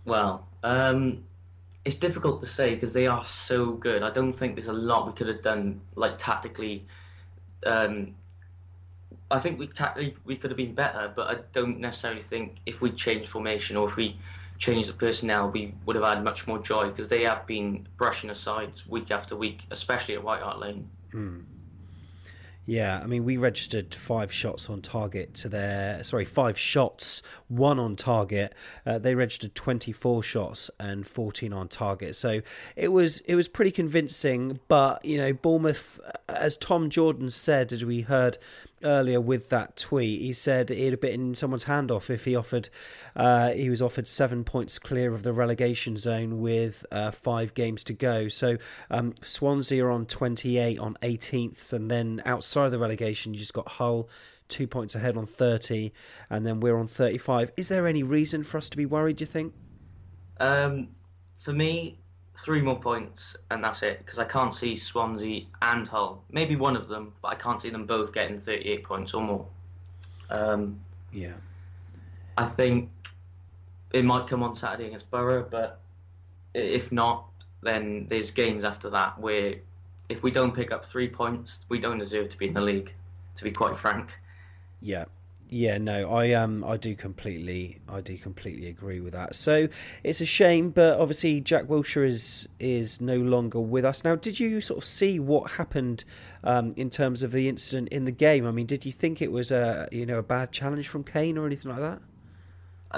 Well, 0.07 0.49
um, 0.63 1.25
it's 1.85 1.97
difficult 1.97 2.41
to 2.41 2.47
say 2.47 2.75
because 2.75 2.95
they 2.95 3.07
are 3.07 3.25
so 3.27 3.73
good. 3.73 4.03
I 4.03 4.11
don't 4.11 4.33
think 4.33 4.55
there's 4.55 4.69
a 4.69 4.73
lot 4.73 5.07
we 5.07 5.13
could 5.13 5.29
have 5.29 5.43
done, 5.43 5.83
like 5.95 6.17
tactically, 6.17 6.87
um, 7.67 8.15
I 9.31 9.39
think 9.39 9.59
we 9.59 9.67
tactically 9.67 10.17
we 10.25 10.37
could 10.37 10.51
have 10.51 10.57
been 10.57 10.75
better, 10.75 11.13
but 11.15 11.29
I 11.29 11.41
don't 11.53 11.81
necessarily 11.81 12.21
think 12.21 12.57
if 12.67 12.81
we 12.81 12.91
changed 12.91 13.29
formation 13.29 13.77
or 13.77 13.89
if 13.89 13.97
we 13.97 14.17
changed 14.59 14.89
the 14.89 14.93
personnel, 14.93 15.51
we 15.51 15.75
would 15.87 15.97
have 15.97 16.05
had 16.05 16.23
much 16.23 16.47
more 16.47 16.59
joy 16.59 16.89
because 16.89 17.09
they 17.09 17.25
have 17.25 17.47
been 17.47 17.89
brushing 17.97 18.31
aside 18.31 18.81
week 18.89 19.11
after 19.11 19.35
week, 19.35 19.63
especially 19.71 20.15
at 20.15 20.23
White 20.23 20.43
Hart 20.43 20.61
Lane. 20.61 20.89
Yeah, 22.67 22.99
I 22.99 23.07
mean, 23.07 23.25
we 23.25 23.37
registered 23.37 23.95
five 23.95 24.33
shots 24.33 24.71
on 24.71 24.81
target 24.81 25.35
to 25.35 25.51
their 25.51 26.03
sorry, 26.03 26.25
five 26.25 26.59
shots, 26.59 27.23
one 27.49 27.79
on 27.79 27.95
target. 27.95 28.55
Uh, 28.87 28.99
they 28.99 29.15
registered 29.15 29.55
twenty 29.55 29.93
four 29.93 30.23
shots 30.23 30.71
and 30.81 31.07
fourteen 31.07 31.53
on 31.53 31.69
target. 31.69 32.17
So 32.17 32.41
it 32.75 32.89
was 32.89 33.19
it 33.27 33.35
was 33.35 33.49
pretty 33.49 33.71
convincing. 33.71 34.61
But 34.67 35.05
you 35.05 35.19
know, 35.19 35.35
Bournemouth, 35.35 36.01
as 36.27 36.57
Tom 36.57 36.89
Jordan 36.89 37.29
said, 37.29 37.71
as 37.71 37.85
we 37.85 38.01
heard 38.01 38.39
earlier 38.85 39.21
with 39.21 39.49
that 39.49 39.77
tweet, 39.77 40.21
he 40.21 40.33
said 40.33 40.69
he'd 40.69 40.93
have 40.93 41.01
bitten 41.01 41.35
someone's 41.35 41.65
hand 41.65 41.91
off 41.91 42.11
if 42.11 42.25
he 42.25 42.37
offered. 42.37 42.69
Uh, 43.17 43.51
he 43.51 43.71
was 43.71 43.83
offered 43.83 44.07
seven 44.07 44.45
points 44.45 44.79
clear 44.79 45.15
of 45.15 45.23
the 45.23 45.33
relegation 45.33 45.97
zone 45.97 46.41
with 46.41 46.85
uh, 46.93 47.11
five 47.11 47.55
games 47.55 47.83
to 47.85 47.93
go. 47.93 48.29
So 48.29 48.57
um, 48.91 49.15
Swansea 49.23 49.85
are 49.85 49.91
on 49.91 50.07
28 50.07 50.79
on 50.79 50.97
18th, 51.03 51.73
and 51.73 51.91
then 51.91 52.23
outside 52.25 52.71
the 52.71 52.79
relegation, 52.79 53.35
you 53.35 53.41
just 53.41 53.55
got 53.55 53.69
Hull 53.69 54.09
two 54.49 54.67
points 54.67 54.95
ahead 54.95 55.17
on 55.17 55.27
30, 55.27 55.93
and 56.31 56.47
then 56.47 56.61
we're 56.61 56.77
on 56.77 56.87
35. 56.87 57.51
Is 57.57 57.69
there 57.69 57.87
any 57.87 58.03
reason 58.03 58.45
for 58.45 58.59
us 58.59 58.69
to 58.71 58.77
be 58.77 58.87
worried? 58.87 59.17
Do 59.17 59.23
you 59.23 59.27
think? 59.27 59.55
Um, 60.39 60.89
for 61.37 61.53
me, 61.53 61.99
three 62.37 62.61
more 62.61 62.79
points 62.79 63.37
and 63.51 63.63
that's 63.63 63.83
it 63.83 63.99
because 63.99 64.19
I 64.19 64.25
can't 64.25 64.55
see 64.55 64.77
Swansea 64.77 65.45
and 65.63 65.87
Hull. 65.87 66.23
Maybe 66.31 66.57
one 66.57 66.77
of 66.77 66.89
them, 66.89 67.13
but 67.23 67.29
I 67.29 67.35
can't 67.37 67.61
see 67.61 67.71
them 67.71 67.87
both 67.87 68.13
getting 68.13 68.39
38 68.39 68.85
points 68.85 69.15
or 69.15 69.23
more. 69.23 69.47
Um, 70.31 70.81
Yeah. 71.13 71.35
I 72.37 72.45
think 72.45 72.91
it 73.93 74.05
might 74.05 74.27
come 74.27 74.43
on 74.43 74.55
Saturday 74.55 74.87
against 74.87 75.09
Boro, 75.11 75.47
but 75.49 75.81
if 76.53 76.91
not, 76.91 77.27
then 77.63 78.07
there's 78.09 78.33
games 78.33 78.65
after 78.65 78.91
that 78.91 79.19
where 79.19 79.55
if 80.09 80.23
we 80.23 80.31
don't 80.31 80.53
pick 80.53 80.73
up 80.73 80.85
three 80.85 81.09
points, 81.09 81.65
we 81.69 81.79
don't 81.79 81.99
deserve 81.99 82.29
to 82.31 82.39
be 82.39 82.49
in 82.49 82.55
the 82.55 82.61
league. 82.61 82.93
To 83.37 83.45
be 83.45 83.51
quite 83.51 83.77
frank. 83.77 84.13
Yeah. 84.81 85.07
Yeah, 85.55 85.79
no, 85.79 86.13
I 86.13 86.33
um 86.33 86.65
I 86.65 86.77
do 86.77 86.97
completely 86.97 87.79
I 87.89 88.01
do 88.01 88.19
completely 88.19 88.67
agree 88.67 88.99
with 88.99 89.13
that. 89.13 89.37
So 89.37 89.69
it's 90.03 90.21
a 90.21 90.27
shame, 90.27 90.71
but 90.71 90.99
obviously 90.99 91.41
Jack 91.41 91.67
Wilshere 91.67 92.09
is 92.09 92.49
is 92.59 93.01
no 93.01 93.15
longer 93.19 93.61
with 93.61 93.85
us. 93.85 94.03
Now, 94.03 94.17
did 94.17 94.41
you 94.41 94.61
sort 94.61 94.79
of 94.79 94.85
see 94.85 95.21
what 95.21 95.53
happened 95.53 96.03
um, 96.43 96.75
in 96.77 96.91
terms 96.91 97.23
of 97.23 97.31
the 97.31 97.49
incident 97.49 97.91
in 97.91 98.05
the 98.05 98.11
game? 98.11 98.49
I 98.49 98.51
mean, 98.51 98.67
did 98.67 98.85
you 98.85 98.91
think 98.91 99.23
it 99.23 99.31
was 99.31 99.53
a 99.53 99.89
you 99.93 100.05
know 100.07 100.19
a 100.19 100.25
bad 100.25 100.51
challenge 100.51 100.89
from 100.89 101.05
Kane 101.05 101.39
or 101.39 101.47
anything 101.47 101.71
like 101.71 101.79
that? 101.79 102.03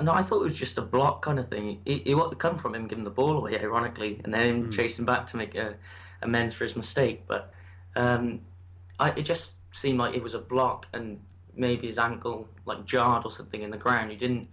No, 0.02 0.12
I 0.12 0.22
thought 0.22 0.40
it 0.40 0.44
was 0.44 0.56
just 0.56 0.78
a 0.78 0.82
block 0.82 1.20
kind 1.20 1.38
of 1.38 1.46
thing. 1.46 1.82
It, 1.84 2.06
it 2.06 2.14
would 2.14 2.38
come 2.38 2.56
from 2.56 2.74
him 2.74 2.86
giving 2.86 3.04
the 3.04 3.10
ball 3.10 3.36
away, 3.36 3.60
ironically, 3.60 4.18
and 4.24 4.32
then 4.32 4.46
him 4.46 4.70
chasing 4.70 5.04
back 5.04 5.26
to 5.26 5.36
make 5.36 5.54
a 5.56 5.74
amends 6.22 6.54
for 6.54 6.64
his 6.64 6.74
mistake. 6.74 7.24
But 7.26 7.52
um, 7.96 8.40
I, 8.98 9.10
it 9.10 9.24
just 9.24 9.56
seemed 9.72 9.98
like 9.98 10.14
it 10.14 10.22
was 10.22 10.32
a 10.32 10.38
block, 10.38 10.86
and 10.94 11.20
maybe 11.56 11.86
his 11.86 11.98
ankle 11.98 12.48
like 12.64 12.84
jarred 12.84 13.24
or 13.24 13.30
something 13.30 13.62
in 13.62 13.70
the 13.70 13.76
ground. 13.76 14.10
He 14.10 14.16
didn't. 14.16 14.48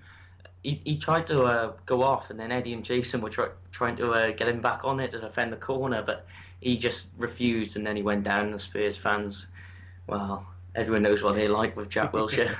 He, 0.63 0.81
he 0.85 0.97
tried 0.97 1.27
to 1.27 1.41
uh, 1.43 1.73
go 1.85 2.03
off, 2.03 2.29
and 2.29 2.39
then 2.39 2.51
Eddie 2.51 2.73
and 2.73 2.85
Jason 2.85 3.19
were 3.19 3.29
try, 3.29 3.49
trying 3.71 3.97
to 3.97 4.11
uh, 4.11 4.31
get 4.31 4.47
him 4.47 4.61
back 4.61 4.85
on 4.85 5.01
it 5.01 5.11
to 5.11 5.19
defend 5.19 5.51
the 5.51 5.57
corner, 5.57 6.01
but 6.01 6.25
he 6.61 6.77
just 6.77 7.09
refused, 7.17 7.75
and 7.75 7.85
then 7.85 7.97
he 7.97 8.01
went 8.01 8.23
down. 8.23 8.45
And 8.45 8.53
the 8.53 8.59
Spurs 8.59 8.97
fans, 8.97 9.47
well, 10.07 10.47
everyone 10.73 11.03
knows 11.03 11.21
what 11.21 11.35
they 11.35 11.49
like 11.49 11.75
with 11.75 11.89
Jack 11.89 12.11
Wilshere. 12.13 12.55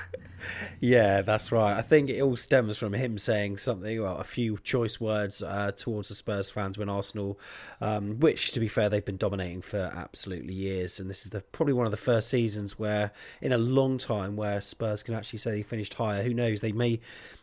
Yeah, 0.80 1.22
that's 1.22 1.52
right. 1.52 1.76
I 1.76 1.82
think 1.82 2.10
it 2.10 2.20
all 2.20 2.36
stems 2.36 2.78
from 2.78 2.92
him 2.92 3.18
saying 3.18 3.58
something, 3.58 4.02
well, 4.02 4.18
a 4.18 4.24
few 4.24 4.58
choice 4.62 5.00
words 5.00 5.42
uh, 5.42 5.72
towards 5.76 6.08
the 6.08 6.14
Spurs 6.14 6.50
fans 6.50 6.78
when 6.78 6.88
Arsenal, 6.88 7.38
um, 7.80 8.20
which, 8.20 8.52
to 8.52 8.60
be 8.60 8.68
fair, 8.68 8.88
they've 8.88 9.04
been 9.04 9.16
dominating 9.16 9.62
for 9.62 9.92
absolutely 9.94 10.54
years. 10.54 11.00
And 11.00 11.08
this 11.08 11.24
is 11.24 11.30
the, 11.30 11.40
probably 11.40 11.74
one 11.74 11.86
of 11.86 11.92
the 11.92 11.96
first 11.96 12.28
seasons 12.28 12.78
where, 12.78 13.12
in 13.40 13.52
a 13.52 13.58
long 13.58 13.98
time, 13.98 14.36
where 14.36 14.60
Spurs 14.60 15.02
can 15.02 15.14
actually 15.14 15.38
say 15.38 15.50
they 15.50 15.62
finished 15.62 15.94
higher. 15.94 16.22
Who 16.22 16.34
knows? 16.34 16.60
They 16.60 16.72
may 16.72 17.00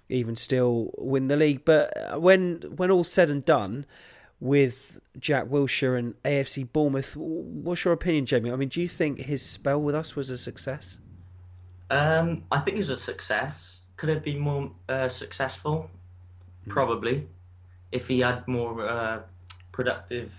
even 0.09 0.35
still 0.35 0.91
win 0.97 1.27
the 1.27 1.35
league. 1.35 1.65
But 1.65 1.95
uh, 1.97 2.19
when 2.19 2.61
when 2.75 2.91
all's 2.91 3.11
said 3.11 3.29
and 3.29 3.43
done, 3.43 3.85
with 4.41 4.99
Jack 5.19 5.45
Wilshere 5.45 5.97
and 5.97 6.15
AFC 6.23 6.69
Bournemouth, 6.69 7.15
what's 7.15 7.85
your 7.85 7.93
opinion, 7.93 8.25
Jamie? 8.25 8.51
I 8.51 8.55
mean, 8.55 8.69
do 8.69 8.81
you 8.81 8.89
think 8.89 9.19
his 9.19 9.45
spell 9.45 9.79
with 9.79 9.95
us 9.95 10.15
was 10.15 10.29
a 10.29 10.37
success? 10.37 10.97
Um, 11.91 12.45
I 12.49 12.59
think 12.59 12.77
it 12.77 12.79
was 12.79 12.89
a 12.89 12.95
success. 12.95 13.81
Could 13.97 14.09
have 14.09 14.23
been 14.23 14.39
more 14.39 14.71
uh, 14.87 15.09
successful? 15.09 15.91
Probably, 16.69 17.27
if 17.91 18.07
he 18.07 18.21
had 18.21 18.47
more 18.47 18.87
uh, 18.87 19.21
productive, 19.73 20.33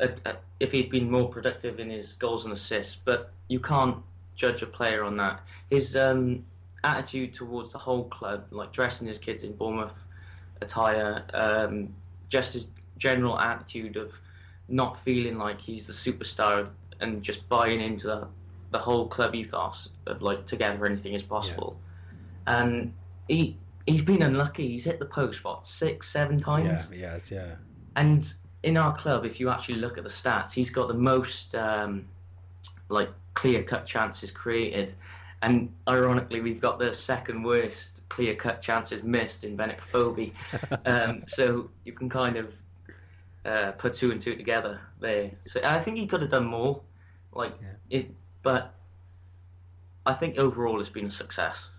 uh, 0.00 0.08
uh, 0.24 0.34
if 0.60 0.70
he'd 0.70 0.90
been 0.90 1.10
more 1.10 1.28
productive 1.28 1.80
in 1.80 1.90
his 1.90 2.12
goals 2.12 2.44
and 2.44 2.54
assists. 2.54 2.94
But 2.94 3.32
you 3.48 3.58
can't 3.58 3.96
judge 4.36 4.62
a 4.62 4.66
player 4.66 5.02
on 5.02 5.16
that. 5.16 5.40
His 5.70 5.96
um, 5.96 6.44
attitude 6.84 7.34
towards 7.34 7.72
the 7.72 7.78
whole 7.78 8.04
club, 8.04 8.46
like 8.50 8.72
dressing 8.72 9.08
his 9.08 9.18
kids 9.18 9.42
in 9.42 9.56
Bournemouth 9.56 10.06
attire, 10.60 11.24
um, 11.34 11.94
just 12.28 12.52
his 12.52 12.68
general 12.96 13.36
attitude 13.40 13.96
of 13.96 14.16
not 14.68 14.96
feeling 14.98 15.36
like 15.36 15.60
he's 15.60 15.88
the 15.88 15.92
superstar 15.92 16.70
and 17.00 17.22
just 17.22 17.48
buying 17.48 17.80
into 17.80 18.06
the, 18.06 18.28
the 18.74 18.80
whole 18.80 19.06
club 19.06 19.36
ethos 19.36 19.88
of 20.06 20.20
like 20.20 20.46
together 20.46 20.84
anything 20.84 21.14
is 21.14 21.22
possible. 21.22 21.78
And 22.48 22.92
he 23.28 23.56
he's 23.86 24.02
been 24.02 24.20
unlucky. 24.20 24.66
He's 24.66 24.84
hit 24.84 24.98
the 24.98 25.06
post 25.06 25.44
what 25.44 25.64
six, 25.64 26.08
seven 26.08 26.40
times. 26.40 26.88
Yeah, 26.90 27.12
yes, 27.12 27.30
yeah. 27.30 27.54
And 27.94 28.34
in 28.64 28.76
our 28.76 28.92
club, 28.96 29.24
if 29.24 29.38
you 29.38 29.48
actually 29.48 29.76
look 29.76 29.96
at 29.96 30.02
the 30.02 30.10
stats, 30.10 30.52
he's 30.52 30.70
got 30.70 30.88
the 30.88 30.94
most 30.94 31.54
um, 31.54 32.06
like 32.88 33.10
clear 33.34 33.62
cut 33.62 33.86
chances 33.86 34.32
created. 34.32 34.92
And 35.40 35.72
ironically, 35.88 36.40
we've 36.40 36.60
got 36.60 36.80
the 36.80 36.92
second 36.92 37.44
worst 37.44 38.02
clear 38.08 38.34
cut 38.34 38.60
chances 38.60 39.04
missed 39.04 39.44
in 39.44 39.56
Benik 39.56 39.78
Afobe. 39.78 40.32
um, 40.84 41.22
so 41.26 41.70
you 41.84 41.92
can 41.92 42.08
kind 42.08 42.36
of 42.36 42.60
uh, 43.44 43.70
put 43.72 43.94
two 43.94 44.10
and 44.10 44.20
two 44.20 44.34
together 44.34 44.80
there. 44.98 45.30
So 45.42 45.60
I 45.62 45.78
think 45.78 45.96
he 45.96 46.08
could 46.08 46.22
have 46.22 46.30
done 46.30 46.46
more. 46.46 46.80
Like 47.32 47.54
it, 47.90 48.10
but 48.44 48.72
I 50.06 50.12
think 50.12 50.38
overall 50.38 50.78
it's 50.78 50.90
been 50.90 51.06
a 51.06 51.10
success. 51.10 51.70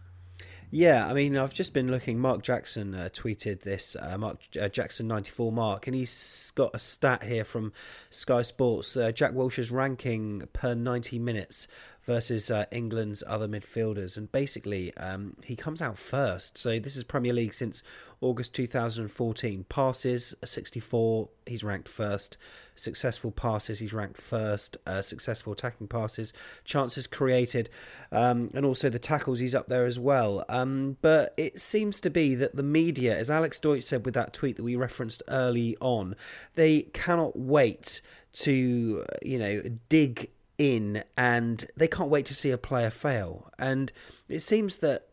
Yeah, 0.72 1.08
I 1.08 1.14
mean, 1.14 1.38
I've 1.38 1.54
just 1.54 1.72
been 1.74 1.90
looking. 1.90 2.20
Mark 2.20 2.42
Jackson 2.42 2.96
uh, 2.96 3.10
tweeted 3.14 3.62
this. 3.62 3.96
Uh, 3.98 4.18
Mark 4.18 4.40
uh, 4.60 4.68
Jackson 4.68 5.08
ninety 5.08 5.32
four 5.32 5.52
Mark, 5.52 5.88
and 5.88 5.96
he's 5.96 6.52
got 6.56 6.72
a 6.74 6.80
stat 6.80 7.24
here 7.24 7.46
from 7.46 7.72
Sky 8.10 8.42
Sports. 8.42 8.98
Uh, 8.98 9.12
Jack 9.12 9.32
Wilshere's 9.32 9.72
ranking 9.72 10.44
per 10.52 10.74
ninety 10.74 11.20
minutes 11.20 11.68
versus 12.06 12.52
uh, 12.52 12.66
England's 12.72 13.24
other 13.26 13.48
midfielders, 13.48 14.16
and 14.16 14.32
basically 14.32 14.96
um, 14.98 15.36
he 15.44 15.56
comes 15.56 15.82
out 15.82 15.98
first. 15.98 16.58
So 16.58 16.80
this 16.80 16.96
is 16.96 17.04
Premier 17.04 17.34
League 17.34 17.54
since 17.54 17.82
August 18.22 18.54
two 18.54 18.68
thousand 18.68 19.04
and 19.04 19.12
fourteen. 19.12 19.66
Passes 19.70 20.34
sixty 20.44 20.80
four, 20.80 21.30
he's 21.46 21.64
ranked 21.64 21.90
first. 21.90 22.38
Successful 22.76 23.32
passes, 23.32 23.80
he's 23.80 23.94
ranked 23.94 24.22
first. 24.22 24.78
Uh, 24.86 25.02
successful 25.02 25.54
attacking 25.54 25.88
passes, 25.88 26.34
chances 26.64 27.08
created, 27.08 27.70
um, 28.12 28.52
and 28.54 28.66
also 28.66 28.90
the 28.90 29.00
tackles, 29.00 29.40
he's 29.40 29.56
up 29.56 29.68
there 29.68 29.86
as 29.86 29.98
well. 29.98 30.44
Um, 30.50 30.98
but 31.02 31.34
it 31.38 31.60
seems 31.60 32.02
to 32.02 32.10
be 32.10 32.36
that 32.36 32.56
the 32.56 32.64
media, 32.64 33.18
as 33.18 33.30
Alex 33.30 33.60
Deutsch 33.60 33.84
said 33.84 34.06
with 34.06 34.14
that 34.14 34.34
tweet 34.34 34.58
that 34.58 34.64
we 34.64 34.76
referenced 34.76 35.24
early 35.28 35.78
on, 35.80 36.16
they 36.56 36.82
cannot 36.94 37.40
wait 37.40 38.02
to, 38.34 39.06
you 39.22 39.40
know, 39.40 39.62
dig 39.88 40.30
in 40.58 41.04
and 41.18 41.68
they 41.76 41.88
can't 41.88 42.10
wait 42.10 42.26
to 42.28 42.34
see 42.34 42.52
a 42.52 42.58
player 42.58 42.90
fail. 42.90 43.52
And 43.60 43.92
it 44.30 44.42
seems 44.42 44.78
that 44.78 45.08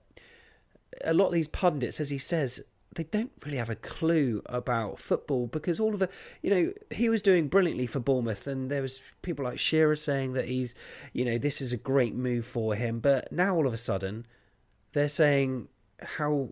a 1.04 1.12
lot 1.12 1.26
of 1.26 1.32
these 1.32 1.48
pundits, 1.48 2.00
as 2.00 2.10
he 2.10 2.18
says, 2.18 2.60
they 2.94 3.04
don't 3.04 3.32
really 3.44 3.56
have 3.56 3.70
a 3.70 3.76
clue 3.76 4.42
about 4.46 5.00
football 5.00 5.46
because 5.46 5.80
all 5.80 5.94
of 5.94 6.02
it, 6.02 6.10
you 6.42 6.50
know, 6.50 6.72
he 6.90 7.08
was 7.08 7.22
doing 7.22 7.48
brilliantly 7.48 7.86
for 7.86 8.00
Bournemouth, 8.00 8.46
and 8.46 8.70
there 8.70 8.82
was 8.82 9.00
people 9.22 9.44
like 9.44 9.58
Shearer 9.58 9.96
saying 9.96 10.34
that 10.34 10.46
he's, 10.46 10.74
you 11.12 11.24
know, 11.24 11.38
this 11.38 11.60
is 11.60 11.72
a 11.72 11.78
great 11.78 12.14
move 12.14 12.44
for 12.44 12.74
him. 12.74 13.00
But 13.00 13.32
now 13.32 13.54
all 13.54 13.66
of 13.66 13.72
a 13.72 13.78
sudden, 13.78 14.26
they're 14.92 15.08
saying 15.08 15.68
how 16.00 16.50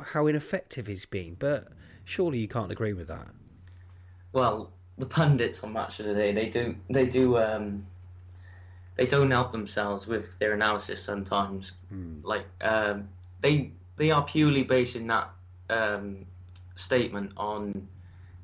how 0.00 0.26
ineffective 0.28 0.86
he's 0.86 1.06
been. 1.06 1.34
But 1.38 1.68
surely 2.04 2.38
you 2.38 2.48
can't 2.48 2.70
agree 2.70 2.92
with 2.92 3.08
that. 3.08 3.28
Well, 4.32 4.72
the 4.96 5.06
pundits 5.06 5.64
on 5.64 5.72
Match 5.72 5.98
of 5.98 6.06
the 6.06 6.14
Day, 6.14 6.32
they 6.32 6.48
do 6.48 6.76
they 6.88 7.06
do 7.06 7.36
um, 7.36 7.84
they 9.00 9.06
don't 9.06 9.30
help 9.30 9.50
themselves 9.50 10.06
with 10.06 10.38
their 10.38 10.52
analysis 10.52 11.02
sometimes. 11.02 11.72
Like 12.22 12.44
um, 12.60 13.08
they 13.40 13.72
they 13.96 14.10
are 14.10 14.22
purely 14.22 14.62
basing 14.62 15.06
that 15.06 15.30
um, 15.70 16.26
statement 16.76 17.32
on 17.38 17.88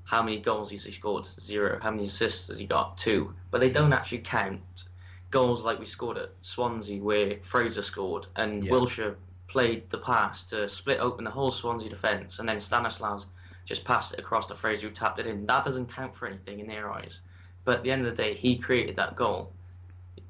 how 0.04 0.22
many 0.22 0.38
goals 0.38 0.70
he's 0.70 0.90
scored, 0.94 1.26
zero. 1.38 1.78
How 1.82 1.90
many 1.90 2.04
assists 2.04 2.48
has 2.48 2.58
he 2.58 2.64
got, 2.64 2.96
two. 2.96 3.34
But 3.50 3.60
they 3.60 3.68
don't 3.68 3.92
actually 3.92 4.20
count 4.20 4.84
goals 5.30 5.62
like 5.62 5.78
we 5.78 5.84
scored 5.84 6.16
at 6.16 6.30
Swansea, 6.40 7.02
where 7.02 7.36
Fraser 7.42 7.82
scored, 7.82 8.26
and 8.34 8.64
Yeah. 8.64 8.72
Wilshere 8.72 9.16
played 9.48 9.90
the 9.90 9.98
pass 9.98 10.44
to 10.44 10.68
split 10.68 11.00
open 11.00 11.24
the 11.24 11.30
whole 11.30 11.50
Swansea 11.50 11.90
defence, 11.90 12.38
and 12.38 12.48
then 12.48 12.60
Stanislas 12.60 13.26
just 13.66 13.84
passed 13.84 14.14
it 14.14 14.20
across 14.20 14.46
to 14.46 14.54
Fraser, 14.54 14.86
who 14.88 14.94
tapped 14.94 15.18
it 15.18 15.26
in. 15.26 15.44
That 15.44 15.64
doesn't 15.64 15.92
count 15.92 16.14
for 16.14 16.26
anything 16.26 16.60
in 16.60 16.66
their 16.66 16.90
eyes. 16.90 17.20
But 17.64 17.78
at 17.78 17.82
the 17.82 17.90
end 17.90 18.06
of 18.06 18.16
the 18.16 18.22
day, 18.22 18.32
he 18.32 18.56
created 18.56 18.96
that 18.96 19.16
goal. 19.16 19.52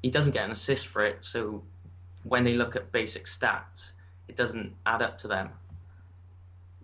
He 0.03 0.09
doesn't 0.09 0.31
get 0.31 0.45
an 0.45 0.51
assist 0.51 0.87
for 0.87 1.03
it, 1.05 1.25
so 1.25 1.63
when 2.23 2.43
they 2.43 2.53
look 2.53 2.75
at 2.75 2.91
basic 2.91 3.25
stats, 3.25 3.91
it 4.27 4.35
doesn't 4.35 4.73
add 4.85 5.01
up 5.01 5.17
to 5.19 5.27
them. 5.27 5.49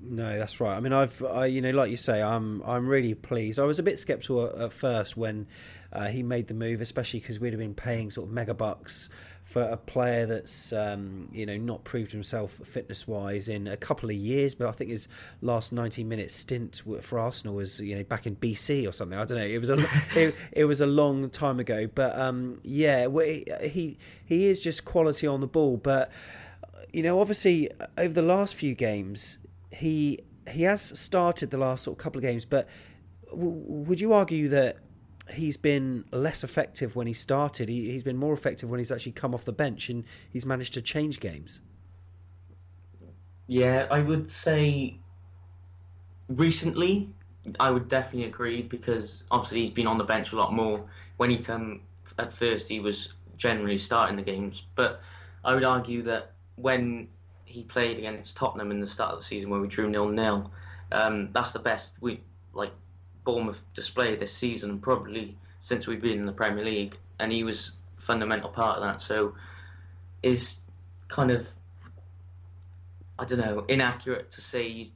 No, 0.05 0.37
that's 0.37 0.59
right. 0.59 0.75
I 0.75 0.79
mean, 0.81 0.91
I've, 0.91 1.23
I, 1.23 1.45
you 1.45 1.61
know, 1.61 1.71
like 1.71 1.89
you 1.89 1.97
say, 1.97 2.21
I'm, 2.21 2.61
I'm 2.63 2.87
really 2.87 3.13
pleased. 3.13 3.57
I 3.57 3.63
was 3.63 3.79
a 3.79 3.83
bit 3.83 3.97
sceptical 3.97 4.45
at, 4.45 4.73
first 4.73 5.15
when 5.15 5.47
uh, 5.93 6.07
he 6.07 6.23
made 6.23 6.47
the 6.47 6.53
move, 6.53 6.81
especially 6.81 7.21
because 7.21 7.39
we'd 7.39 7.53
have 7.53 7.59
been 7.59 7.73
paying 7.73 8.11
sort 8.11 8.27
of 8.27 8.33
mega 8.33 8.53
bucks 8.53 9.09
for 9.43 9.61
a 9.61 9.77
player 9.77 10.25
that's, 10.25 10.73
um, 10.73 11.29
you 11.31 11.45
know, 11.45 11.57
not 11.57 11.83
proved 11.83 12.11
himself 12.11 12.59
fitness 12.65 13.07
wise 13.07 13.47
in 13.47 13.67
a 13.67 13.77
couple 13.77 14.09
of 14.09 14.15
years. 14.15 14.55
But 14.55 14.67
I 14.67 14.71
think 14.71 14.89
his 14.89 15.07
last 15.41 15.71
90 15.71 16.03
minute 16.03 16.31
stint 16.31 16.81
for 17.01 17.19
Arsenal 17.19 17.55
was, 17.55 17.79
you 17.79 17.95
know, 17.95 18.03
back 18.03 18.25
in 18.25 18.35
BC 18.35 18.87
or 18.87 18.91
something. 18.91 19.17
I 19.17 19.25
don't 19.25 19.37
know. 19.37 19.45
It 19.45 19.59
was 19.59 19.69
a, 19.69 19.85
it, 20.15 20.35
it 20.51 20.65
was 20.65 20.81
a 20.81 20.87
long 20.87 21.29
time 21.29 21.59
ago. 21.59 21.87
But 21.93 22.17
um, 22.17 22.61
yeah, 22.63 23.07
he, 23.61 23.97
he 24.25 24.47
is 24.47 24.59
just 24.59 24.85
quality 24.85 25.27
on 25.27 25.41
the 25.41 25.47
ball. 25.47 25.77
But 25.77 26.11
you 26.93 27.03
know, 27.03 27.19
obviously 27.19 27.69
over 27.97 28.13
the 28.13 28.21
last 28.21 28.55
few 28.55 28.75
games, 28.75 29.39
he 29.71 30.19
he 30.49 30.63
has 30.63 30.97
started 30.99 31.51
the 31.51 31.57
last 31.57 31.83
sort 31.83 31.97
of 31.97 32.03
couple 32.03 32.19
of 32.19 32.23
games, 32.23 32.45
but 32.45 32.67
w- 33.29 33.49
would 33.49 33.99
you 33.99 34.13
argue 34.13 34.49
that 34.49 34.77
he's 35.31 35.57
been 35.57 36.05
less 36.11 36.43
effective 36.43 36.95
when 36.95 37.07
he 37.07 37.13
started? 37.13 37.69
He, 37.69 37.91
he's 37.91 38.03
been 38.03 38.17
more 38.17 38.33
effective 38.33 38.69
when 38.69 38.79
he's 38.79 38.91
actually 38.91 39.13
come 39.13 39.33
off 39.33 39.45
the 39.45 39.53
bench 39.53 39.89
and 39.89 40.03
he's 40.29 40.45
managed 40.45 40.73
to 40.73 40.81
change 40.81 41.19
games. 41.19 41.59
Yeah, 43.47 43.87
I 43.91 44.01
would 44.01 44.29
say 44.29 44.97
recently, 46.29 47.09
I 47.59 47.71
would 47.71 47.87
definitely 47.87 48.27
agree 48.27 48.61
because 48.61 49.23
obviously 49.31 49.61
he's 49.61 49.71
been 49.71 49.87
on 49.87 49.97
the 49.97 50.03
bench 50.03 50.31
a 50.31 50.35
lot 50.35 50.53
more. 50.53 50.85
When 51.17 51.29
he 51.29 51.37
come 51.37 51.81
at 52.17 52.31
first, 52.31 52.69
he 52.69 52.79
was 52.79 53.13
generally 53.37 53.77
starting 53.77 54.15
the 54.15 54.21
games, 54.21 54.63
but 54.75 55.01
I 55.43 55.53
would 55.53 55.63
argue 55.63 56.03
that 56.03 56.31
when 56.55 57.09
he 57.45 57.63
played 57.63 57.97
against 57.97 58.37
Tottenham 58.37 58.71
in 58.71 58.79
the 58.79 58.87
start 58.87 59.13
of 59.13 59.19
the 59.19 59.25
season, 59.25 59.49
where 59.49 59.59
we 59.59 59.67
drew 59.67 59.89
nil 59.89 60.07
nil, 60.07 60.51
um, 60.91 61.27
that's 61.27 61.51
the 61.51 61.59
best 61.59 61.95
we 62.01 62.21
like 62.53 62.71
Bournemouth 63.23 63.61
display 63.73 64.15
this 64.15 64.33
season, 64.33 64.79
probably 64.79 65.37
since 65.59 65.87
we've 65.87 66.01
been 66.01 66.19
in 66.19 66.25
the 66.25 66.33
Premier 66.33 66.63
League, 66.63 66.97
and 67.19 67.31
he 67.31 67.43
was 67.43 67.71
a 67.97 68.01
fundamental 68.01 68.49
part 68.49 68.77
of 68.77 68.83
that. 68.83 69.01
So, 69.01 69.35
is 70.21 70.59
kind 71.07 71.31
of 71.31 71.47
I 73.17 73.25
don't 73.25 73.39
know, 73.39 73.63
inaccurate 73.67 74.31
to 74.31 74.41
say 74.41 74.69
he's 74.69 74.91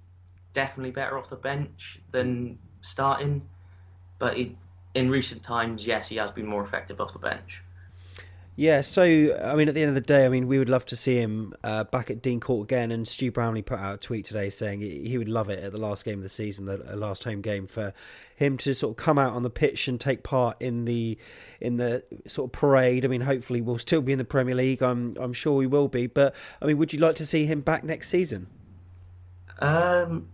definitely 0.53 0.91
better 0.91 1.17
off 1.17 1.29
the 1.29 1.35
bench 1.35 1.99
than 2.11 2.57
starting. 2.81 3.47
But 4.19 4.35
he, 4.35 4.57
in 4.95 5.09
recent 5.09 5.43
times, 5.43 5.85
yes, 5.85 6.07
he 6.07 6.15
has 6.15 6.31
been 6.31 6.47
more 6.47 6.63
effective 6.63 6.99
off 6.99 7.13
the 7.13 7.19
bench. 7.19 7.61
Yeah, 8.59 8.81
so 8.81 9.03
I 9.03 9.55
mean, 9.55 9.69
at 9.69 9.75
the 9.75 9.81
end 9.81 9.89
of 9.89 9.95
the 9.95 10.01
day, 10.01 10.25
I 10.25 10.29
mean, 10.29 10.47
we 10.47 10.57
would 10.57 10.67
love 10.67 10.83
to 10.87 10.95
see 10.95 11.15
him 11.15 11.53
uh, 11.63 11.83
back 11.83 12.09
at 12.09 12.23
Dean 12.23 12.39
Court 12.39 12.63
again. 12.65 12.91
And 12.91 13.07
Stu 13.07 13.31
Brownlee 13.31 13.61
put 13.61 13.77
out 13.77 13.93
a 13.93 13.97
tweet 13.99 14.25
today 14.25 14.49
saying 14.49 14.81
he 14.81 15.15
would 15.19 15.29
love 15.29 15.51
it 15.51 15.63
at 15.63 15.71
the 15.71 15.79
last 15.79 16.03
game 16.03 16.17
of 16.17 16.23
the 16.23 16.29
season, 16.29 16.65
the 16.65 16.77
last 16.95 17.23
home 17.23 17.41
game, 17.41 17.67
for 17.67 17.93
him 18.35 18.57
to 18.57 18.73
sort 18.73 18.97
of 18.97 19.03
come 19.03 19.19
out 19.19 19.33
on 19.33 19.43
the 19.43 19.51
pitch 19.51 19.87
and 19.87 20.01
take 20.01 20.23
part 20.23 20.59
in 20.59 20.85
the 20.85 21.19
in 21.61 21.77
the 21.77 22.01
sort 22.25 22.47
of 22.47 22.51
parade. 22.51 23.05
I 23.05 23.09
mean, 23.09 23.21
hopefully 23.21 23.61
we'll 23.61 23.77
still 23.77 24.01
be 24.01 24.11
in 24.11 24.17
the 24.17 24.25
Premier 24.25 24.55
League. 24.55 24.81
I'm 24.81 25.15
I'm 25.19 25.33
sure 25.33 25.53
we 25.53 25.67
will 25.67 25.87
be. 25.87 26.07
But 26.07 26.33
I 26.59 26.65
mean, 26.65 26.79
would 26.79 26.91
you 26.91 26.99
like 26.99 27.17
to 27.17 27.27
see 27.27 27.45
him 27.45 27.61
back 27.61 27.83
next 27.83 28.09
season? 28.09 28.47
Um, 29.59 30.29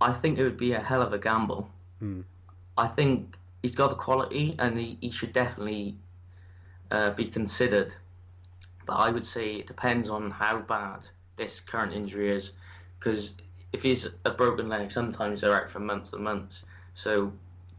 I 0.00 0.12
think 0.12 0.38
it 0.38 0.44
would 0.44 0.56
be 0.56 0.72
a 0.72 0.80
hell 0.80 1.02
of 1.02 1.12
a 1.12 1.18
gamble. 1.18 1.70
Hmm. 1.98 2.22
I 2.78 2.86
think 2.86 3.36
he's 3.60 3.76
got 3.76 3.90
the 3.90 3.96
quality, 3.96 4.56
and 4.58 4.78
he, 4.78 4.96
he 5.02 5.10
should 5.10 5.34
definitely 5.34 5.98
uh, 6.94 7.10
be 7.10 7.26
considered. 7.26 7.94
But 8.86 8.94
I 8.94 9.10
would 9.10 9.26
say 9.26 9.56
it 9.56 9.66
depends 9.66 10.10
on 10.10 10.30
how 10.30 10.58
bad 10.60 11.06
this 11.36 11.60
current 11.60 11.92
injury 11.92 12.30
is, 12.30 12.52
because 12.98 13.34
if 13.72 13.82
he's 13.82 14.06
a 14.24 14.30
broken 14.30 14.68
leg, 14.68 14.92
sometimes 14.92 15.40
they're 15.40 15.54
out 15.54 15.68
for 15.68 15.80
months 15.80 16.12
and 16.12 16.22
months. 16.22 16.62
So 16.94 17.32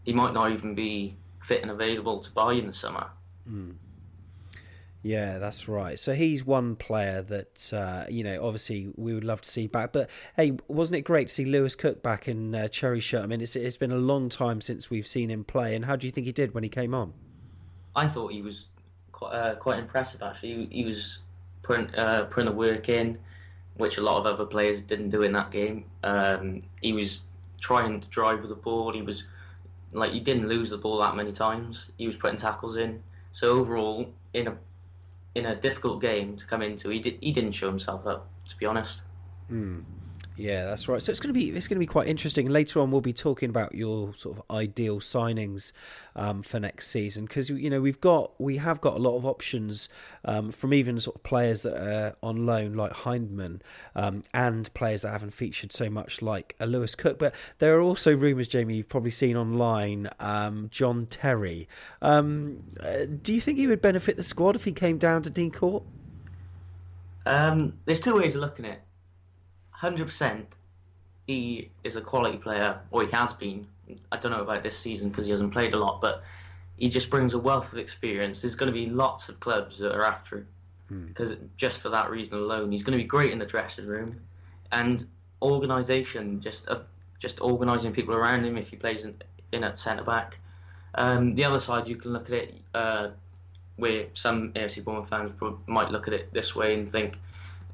he 0.03 0.13
might 0.13 0.33
not 0.33 0.51
even 0.51 0.75
be 0.75 1.15
fit 1.41 1.61
and 1.61 1.71
available 1.71 2.19
to 2.19 2.31
buy 2.31 2.53
in 2.53 2.67
the 2.67 2.73
summer. 2.73 3.07
Yeah, 5.03 5.37
that's 5.37 5.67
right. 5.67 5.99
So 5.99 6.15
he's 6.15 6.43
one 6.43 6.75
player 6.75 7.21
that 7.21 7.71
uh, 7.71 8.05
you 8.09 8.23
know, 8.23 8.43
obviously 8.43 8.91
we 8.95 9.13
would 9.13 9.23
love 9.23 9.41
to 9.41 9.49
see 9.49 9.67
back. 9.67 9.93
But 9.93 10.09
hey, 10.35 10.57
wasn't 10.67 10.97
it 10.97 11.01
great 11.01 11.27
to 11.27 11.33
see 11.33 11.45
Lewis 11.45 11.75
Cook 11.75 12.01
back 12.01 12.27
in 12.27 12.55
uh, 12.55 12.67
Cherry 12.67 12.99
shirt? 12.99 13.21
I 13.21 13.27
mean, 13.27 13.39
it's 13.39 13.55
it's 13.55 13.77
been 13.77 13.91
a 13.91 13.97
long 13.97 14.29
time 14.29 14.61
since 14.61 14.89
we've 14.89 15.07
seen 15.07 15.29
him 15.29 15.43
play. 15.43 15.75
And 15.75 15.85
how 15.85 15.95
do 15.95 16.07
you 16.07 16.11
think 16.11 16.25
he 16.25 16.33
did 16.33 16.55
when 16.55 16.63
he 16.63 16.69
came 16.69 16.95
on? 16.95 17.13
I 17.95 18.07
thought 18.07 18.31
he 18.31 18.41
was 18.41 18.67
quite, 19.15 19.31
uh, 19.31 19.55
quite 19.55 19.79
impressive 19.79 20.21
actually. 20.21 20.67
He, 20.67 20.79
he 20.79 20.85
was 20.85 21.19
putting 21.63 21.93
uh, 21.95 22.25
putting 22.25 22.49
the 22.49 22.55
work 22.55 22.89
in, 22.89 23.17
which 23.75 23.97
a 23.97 24.01
lot 24.01 24.17
of 24.19 24.25
other 24.25 24.45
players 24.45 24.81
didn't 24.81 25.09
do 25.09 25.23
in 25.23 25.31
that 25.33 25.51
game. 25.51 25.85
Um, 26.03 26.59
he 26.81 26.93
was 26.93 27.23
trying 27.59 27.99
to 28.01 28.07
drive 28.09 28.41
with 28.41 28.49
the 28.49 28.55
ball. 28.55 28.93
He 28.93 29.01
was 29.01 29.23
like 29.93 30.11
he 30.11 30.19
didn't 30.19 30.47
lose 30.47 30.69
the 30.69 30.77
ball 30.77 30.99
that 30.99 31.15
many 31.15 31.31
times. 31.31 31.89
He 31.97 32.05
was 32.05 32.17
putting 32.17 32.37
tackles 32.37 32.77
in. 32.77 33.01
So 33.31 33.51
overall, 33.51 34.09
in 34.33 34.47
a 34.47 34.57
in 35.33 35.45
a 35.45 35.55
difficult 35.55 36.01
game 36.01 36.37
to 36.37 36.45
come 36.45 36.61
into, 36.61 36.89
he 36.89 36.99
did, 36.99 37.17
he 37.21 37.31
didn't 37.31 37.53
show 37.53 37.69
himself 37.69 38.05
up. 38.05 38.27
To 38.49 38.57
be 38.57 38.65
honest. 38.65 39.01
Yeah, 40.37 40.65
that's 40.65 40.89
right. 40.89 41.01
So 41.01 41.11
it's 41.11 41.21
going 41.21 41.33
to 41.33 41.39
be 41.39 41.49
it's 41.51 41.67
going 41.67 41.77
to 41.77 41.79
be 41.79 41.85
quite 41.85 42.07
interesting. 42.07 42.49
Later 42.49 42.81
on, 42.81 42.91
we'll 42.91 42.99
be 42.99 43.13
talking 43.13 43.49
about 43.49 43.73
your 43.73 44.13
sort 44.15 44.37
of 44.37 44.43
ideal 44.51 44.99
signings 44.99 45.71
um, 46.13 46.43
for 46.43 46.59
next 46.59 46.89
season 46.89 47.25
because 47.25 47.49
you 47.49 47.69
know 47.69 47.79
we've 47.79 48.01
got 48.01 48.39
we 48.39 48.57
have 48.57 48.81
got 48.81 48.95
a 48.95 48.99
lot 48.99 49.15
of 49.15 49.25
options 49.25 49.87
um, 50.25 50.51
from 50.51 50.73
even 50.73 50.99
sort 50.99 51.15
of 51.15 51.23
players 51.23 51.61
that 51.61 51.77
are 51.77 52.15
on 52.21 52.45
loan 52.45 52.73
like 52.73 52.91
Hindman 52.91 53.61
um, 53.95 54.25
and 54.33 54.73
players 54.73 55.03
that 55.03 55.11
haven't 55.11 55.31
featured 55.31 55.71
so 55.71 55.89
much 55.89 56.21
like 56.21 56.55
a 56.59 56.67
Lewis 56.67 56.95
Cook. 56.95 57.17
But 57.17 57.33
there 57.59 57.77
are 57.77 57.81
also 57.81 58.13
rumours, 58.13 58.49
Jamie, 58.49 58.75
you've 58.75 58.89
probably 58.89 59.11
seen 59.11 59.37
online. 59.37 60.09
Um, 60.19 60.67
John 60.69 61.05
Terry. 61.09 61.69
Um, 62.01 62.63
uh, 62.81 63.05
do 63.05 63.33
you 63.33 63.39
think 63.39 63.57
he 63.57 63.67
would 63.67 63.81
benefit 63.81 64.17
the 64.17 64.23
squad 64.23 64.57
if 64.57 64.65
he 64.65 64.73
came 64.73 64.97
down 64.97 65.23
to 65.23 65.29
Dean 65.29 65.51
Court? 65.51 65.83
Um, 67.25 67.77
there's 67.85 68.01
two 68.01 68.17
ways 68.17 68.35
of 68.35 68.41
looking 68.41 68.65
at 68.65 68.73
it. 68.73 68.84
Hundred 69.77 70.05
percent, 70.05 70.47
he 71.27 71.69
is 71.83 71.95
a 71.95 72.01
quality 72.01 72.37
player, 72.37 72.79
or 72.91 73.03
he 73.03 73.11
has 73.11 73.33
been. 73.33 73.67
I 74.11 74.17
don't 74.17 74.31
know 74.31 74.41
about 74.41 74.63
this 74.63 74.77
season 74.77 75.09
because 75.09 75.25
he 75.25 75.31
hasn't 75.31 75.53
played 75.53 75.73
a 75.73 75.77
lot, 75.77 76.01
but 76.01 76.23
he 76.77 76.89
just 76.89 77.09
brings 77.09 77.33
a 77.33 77.39
wealth 77.39 77.71
of 77.71 77.79
experience. 77.79 78.41
There's 78.41 78.55
going 78.55 78.71
to 78.71 78.73
be 78.73 78.87
lots 78.87 79.29
of 79.29 79.39
clubs 79.39 79.79
that 79.79 79.93
are 79.93 80.05
after 80.05 80.37
him 80.37 80.47
because 81.07 81.35
just 81.57 81.79
for 81.81 81.89
that 81.89 82.09
reason 82.09 82.37
alone, 82.37 82.71
he's 82.71 82.83
going 82.83 82.97
to 82.97 83.03
be 83.03 83.07
great 83.07 83.31
in 83.31 83.39
the 83.39 83.45
dressing 83.45 83.85
room, 83.85 84.21
and 84.71 85.05
organisation 85.41 86.39
just 86.39 86.67
uh, 86.69 86.79
just 87.19 87.41
organising 87.41 87.91
people 87.91 88.15
around 88.15 88.45
him 88.45 88.57
if 88.57 88.69
he 88.69 88.75
plays 88.75 89.05
in, 89.05 89.15
in 89.51 89.63
at 89.63 89.77
centre 89.77 90.03
back. 90.03 90.39
Um, 90.95 91.35
the 91.35 91.43
other 91.43 91.59
side, 91.59 91.87
you 91.87 91.95
can 91.95 92.13
look 92.13 92.29
at 92.29 92.35
it 92.35 92.55
uh, 92.73 93.09
where 93.75 94.05
some 94.13 94.53
AFC 94.53 94.83
Bournemouth 94.83 95.09
fans 95.09 95.33
might 95.67 95.91
look 95.91 96.07
at 96.07 96.13
it 96.13 96.31
this 96.33 96.55
way 96.55 96.73
and 96.73 96.89
think, 96.89 97.17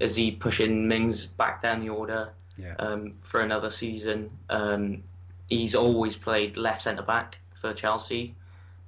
is 0.01 0.15
he 0.15 0.31
pushing 0.31 0.87
Mings 0.87 1.27
back 1.27 1.61
down 1.61 1.81
the 1.81 1.89
order 1.89 2.33
Yeah. 2.57 2.75
um, 2.79 3.13
for 3.21 3.41
another 3.41 3.69
season? 3.69 4.29
Um, 4.49 5.03
he's 5.47 5.75
always 5.75 6.17
played 6.17 6.57
left 6.57 6.81
centre 6.81 7.03
back 7.03 7.37
for 7.53 7.73
Chelsea, 7.73 8.35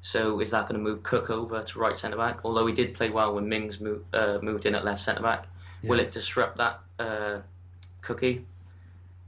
so 0.02 0.40
is 0.42 0.50
that 0.52 0.68
going 0.68 0.80
to 0.80 0.84
move 0.90 1.04
Cook 1.04 1.30
over 1.30 1.62
to 1.64 1.80
right 1.80 1.96
centre 1.96 2.18
back? 2.18 2.42
Although 2.44 2.66
he 2.66 2.74
did 2.74 2.94
play 2.94 3.10
well 3.10 3.34
when 3.36 3.48
Mings 3.48 3.80
moved, 3.80 4.04
uh, 4.16 4.40
moved 4.42 4.66
in 4.66 4.76
at 4.76 4.84
left 4.84 5.02
centre 5.02 5.22
back, 5.24 5.48
will 5.84 6.00
it 6.00 6.12
disrupt 6.12 6.58
that 6.58 6.80
uh, 7.00 7.40
Cookie? 8.02 8.46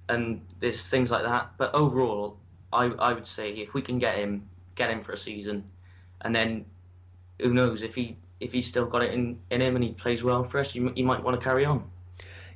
And 0.09 0.41
there's 0.59 0.87
things 0.87 1.11
like 1.11 1.23
that. 1.23 1.51
But 1.57 1.73
overall, 1.73 2.37
I 2.73 2.85
I 2.85 3.13
would 3.13 3.27
say 3.27 3.51
if 3.51 3.73
we 3.73 3.81
can 3.81 3.99
get 3.99 4.17
him, 4.17 4.47
get 4.75 4.89
him 4.89 5.01
for 5.01 5.13
a 5.13 5.17
season, 5.17 5.63
and 6.21 6.35
then 6.35 6.65
who 7.41 7.53
knows 7.53 7.83
if 7.83 7.95
he 7.95 8.17
if 8.39 8.51
he's 8.51 8.67
still 8.67 8.85
got 8.85 9.03
it 9.03 9.13
in, 9.13 9.39
in 9.49 9.61
him 9.61 9.75
and 9.75 9.83
he 9.83 9.93
plays 9.93 10.23
well 10.23 10.43
for 10.43 10.59
us, 10.59 10.75
you, 10.75 10.91
you 10.95 11.03
might 11.03 11.23
want 11.23 11.39
to 11.39 11.43
carry 11.43 11.65
on. 11.65 11.89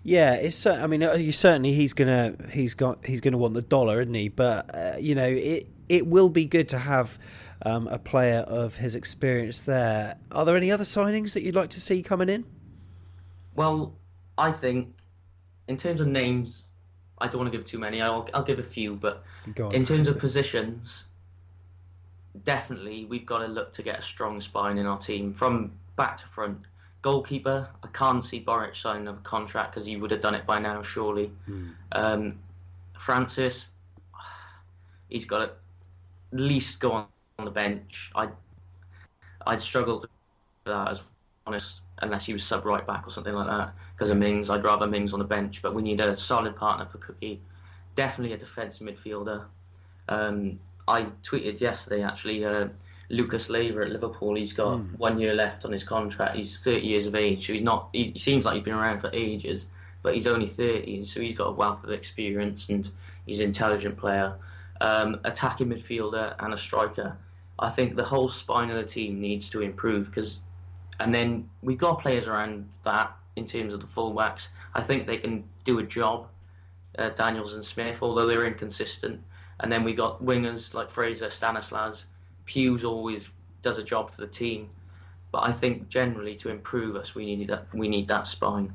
Yeah, 0.03 0.35
it's. 0.35 0.65
I 0.65 0.87
mean, 0.87 1.03
uh, 1.03 1.15
you 1.15 1.33
certainly 1.33 1.73
he's 1.73 1.93
gonna 1.93 2.35
he's 2.51 2.73
got 2.73 3.05
he's 3.05 3.19
gonna 3.19 3.37
want 3.37 3.53
the 3.53 3.61
dollar, 3.61 4.01
isn't 4.01 4.13
he? 4.13 4.29
But 4.29 4.73
uh, 4.73 4.95
you 4.97 5.13
know, 5.13 5.27
it 5.27 5.67
it 5.89 6.07
will 6.07 6.29
be 6.29 6.45
good 6.45 6.69
to 6.69 6.77
have 6.79 7.17
um, 7.63 7.87
a 7.87 7.99
player 7.99 8.39
of 8.39 8.77
his 8.77 8.95
experience 8.95 9.61
there. 9.61 10.15
Are 10.31 10.45
there 10.45 10.55
any 10.55 10.71
other 10.71 10.85
signings 10.85 11.33
that 11.33 11.43
you'd 11.43 11.55
like 11.55 11.71
to 11.71 11.81
see 11.81 12.01
coming 12.01 12.29
in? 12.29 12.45
Well, 13.55 13.93
I 14.37 14.53
think 14.53 14.95
in 15.67 15.75
terms 15.75 15.99
of 15.99 16.07
names, 16.07 16.67
I 17.17 17.27
don't 17.27 17.39
want 17.39 17.51
to 17.51 17.57
give 17.57 17.67
too 17.67 17.79
many. 17.79 18.01
I'll 18.01 18.27
I'll 18.33 18.43
give 18.43 18.59
a 18.59 18.63
few, 18.63 18.95
but 18.95 19.23
in 19.71 19.83
terms 19.83 20.07
of 20.07 20.17
positions, 20.17 21.05
definitely 22.43 23.05
we've 23.05 23.25
got 23.25 23.39
to 23.39 23.47
look 23.47 23.73
to 23.73 23.83
get 23.83 23.99
a 23.99 24.01
strong 24.01 24.41
spine 24.41 24.77
in 24.77 24.85
our 24.85 24.97
team 24.97 25.33
from 25.33 25.71
back 25.95 26.17
to 26.17 26.27
front. 26.27 26.59
Goalkeeper, 27.01 27.67
I 27.81 27.87
can't 27.87 28.23
see 28.25 28.43
Boruc 28.43 28.75
signing 28.75 29.07
a 29.07 29.13
contract 29.13 29.71
because 29.71 29.85
he 29.85 29.95
would 29.95 30.11
have 30.11 30.19
done 30.19 30.35
it 30.35 30.45
by 30.45 30.59
now, 30.59 30.81
surely. 30.81 31.31
Um, 31.93 32.39
Francis, 32.97 33.67
he's 35.07 35.25
got 35.25 35.37
to 35.37 35.43
at 35.45 36.39
least 36.39 36.79
go 36.81 36.91
on, 36.91 37.07
on 37.37 37.45
the 37.45 37.51
bench. 37.51 38.11
I, 38.15 38.27
I'd 39.47 39.61
struggle 39.61 40.01
with 40.01 40.09
that, 40.65 40.89
as 40.89 41.01
honest, 41.47 41.81
unless 42.01 42.25
he 42.25 42.33
was 42.33 42.43
sub 42.43 42.65
right 42.65 42.85
back 42.85 43.07
or 43.07 43.11
something 43.11 43.33
like 43.33 43.47
that. 43.47 43.73
Because 43.95 44.09
of 44.09 44.17
Mings, 44.17 44.49
I'd 44.49 44.65
rather 44.65 44.85
Mings 44.85 45.13
on 45.13 45.19
the 45.19 45.25
bench. 45.25 45.61
But 45.61 45.73
we 45.73 45.81
need 45.81 46.01
a 46.01 46.15
solid 46.17 46.57
partner 46.57 46.85
for 46.85 46.97
Cookie. 46.97 47.41
Definitely 47.95 48.33
a 48.33 48.37
defensive 48.37 48.85
midfielder. 48.85 49.45
Um, 50.09 50.59
I 50.89 51.03
tweeted 51.23 51.61
yesterday 51.61 52.03
actually. 52.03 52.43
Uh, 52.43 52.69
Lucas 53.09 53.49
Leiva 53.49 53.81
at 53.81 53.89
Liverpool. 53.89 54.35
He's 54.35 54.53
got 54.53 54.79
one 54.97 55.19
year 55.19 55.33
left 55.33 55.65
on 55.65 55.71
his 55.71 55.83
contract. 55.83 56.35
He's 56.35 56.59
30 56.59 56.85
years 56.85 57.07
of 57.07 57.15
age, 57.15 57.45
so 57.45 57.53
he's 57.53 57.63
not. 57.63 57.89
He, 57.91 58.11
he 58.11 58.19
seems 58.19 58.45
like 58.45 58.53
he's 58.55 58.63
been 58.63 58.75
around 58.75 58.99
for 59.01 59.09
ages, 59.13 59.65
but 60.03 60.13
he's 60.13 60.27
only 60.27 60.47
30, 60.47 61.03
so 61.05 61.19
he's 61.19 61.35
got 61.35 61.47
a 61.47 61.51
wealth 61.51 61.83
of 61.83 61.91
experience 61.91 62.69
and 62.69 62.89
he's 63.25 63.39
an 63.39 63.47
intelligent 63.47 63.97
player. 63.97 64.35
Um, 64.81 65.19
attacking 65.23 65.69
midfielder 65.69 66.35
and 66.39 66.53
a 66.53 66.57
striker. 66.57 67.17
I 67.57 67.69
think 67.69 67.95
the 67.95 68.05
whole 68.05 68.29
spine 68.29 68.69
of 68.69 68.77
the 68.77 68.85
team 68.85 69.19
needs 69.19 69.49
to 69.49 69.61
improve 69.61 70.05
because, 70.05 70.39
and 70.99 71.13
then 71.13 71.49
we've 71.61 71.77
got 71.77 71.99
players 72.01 72.27
around 72.27 72.69
that 72.83 73.11
in 73.35 73.45
terms 73.45 73.73
of 73.73 73.81
the 73.81 73.87
fullbacks. 73.87 74.49
I 74.73 74.81
think 74.81 75.07
they 75.07 75.17
can 75.17 75.43
do 75.65 75.79
a 75.79 75.83
job. 75.83 76.27
Uh, 76.97 77.09
Daniels 77.09 77.55
and 77.55 77.63
Smith, 77.63 78.01
although 78.01 78.27
they're 78.27 78.45
inconsistent, 78.45 79.21
and 79.59 79.71
then 79.71 79.83
we 79.83 79.93
got 79.93 80.23
wingers 80.23 80.73
like 80.73 80.89
Fraser, 80.89 81.29
Stanislas. 81.29 82.05
Hughes 82.47 82.83
always 82.83 83.29
does 83.61 83.77
a 83.77 83.83
job 83.83 84.09
for 84.09 84.21
the 84.21 84.27
team, 84.27 84.69
but 85.31 85.43
I 85.43 85.51
think 85.51 85.89
generally 85.89 86.35
to 86.37 86.49
improve 86.49 86.95
us, 86.95 87.13
we 87.13 87.35
need 87.35 87.47
that. 87.47 87.67
We 87.73 87.87
need 87.87 88.07
that 88.07 88.27
spine. 88.27 88.73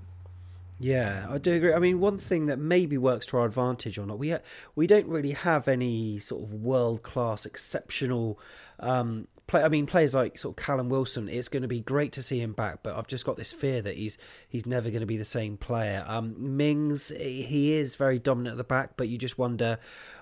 Yeah, 0.80 1.26
I 1.30 1.38
do 1.38 1.54
agree. 1.54 1.72
I 1.72 1.78
mean, 1.78 2.00
one 2.00 2.18
thing 2.18 2.46
that 2.46 2.58
maybe 2.58 2.98
works 2.98 3.26
to 3.26 3.36
our 3.38 3.46
advantage 3.46 3.96
or 3.96 4.06
not, 4.06 4.18
we 4.18 4.30
ha- 4.30 4.40
we 4.74 4.86
don't 4.86 5.06
really 5.06 5.32
have 5.32 5.68
any 5.68 6.18
sort 6.18 6.42
of 6.42 6.52
world 6.52 7.02
class, 7.02 7.46
exceptional 7.46 8.38
um, 8.80 9.28
play. 9.46 9.62
I 9.62 9.68
mean, 9.68 9.86
players 9.86 10.14
like 10.14 10.36
sort 10.36 10.58
of 10.58 10.64
Callum 10.64 10.88
Wilson. 10.88 11.28
It's 11.28 11.48
going 11.48 11.62
to 11.62 11.68
be 11.68 11.80
great 11.80 12.12
to 12.12 12.22
see 12.22 12.40
him 12.40 12.52
back, 12.52 12.80
but 12.82 12.96
I've 12.96 13.06
just 13.06 13.24
got 13.24 13.36
this 13.36 13.52
fear 13.52 13.82
that 13.82 13.96
he's 13.96 14.18
he's 14.48 14.66
never 14.66 14.90
going 14.90 15.00
to 15.00 15.06
be 15.06 15.16
the 15.16 15.24
same 15.24 15.56
player. 15.56 16.04
Um, 16.08 16.56
Mings, 16.56 17.08
he 17.08 17.74
is 17.74 17.94
very 17.94 18.18
dominant 18.18 18.54
at 18.54 18.58
the 18.58 18.64
back, 18.64 18.96
but 18.96 19.08
you 19.08 19.16
just 19.16 19.38
wonder, 19.38 19.78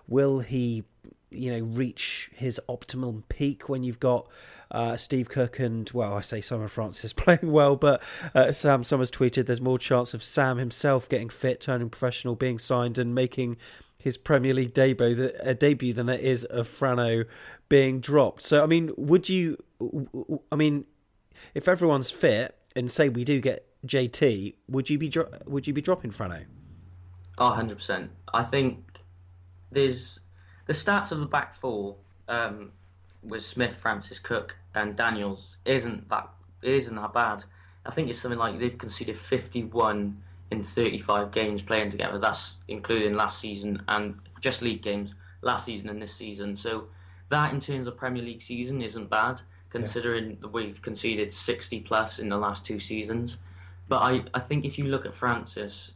will 0.09 0.41
he, 0.41 0.85
you 1.31 1.53
know, 1.53 1.65
reach 1.65 2.31
his 2.35 2.61
optimum 2.69 3.25
peak 3.29 3.69
when 3.69 3.83
you've 3.83 4.01
got 4.01 4.27
uh, 4.71 4.97
Steve 4.97 5.29
Cook 5.29 5.59
and 5.59 5.89
well, 5.91 6.15
I 6.15 6.23
say 6.23 6.41
Simon 6.41 6.69
Francis 6.69 7.13
playing 7.13 7.53
well, 7.53 7.77
but 7.77 8.03
uh, 8.35 8.53
Sam 8.53 8.85
Summers 8.85 9.11
tweeted 9.11 9.47
there's 9.47 9.61
more 9.61 9.79
chance 9.79 10.15
of 10.15 10.23
Sam 10.23 10.59
himself 10.59 11.09
getting 11.09 11.29
fit, 11.29 11.61
turning 11.61 11.91
professional, 11.91 12.35
being 12.35 12.59
signed, 12.59 12.99
and 12.99 13.15
making 13.15 13.59
his 13.99 14.17
Premier 14.17 14.53
League 14.55 14.75
debut 14.75 15.31
uh, 15.45 15.53
debut 15.53 15.93
than 15.93 16.07
there 16.07 16.19
is 16.19 16.45
of 16.45 16.69
Frano 16.69 17.25
being 17.69 18.01
dropped. 18.01 18.43
So 18.43 18.63
I 18.63 18.67
mean, 18.67 18.93
would 18.97 19.29
you? 19.29 19.63
I 20.51 20.57
mean, 20.57 20.87
if 21.55 21.69
everyone's 21.69 22.11
fit 22.11 22.57
and 22.75 22.91
say 22.91 23.09
we 23.09 23.25
do 23.25 23.41
get 23.41 23.67
JT, 23.87 24.55
would 24.69 24.91
you 24.91 24.99
be 24.99 25.13
would 25.47 25.67
you 25.67 25.73
be 25.73 25.83
dropping 25.83 26.13
Frano? 26.13 26.45
Oh, 27.39 27.51
100%. 27.51 28.09
I 28.35 28.43
think 28.43 29.02
there's 29.73 30.21
the 30.67 30.73
stats 30.73 31.13
of 31.13 31.21
the 31.21 31.27
back 31.27 31.55
four 31.55 31.97
um, 32.29 32.73
with 33.23 33.43
Smith, 33.43 33.75
Francis, 33.77 34.19
Cook, 34.19 34.57
and 34.75 34.97
Daniels 34.97 35.57
isn't 35.65 36.09
that 36.09 36.29
isn't 36.63 36.97
that 36.97 37.13
bad. 37.13 37.45
I 37.85 37.91
think 37.91 38.09
it's 38.09 38.19
something 38.19 38.39
like 38.39 38.59
they've 38.59 38.79
conceded 38.79 39.17
51 39.17 40.23
in 40.53 40.63
35 40.63 41.33
games 41.33 41.63
playing 41.63 41.91
together. 41.91 42.19
That's 42.19 42.57
including 42.69 43.15
last 43.15 43.41
season 43.41 43.83
and 43.89 44.21
just 44.41 44.63
league 44.63 44.83
games 44.83 45.15
last 45.41 45.65
season 45.65 45.89
and 45.89 46.01
this 46.01 46.15
season. 46.15 46.55
So 46.55 46.87
that 47.31 47.53
in 47.53 47.61
terms 47.61 47.87
of 47.87 47.97
Premier 47.97 48.23
League 48.23 48.43
season 48.43 48.83
isn't 48.83 49.11
bad 49.11 49.41
considering 49.71 50.37
that 50.43 50.49
we've 50.49 50.81
conceded 50.83 51.33
60 51.33 51.81
plus 51.81 52.19
in 52.19 52.29
the 52.29 52.37
last 52.37 52.65
two 52.65 52.79
seasons. 52.79 53.39
But 53.89 54.03
I, 54.03 54.23
I 54.35 54.39
think 54.39 54.65
if 54.65 54.79
you 54.79 54.85
look 54.85 55.07
at 55.07 55.15
Francis, 55.15 55.93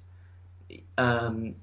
um, 0.96 1.54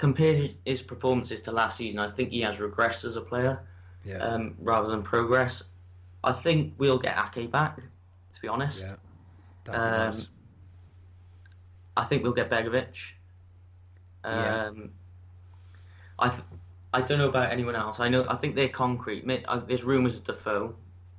compared 0.00 0.36
his, 0.38 0.56
his 0.64 0.82
performances 0.82 1.42
to 1.42 1.52
last 1.52 1.76
season, 1.76 2.00
I 2.00 2.10
think 2.10 2.30
he 2.30 2.40
has 2.40 2.56
regressed 2.56 3.04
as 3.04 3.16
a 3.16 3.20
player 3.20 3.60
Yeah, 4.04 4.16
um, 4.16 4.54
rather 4.58 4.88
than 4.88 5.02
progress. 5.02 5.62
I 6.24 6.32
think 6.32 6.74
we'll 6.78 6.98
get 6.98 7.18
Ake 7.18 7.50
back, 7.50 7.76
to 8.32 8.40
be 8.40 8.48
honest. 8.48 8.80
yeah. 8.80 8.94
Um, 9.68 10.16
nice. 10.16 10.28
I 11.98 12.04
think 12.04 12.22
we'll 12.22 12.32
get 12.32 12.48
Begovic. 12.50 13.12
Yeah. 14.24 14.66
Um, 14.66 14.90
I 16.18 16.28
th- 16.30 16.42
I 16.92 17.02
don't 17.02 17.18
know 17.18 17.28
about 17.28 17.52
anyone 17.52 17.76
else. 17.76 18.00
I 18.00 18.08
know 18.08 18.24
I 18.28 18.36
think 18.36 18.54
they're 18.56 18.68
concrete. 18.68 19.24
Uh, 19.46 19.58
There's 19.58 19.84
rumours 19.84 20.16
of 20.16 20.24
Defoe, 20.24 20.74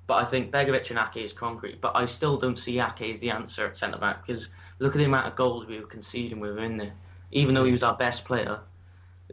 but 0.08 0.16
I 0.16 0.26
think 0.26 0.52
Begovic 0.52 0.90
and 0.90 1.00
Ake 1.00 1.24
is 1.24 1.34
concrete. 1.34 1.82
But 1.82 1.96
I 1.96 2.06
still 2.08 2.38
don't 2.38 2.58
see 2.58 2.80
Ake 2.80 3.02
as 3.14 3.20
the 3.20 3.30
answer 3.30 3.66
at 3.68 3.78
centre 3.78 4.00
back 4.00 4.26
because 4.26 4.50
look 4.80 4.96
at 4.96 5.00
the 5.00 5.06
amount 5.06 5.28
of 5.28 5.36
goals 5.36 5.68
we 5.68 5.80
were 5.80 5.86
conceding 5.86 6.40
with 6.40 6.58
him 6.58 6.64
in 6.64 6.78
there. 6.78 6.94
Even 7.32 7.54
though 7.54 7.64
he 7.64 7.72
was 7.72 7.84
our 7.84 7.96
best 7.96 8.26
player, 8.26 8.60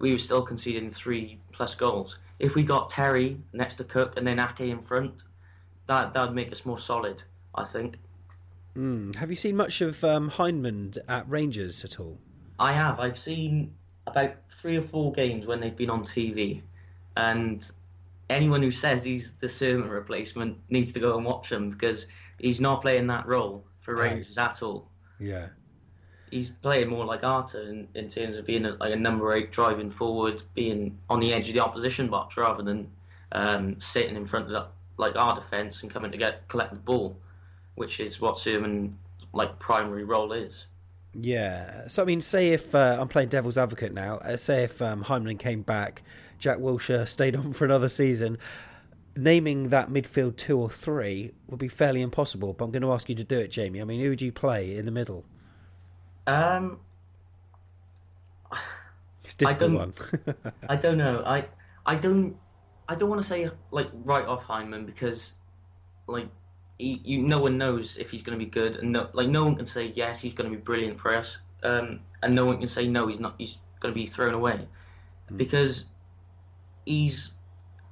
we 0.00 0.12
were 0.12 0.18
still 0.18 0.42
conceding 0.42 0.90
three 0.90 1.38
plus 1.52 1.74
goals. 1.74 2.18
If 2.38 2.54
we 2.54 2.62
got 2.62 2.90
Terry 2.90 3.40
next 3.52 3.76
to 3.76 3.84
Cook 3.84 4.16
and 4.16 4.26
then 4.26 4.38
Ake 4.38 4.60
in 4.60 4.80
front, 4.80 5.24
that 5.86 6.12
that 6.14 6.22
would 6.22 6.34
make 6.34 6.52
us 6.52 6.64
more 6.64 6.78
solid. 6.78 7.22
I 7.54 7.64
think. 7.64 7.98
Mm. 8.76 9.16
Have 9.16 9.30
you 9.30 9.36
seen 9.36 9.56
much 9.56 9.80
of 9.80 10.02
um, 10.04 10.30
Hyndman 10.30 10.96
at 11.08 11.28
Rangers 11.28 11.84
at 11.84 11.98
all? 11.98 12.18
I 12.58 12.72
have. 12.72 13.00
I've 13.00 13.18
seen 13.18 13.74
about 14.06 14.34
three 14.50 14.76
or 14.76 14.82
four 14.82 15.12
games 15.12 15.46
when 15.46 15.60
they've 15.60 15.76
been 15.76 15.90
on 15.90 16.04
TV, 16.04 16.62
and 17.16 17.68
anyone 18.30 18.62
who 18.62 18.70
says 18.70 19.02
he's 19.02 19.34
the 19.34 19.48
Surman 19.48 19.88
replacement 19.88 20.58
needs 20.68 20.92
to 20.92 21.00
go 21.00 21.16
and 21.16 21.24
watch 21.24 21.50
him 21.50 21.70
because 21.70 22.06
he's 22.38 22.60
not 22.60 22.82
playing 22.82 23.06
that 23.08 23.26
role 23.26 23.64
for 23.80 23.94
Right. 23.94 24.12
Rangers 24.12 24.38
at 24.38 24.62
all. 24.62 24.88
Yeah. 25.18 25.48
He's 26.30 26.50
playing 26.50 26.88
more 26.88 27.04
like 27.04 27.24
Arter 27.24 27.62
in, 27.62 27.88
in 27.94 28.08
terms 28.08 28.36
of 28.36 28.46
being 28.46 28.64
a, 28.64 28.70
like 28.72 28.92
a 28.92 28.96
number 28.96 29.32
eight, 29.32 29.52
driving 29.52 29.90
forward, 29.90 30.42
being 30.54 30.98
on 31.08 31.20
the 31.20 31.32
edge 31.32 31.48
of 31.48 31.54
the 31.54 31.60
opposition 31.60 32.08
box 32.08 32.36
rather 32.36 32.62
than 32.62 32.90
um, 33.32 33.80
sitting 33.80 34.16
in 34.16 34.26
front 34.26 34.46
of 34.46 34.52
the, 34.52 34.66
like 34.96 35.16
our 35.16 35.34
defence 35.34 35.82
and 35.82 35.92
coming 35.92 36.10
to 36.10 36.18
get 36.18 36.48
collect 36.48 36.74
the 36.74 36.80
ball, 36.80 37.16
which 37.74 38.00
is 38.00 38.20
what 38.20 38.38
Surman 38.38 38.92
like 39.32 39.58
primary 39.58 40.04
role 40.04 40.32
is. 40.32 40.66
Yeah. 41.14 41.88
So 41.88 42.02
I 42.02 42.04
mean, 42.04 42.20
say 42.20 42.48
if 42.48 42.74
uh, 42.74 42.96
I'm 43.00 43.08
playing 43.08 43.28
devil's 43.28 43.58
advocate 43.58 43.92
now, 43.92 44.18
uh, 44.18 44.36
say 44.36 44.64
if 44.64 44.80
um, 44.82 45.04
Hyndman 45.04 45.38
came 45.38 45.62
back, 45.62 46.02
Jack 46.38 46.58
Wilshere 46.58 47.08
stayed 47.08 47.36
on 47.36 47.52
for 47.54 47.64
another 47.64 47.88
season, 47.88 48.38
naming 49.16 49.70
that 49.70 49.90
midfield 49.90 50.36
two 50.36 50.58
or 50.58 50.70
three 50.70 51.32
would 51.48 51.58
be 51.58 51.68
fairly 51.68 52.02
impossible. 52.02 52.52
But 52.52 52.66
I'm 52.66 52.70
going 52.70 52.82
to 52.82 52.92
ask 52.92 53.08
you 53.08 53.14
to 53.16 53.24
do 53.24 53.38
it, 53.38 53.48
Jamie. 53.50 53.80
I 53.80 53.84
mean, 53.84 54.00
who 54.00 54.10
would 54.10 54.22
you 54.22 54.32
play 54.32 54.76
in 54.76 54.84
the 54.84 54.92
middle? 54.92 55.24
Um, 56.28 56.80
It's 59.24 59.34
difficult 59.34 59.58
don't- 59.58 59.74
one. 59.74 60.54
I 60.68 60.76
don't 60.76 60.98
know. 60.98 61.22
I 61.26 61.46
I 61.86 61.96
don't 61.96 62.36
I 62.88 62.94
don't 62.94 63.08
want 63.08 63.20
to 63.22 63.26
say 63.28 63.50
like 63.70 63.88
right 64.04 64.26
off 64.26 64.44
Hyndman 64.44 64.86
because 64.86 65.32
like 66.06 66.28
he, 66.78 67.00
you 67.04 67.22
no 67.22 67.40
one 67.40 67.58
knows 67.58 67.96
if 67.96 68.10
he's 68.10 68.22
going 68.22 68.38
to 68.38 68.44
be 68.44 68.50
good 68.50 68.76
and 68.76 68.92
no, 68.92 69.08
like 69.12 69.28
no 69.28 69.44
one 69.44 69.56
can 69.56 69.66
say 69.66 69.86
yes 69.94 70.20
he's 70.20 70.32
going 70.32 70.50
to 70.50 70.56
be 70.56 70.62
brilliant 70.62 70.98
for 71.00 71.14
us 71.14 71.38
um, 71.62 72.00
and 72.22 72.34
no 72.34 72.44
one 72.46 72.58
can 72.58 72.68
say 72.68 72.86
no 72.86 73.06
he's 73.08 73.20
not 73.20 73.34
he's 73.38 73.58
going 73.80 73.92
to 73.92 73.98
be 74.00 74.06
thrown 74.06 74.32
away 74.32 74.66
because 75.34 75.84
he's 76.86 77.34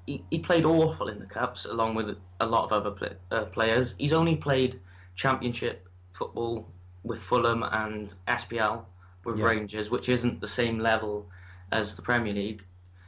he, 0.07 0.25
he 0.31 0.39
played 0.39 0.65
awful 0.65 1.09
in 1.09 1.19
the 1.19 1.27
cups 1.27 1.65
along 1.67 1.95
with 1.97 2.17
a 2.41 2.47
lot 2.47 2.65
of 2.65 2.73
other 2.73 2.93
play, 2.93 3.11
uh, 3.31 3.45
players. 3.47 3.95
He's 3.99 4.13
only 4.13 4.37
played 4.37 4.81
championship 5.17 5.89
football 6.13 6.69
with 7.07 7.21
Fulham 7.23 7.63
and 7.63 8.15
SPL 8.27 8.85
with 9.25 9.39
Yeah. 9.39 9.47
Rangers, 9.47 9.91
which 9.91 10.09
isn't 10.09 10.41
the 10.41 10.49
same 10.49 10.79
level 10.79 11.27
as 11.73 11.97
the 11.97 12.03
Premier 12.03 12.35
League. 12.35 12.65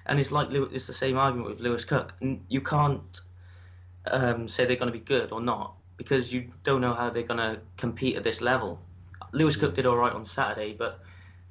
And 0.07 0.19
it's 0.19 0.33
like 0.33 0.49
it's 0.53 0.87
the 0.87 0.93
same 0.93 1.19
argument 1.19 1.51
with 1.51 1.61
Lewis 1.61 1.85
Cook. 1.85 2.15
You 2.49 2.61
can't 2.61 3.21
um, 4.11 4.49
say 4.49 4.65
they're 4.65 4.77
going 4.77 4.93
to 4.93 4.99
be 4.99 5.05
good 5.05 5.33
or 5.33 5.41
not 5.41 5.75
because 5.97 6.33
you 6.33 6.49
don't 6.63 6.81
know 6.81 6.95
how 6.95 7.11
they're 7.11 7.23
going 7.23 7.39
to 7.39 7.61
compete 7.77 8.17
at 8.17 8.25
this 8.25 8.41
level. 8.41 8.81
Lewis 9.33 9.57
Cook 9.57 9.75
did 9.75 9.85
all 9.85 9.97
right 9.97 10.13
on 10.13 10.25
Saturday, 10.25 10.73
but 10.73 11.01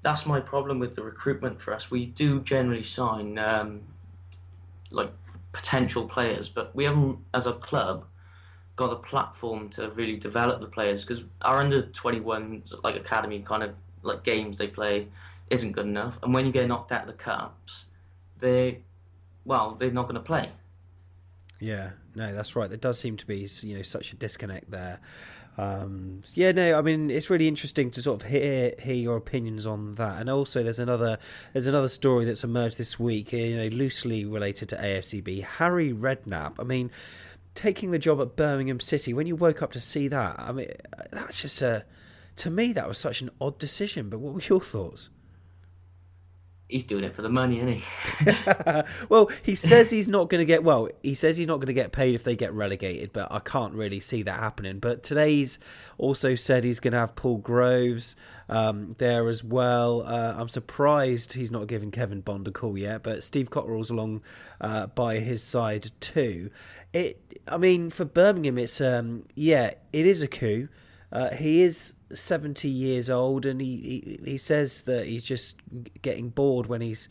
that's 0.01 0.25
my 0.25 0.39
problem 0.39 0.79
with 0.79 0.95
the 0.95 1.03
recruitment 1.03 1.61
for 1.61 1.73
us. 1.73 1.91
We 1.91 2.05
do 2.05 2.39
generally 2.41 2.83
sign 2.83 3.37
um, 3.37 3.81
like 4.89 5.11
potential 5.51 6.07
players, 6.07 6.49
but 6.49 6.75
we 6.75 6.85
haven't, 6.85 7.19
as 7.33 7.45
a 7.45 7.53
club, 7.53 8.05
got 8.77 8.91
the 8.91 8.95
platform 8.95 9.67
to 9.69 9.89
really 9.89 10.15
develop 10.15 10.61
the 10.61 10.67
players 10.67 11.03
because 11.03 11.23
our 11.41 11.57
under 11.57 11.81
21 11.81 12.63
like 12.83 12.95
academy 12.95 13.41
kind 13.41 13.63
of 13.63 13.75
like 14.03 14.23
games 14.23 14.55
they 14.55 14.67
play 14.67 15.07
isn't 15.49 15.73
good 15.73 15.87
enough. 15.87 16.19
And 16.23 16.33
when 16.33 16.45
you 16.45 16.51
get 16.51 16.67
knocked 16.67 16.91
out 16.91 17.01
of 17.01 17.07
the 17.07 17.13
cups, 17.13 17.85
they 18.39 18.83
well 19.43 19.75
they're 19.77 19.91
not 19.91 20.03
going 20.03 20.15
to 20.15 20.21
play. 20.21 20.49
Yeah, 21.59 21.89
no, 22.15 22.33
that's 22.33 22.55
right. 22.55 22.69
There 22.69 22.77
does 22.77 22.99
seem 22.99 23.17
to 23.17 23.25
be 23.25 23.49
you 23.61 23.77
know 23.77 23.83
such 23.83 24.13
a 24.13 24.15
disconnect 24.15 24.69
there. 24.69 24.99
Um, 25.57 26.21
yeah, 26.35 26.51
no, 26.51 26.77
I 26.77 26.83
mean 26.83 27.09
it's 27.09 27.31
really 27.31 27.47
interesting 27.47 27.89
to 27.91 28.01
sort 28.03 28.21
of 28.21 28.29
hear 28.29 28.75
hear 28.77 28.93
your 28.93 29.17
opinions 29.17 29.65
on 29.65 29.95
that. 29.95 30.21
And 30.21 30.29
also, 30.29 30.61
there's 30.61 30.77
another 30.77 31.17
there's 31.53 31.65
another 31.65 31.89
story 31.89 32.25
that's 32.25 32.43
emerged 32.43 32.77
this 32.77 32.99
week, 32.99 33.33
you 33.33 33.57
know, 33.57 33.75
loosely 33.75 34.23
related 34.23 34.69
to 34.69 34.77
AFCB. 34.77 35.43
Harry 35.43 35.91
Redknapp. 35.91 36.53
I 36.59 36.63
mean, 36.63 36.91
taking 37.57 37.89
the 37.91 37.99
job 37.99 38.21
at 38.21 38.35
Birmingham 38.35 38.79
City. 38.79 39.13
When 39.13 39.27
you 39.27 39.35
woke 39.35 39.61
up 39.61 39.71
to 39.73 39.81
see 39.81 40.07
that, 40.09 40.39
I 40.39 40.51
mean, 40.51 40.69
that's 41.11 41.41
just 41.41 41.61
a 41.61 41.83
to 42.37 42.51
me 42.51 42.71
that 42.73 42.87
was 42.87 42.99
such 42.99 43.21
an 43.21 43.31
odd 43.41 43.57
decision. 43.57 44.09
But 44.09 44.19
what 44.19 44.35
were 44.35 44.41
your 44.41 44.61
thoughts? 44.61 45.09
He's 46.69 46.85
doing 46.85 47.05
it 47.05 47.15
for 47.15 47.21
the 47.21 47.29
money, 47.29 47.59
isn't 47.59 47.81
he? 47.81 48.83
well, 49.09 49.29
he 49.41 49.55
says 49.55 49.89
he's 49.89 50.09
not 50.09 50.29
going 50.29 50.39
to 50.39 50.45
get. 50.45 50.63
Well, 50.63 50.89
he 51.01 51.15
says 51.15 51.37
he's 51.37 51.47
not 51.47 51.57
going 51.57 51.67
to 51.67 51.73
get 51.73 51.93
paid 51.93 52.13
if 52.13 52.25
they 52.25 52.35
get 52.35 52.51
relegated, 52.51 53.13
but 53.13 53.31
I 53.31 53.39
can't 53.39 53.73
really 53.73 54.01
see 54.01 54.23
that 54.23 54.37
happening. 54.37 54.79
But 54.79 55.01
today's 55.01 55.59
also 55.97 56.35
said 56.35 56.65
he's 56.65 56.81
going 56.81 56.91
to 56.91 56.99
have 56.99 57.15
Paul 57.15 57.37
Groves 57.37 58.17
um, 58.49 58.95
there 58.97 59.29
as 59.29 59.45
well. 59.45 60.03
Uh, 60.05 60.33
I'm 60.37 60.49
surprised 60.49 61.33
he's 61.33 61.51
not 61.51 61.67
given 61.67 61.89
Kevin 61.89 62.19
Bond 62.19 62.47
a 62.49 62.51
call 62.51 62.77
yet, 62.77 63.01
but 63.01 63.23
Steve 63.23 63.49
Cotterill's 63.49 63.89
along 63.89 64.21
uh, 64.59 64.87
by 64.87 65.19
his 65.19 65.41
side 65.41 65.91
too. 66.01 66.49
It, 66.91 67.21
I 67.47 67.57
mean, 67.57 67.91
for 67.91 68.03
Birmingham, 68.03 68.57
it's 68.57 68.81
um, 68.81 69.23
yeah, 69.35 69.73
it 69.93 70.05
is 70.05 70.21
a 70.21 70.27
coup. 70.27 70.67
Uh, 71.11 71.33
he 71.35 71.61
is 71.61 71.93
70 72.13 72.67
years 72.67 73.09
old 73.09 73.45
and 73.45 73.61
he, 73.61 74.17
he, 74.23 74.31
he 74.31 74.37
says 74.37 74.83
that 74.83 75.07
he's 75.07 75.23
just 75.23 75.55
getting 76.01 76.29
bored 76.29 76.67
when 76.67 76.81
he's 76.81 77.07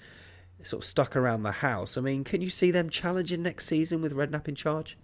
sort 0.62 0.82
of 0.82 0.88
stuck 0.88 1.16
around 1.16 1.42
the 1.42 1.52
house. 1.52 1.96
I 1.96 2.00
mean, 2.00 2.24
can 2.24 2.40
you 2.40 2.50
see 2.50 2.70
them 2.70 2.90
challenging 2.90 3.42
next 3.42 3.66
season 3.66 4.02
with 4.02 4.12
Redknapp 4.12 4.48
in 4.48 4.54
charge? 4.54 4.96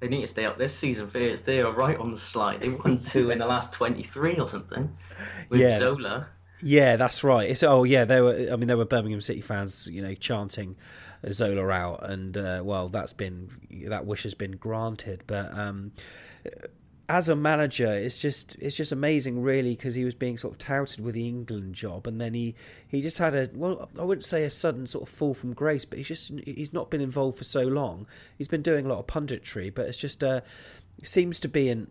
They 0.00 0.08
need 0.08 0.22
to 0.22 0.26
stay 0.26 0.44
up 0.44 0.58
this 0.58 0.74
season 0.74 1.06
first. 1.06 1.46
They 1.46 1.60
are 1.62 1.72
right 1.72 1.96
on 1.96 2.10
the 2.10 2.18
slide. 2.18 2.60
They 2.60 2.70
won 2.70 3.02
two 3.02 3.30
in 3.30 3.38
the 3.38 3.46
last 3.46 3.72
23 3.72 4.38
or 4.38 4.48
something 4.48 4.92
with 5.48 5.60
Yeah. 5.60 5.78
Zola. 5.78 6.28
Yeah, 6.64 6.96
that's 6.96 7.24
right. 7.24 7.50
It's 7.50 7.64
oh 7.64 7.82
yeah, 7.82 8.04
they 8.04 8.20
were. 8.20 8.48
I 8.52 8.54
mean, 8.54 8.68
there 8.68 8.76
were 8.76 8.84
Birmingham 8.84 9.20
City 9.20 9.40
fans, 9.40 9.88
you 9.88 10.00
know, 10.00 10.14
chanting 10.14 10.76
Zola 11.32 11.68
out, 11.70 12.08
and 12.08 12.36
uh, 12.36 12.62
well, 12.64 12.88
that's 12.88 13.12
been 13.12 13.50
that 13.88 14.06
wish 14.06 14.22
has 14.22 14.34
been 14.34 14.52
granted. 14.52 15.24
But 15.26 15.52
um, 15.58 15.90
as 17.12 17.28
a 17.28 17.36
manager, 17.36 17.92
it's 17.92 18.16
just 18.16 18.56
it's 18.58 18.74
just 18.74 18.90
amazing, 18.90 19.42
really, 19.42 19.76
because 19.76 19.94
he 19.94 20.02
was 20.02 20.14
being 20.14 20.38
sort 20.38 20.54
of 20.54 20.58
touted 20.58 21.00
with 21.00 21.14
the 21.14 21.28
England 21.28 21.74
job, 21.74 22.06
and 22.06 22.18
then 22.18 22.32
he 22.32 22.54
he 22.88 23.02
just 23.02 23.18
had 23.18 23.34
a 23.34 23.50
well, 23.52 23.90
I 23.98 24.02
wouldn't 24.02 24.24
say 24.24 24.44
a 24.44 24.50
sudden 24.50 24.86
sort 24.86 25.02
of 25.02 25.14
fall 25.14 25.34
from 25.34 25.52
grace, 25.52 25.84
but 25.84 25.98
he's 25.98 26.08
just 26.08 26.32
he's 26.46 26.72
not 26.72 26.90
been 26.90 27.02
involved 27.02 27.36
for 27.36 27.44
so 27.44 27.60
long. 27.60 28.06
He's 28.38 28.48
been 28.48 28.62
doing 28.62 28.86
a 28.86 28.88
lot 28.88 28.98
of 28.98 29.06
punditry, 29.08 29.72
but 29.74 29.88
it's 29.88 29.98
just 29.98 30.24
uh, 30.24 30.40
seems 31.04 31.38
to 31.40 31.48
be 31.48 31.68
an 31.68 31.90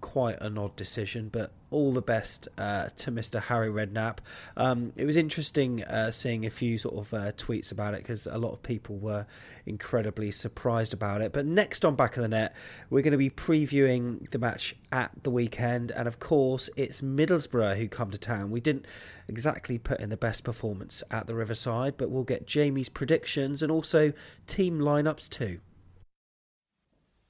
quite 0.00 0.40
an 0.40 0.58
odd 0.58 0.74
decision, 0.76 1.28
but 1.30 1.52
all 1.70 1.92
the 1.92 2.02
best 2.02 2.48
uh, 2.58 2.88
to 2.96 3.12
Mr. 3.12 3.40
Harry 3.40 3.68
Redknapp. 3.68 4.18
Um, 4.56 4.92
it 4.96 5.04
was 5.04 5.16
interesting 5.16 5.84
uh, 5.84 6.10
seeing 6.10 6.46
a 6.46 6.50
few 6.50 6.78
sort 6.78 6.96
of 6.96 7.14
uh, 7.14 7.32
tweets 7.32 7.70
about 7.70 7.94
it 7.94 8.02
because 8.02 8.26
a 8.26 8.38
lot 8.38 8.52
of 8.52 8.62
people 8.62 8.96
were 8.96 9.26
incredibly 9.66 10.30
surprised 10.32 10.92
about 10.92 11.20
it. 11.20 11.32
But 11.32 11.46
next 11.46 11.84
on 11.84 11.94
Back 11.96 12.16
of 12.16 12.22
the 12.22 12.28
Net, 12.28 12.54
we're 12.88 13.02
going 13.02 13.12
to 13.12 13.18
be 13.18 13.30
previewing 13.30 14.28
the 14.30 14.38
match 14.38 14.74
at 14.90 15.12
the 15.22 15.30
weekend, 15.30 15.92
and 15.92 16.08
of 16.08 16.18
course, 16.18 16.68
it's 16.76 17.02
Middlesbrough 17.02 17.76
who 17.76 17.88
come 17.88 18.10
to 18.10 18.18
town. 18.18 18.50
We 18.50 18.60
didn't 18.60 18.86
exactly 19.28 19.78
put 19.78 20.00
in 20.00 20.08
the 20.10 20.16
best 20.16 20.42
performance 20.42 21.02
at 21.10 21.26
the 21.26 21.34
Riverside, 21.34 21.96
but 21.96 22.10
we'll 22.10 22.24
get 22.24 22.46
Jamie's 22.46 22.88
predictions 22.88 23.62
and 23.62 23.70
also 23.70 24.12
team 24.46 24.80
lineups 24.80 25.28
too. 25.28 25.60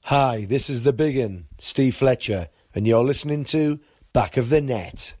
Hi, 0.05 0.45
this 0.45 0.67
is 0.67 0.81
the 0.81 0.93
big 0.93 1.15
un, 1.15 1.45
Steve 1.59 1.95
Fletcher, 1.95 2.49
and 2.73 2.87
you're 2.87 3.03
listening 3.03 3.43
to 3.45 3.79
Back 4.13 4.35
of 4.35 4.49
the 4.49 4.59
Net. 4.59 5.13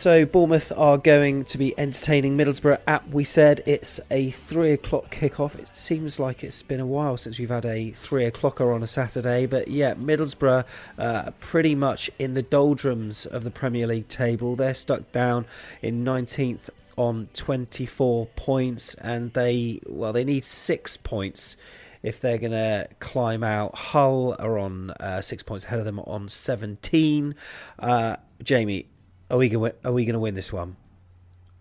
So 0.00 0.24
Bournemouth 0.24 0.72
are 0.78 0.96
going 0.96 1.44
to 1.44 1.58
be 1.58 1.78
entertaining 1.78 2.34
Middlesbrough 2.34 2.80
at 2.86 3.10
we 3.10 3.22
said 3.22 3.62
it's 3.66 4.00
a 4.10 4.30
three 4.30 4.72
o'clock 4.72 5.14
kickoff. 5.14 5.58
It 5.58 5.76
seems 5.76 6.18
like 6.18 6.42
it's 6.42 6.62
been 6.62 6.80
a 6.80 6.86
while 6.86 7.18
since 7.18 7.38
we've 7.38 7.50
had 7.50 7.66
a 7.66 7.90
three 7.90 8.24
o'clocker 8.24 8.74
on 8.74 8.82
a 8.82 8.86
Saturday, 8.86 9.44
but 9.44 9.68
yeah, 9.68 9.92
Middlesbrough 9.92 10.64
uh, 10.96 11.32
pretty 11.40 11.74
much 11.74 12.10
in 12.18 12.32
the 12.32 12.40
doldrums 12.40 13.26
of 13.26 13.44
the 13.44 13.50
Premier 13.50 13.86
League 13.86 14.08
table. 14.08 14.56
They're 14.56 14.72
stuck 14.72 15.12
down 15.12 15.44
in 15.82 16.02
19th 16.02 16.70
on 16.96 17.28
24 17.34 18.24
points, 18.36 18.94
and 18.94 19.34
they 19.34 19.82
well 19.84 20.14
they 20.14 20.24
need 20.24 20.46
six 20.46 20.96
points 20.96 21.58
if 22.02 22.22
they're 22.22 22.38
going 22.38 22.52
to 22.52 22.88
climb 23.00 23.44
out. 23.44 23.74
Hull 23.74 24.34
are 24.38 24.58
on 24.58 24.92
uh, 24.92 25.20
six 25.20 25.42
points 25.42 25.66
ahead 25.66 25.78
of 25.78 25.84
them 25.84 26.00
on 26.00 26.30
17. 26.30 27.34
Uh, 27.78 28.16
Jamie, 28.42 28.86
are 29.30 29.38
we 29.38 29.48
going? 29.48 29.72
Are 29.84 29.92
we 29.92 30.04
going 30.04 30.14
to 30.14 30.18
win 30.20 30.34
this 30.34 30.52
one? 30.52 30.76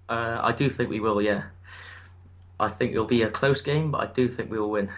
Uh, 0.07 0.39
I 0.41 0.51
do 0.51 0.69
think 0.69 0.89
we 0.89 0.99
will, 0.99 1.21
yeah. 1.21 1.43
I 2.59 2.67
think 2.67 2.91
it'll 2.91 3.05
be 3.05 3.21
a 3.21 3.29
close 3.29 3.61
game, 3.61 3.91
but 3.91 4.01
I 4.01 4.11
do 4.11 4.27
think 4.27 4.49
we 4.51 4.59
will 4.59 4.71
win. 4.71 4.89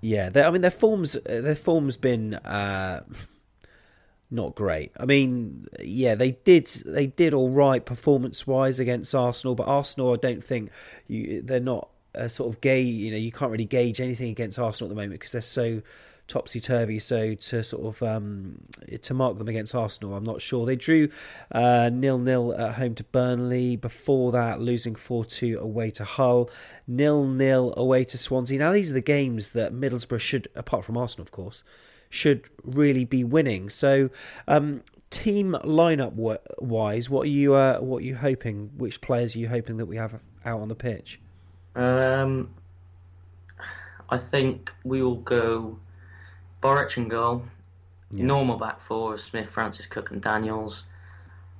Yeah, 0.00 0.28
they- 0.28 0.42
I 0.42 0.50
mean 0.50 0.62
their 0.62 0.70
forms. 0.70 1.16
Their 1.24 1.54
form's 1.56 1.96
been 1.96 2.34
uh, 2.34 3.04
not 4.30 4.54
great. 4.54 4.92
I 4.98 5.04
mean, 5.06 5.66
yeah, 5.80 6.14
they 6.14 6.32
did. 6.32 6.66
They 6.66 7.06
did 7.06 7.34
all 7.34 7.50
right 7.50 7.84
performance 7.84 8.46
wise 8.46 8.78
against 8.78 9.14
Arsenal, 9.14 9.54
but 9.54 9.68
Arsenal, 9.68 10.12
I 10.12 10.16
don't 10.16 10.44
think 10.44 10.70
you. 11.08 11.42
They're 11.42 11.60
not 11.60 11.88
a 12.14 12.28
sort 12.28 12.52
of 12.54 12.60
gay. 12.60 12.82
You 12.82 13.10
know, 13.12 13.16
you 13.16 13.32
can't 13.32 13.50
really 13.50 13.64
gauge 13.64 14.00
anything 14.00 14.30
against 14.30 14.58
Arsenal 14.58 14.90
at 14.90 14.94
the 14.96 15.00
moment 15.00 15.20
because 15.20 15.32
they're 15.32 15.42
so 15.42 15.82
topsy 16.28 16.60
turvy. 16.60 16.98
So 16.98 17.34
to 17.34 17.62
sort 17.62 17.84
of 17.84 18.02
um, 18.02 18.62
to 19.00 19.14
mark 19.14 19.38
them 19.38 19.48
against 19.48 19.74
Arsenal, 19.74 20.14
I'm 20.14 20.24
not 20.24 20.40
sure. 20.40 20.66
They 20.66 20.76
drew 20.76 21.08
uh, 21.50 21.90
nil 21.92 22.18
nil 22.18 22.54
at 22.54 22.74
home 22.74 22.94
to 22.96 23.04
Burnley. 23.04 23.76
Before 23.76 24.32
that, 24.32 24.60
losing 24.60 24.94
four 24.94 25.24
two 25.24 25.58
away 25.58 25.90
to 25.92 26.04
Hull, 26.04 26.50
nil 26.86 27.26
nil 27.26 27.74
away 27.76 28.04
to 28.04 28.18
Swansea. 28.18 28.58
Now 28.58 28.72
these 28.72 28.90
are 28.90 28.94
the 28.94 29.00
games 29.00 29.50
that 29.50 29.72
Middlesbrough 29.72 30.20
should, 30.20 30.48
apart 30.54 30.84
from 30.84 30.96
Arsenal, 30.96 31.22
of 31.22 31.30
course, 31.30 31.64
should 32.08 32.44
really 32.64 33.04
be 33.04 33.24
winning. 33.24 33.70
So. 33.70 34.10
Um, 34.48 34.82
Team 35.10 35.54
lineup 35.62 36.14
wise, 36.58 37.10
what 37.10 37.24
are 37.26 37.28
you 37.28 37.52
uh, 37.52 37.80
what 37.80 37.98
are 37.98 38.06
you 38.06 38.16
hoping? 38.16 38.70
Which 38.78 39.02
players 39.02 39.36
are 39.36 39.40
you 39.40 39.46
hoping 39.46 39.76
that 39.76 39.84
we 39.84 39.96
have 39.96 40.18
out 40.42 40.60
on 40.62 40.68
the 40.68 40.74
pitch? 40.74 41.20
Um, 41.76 42.54
I 44.08 44.16
think 44.16 44.72
we 44.84 45.02
will 45.02 45.16
go 45.16 45.78
Boruc 46.62 46.96
and 46.96 47.10
goal. 47.10 47.42
Normal 48.10 48.56
back 48.56 48.78
four 48.78 49.14
of 49.14 49.20
Smith, 49.20 49.48
Francis, 49.48 49.86
Cook, 49.86 50.10
and 50.10 50.20
Daniels. 50.20 50.84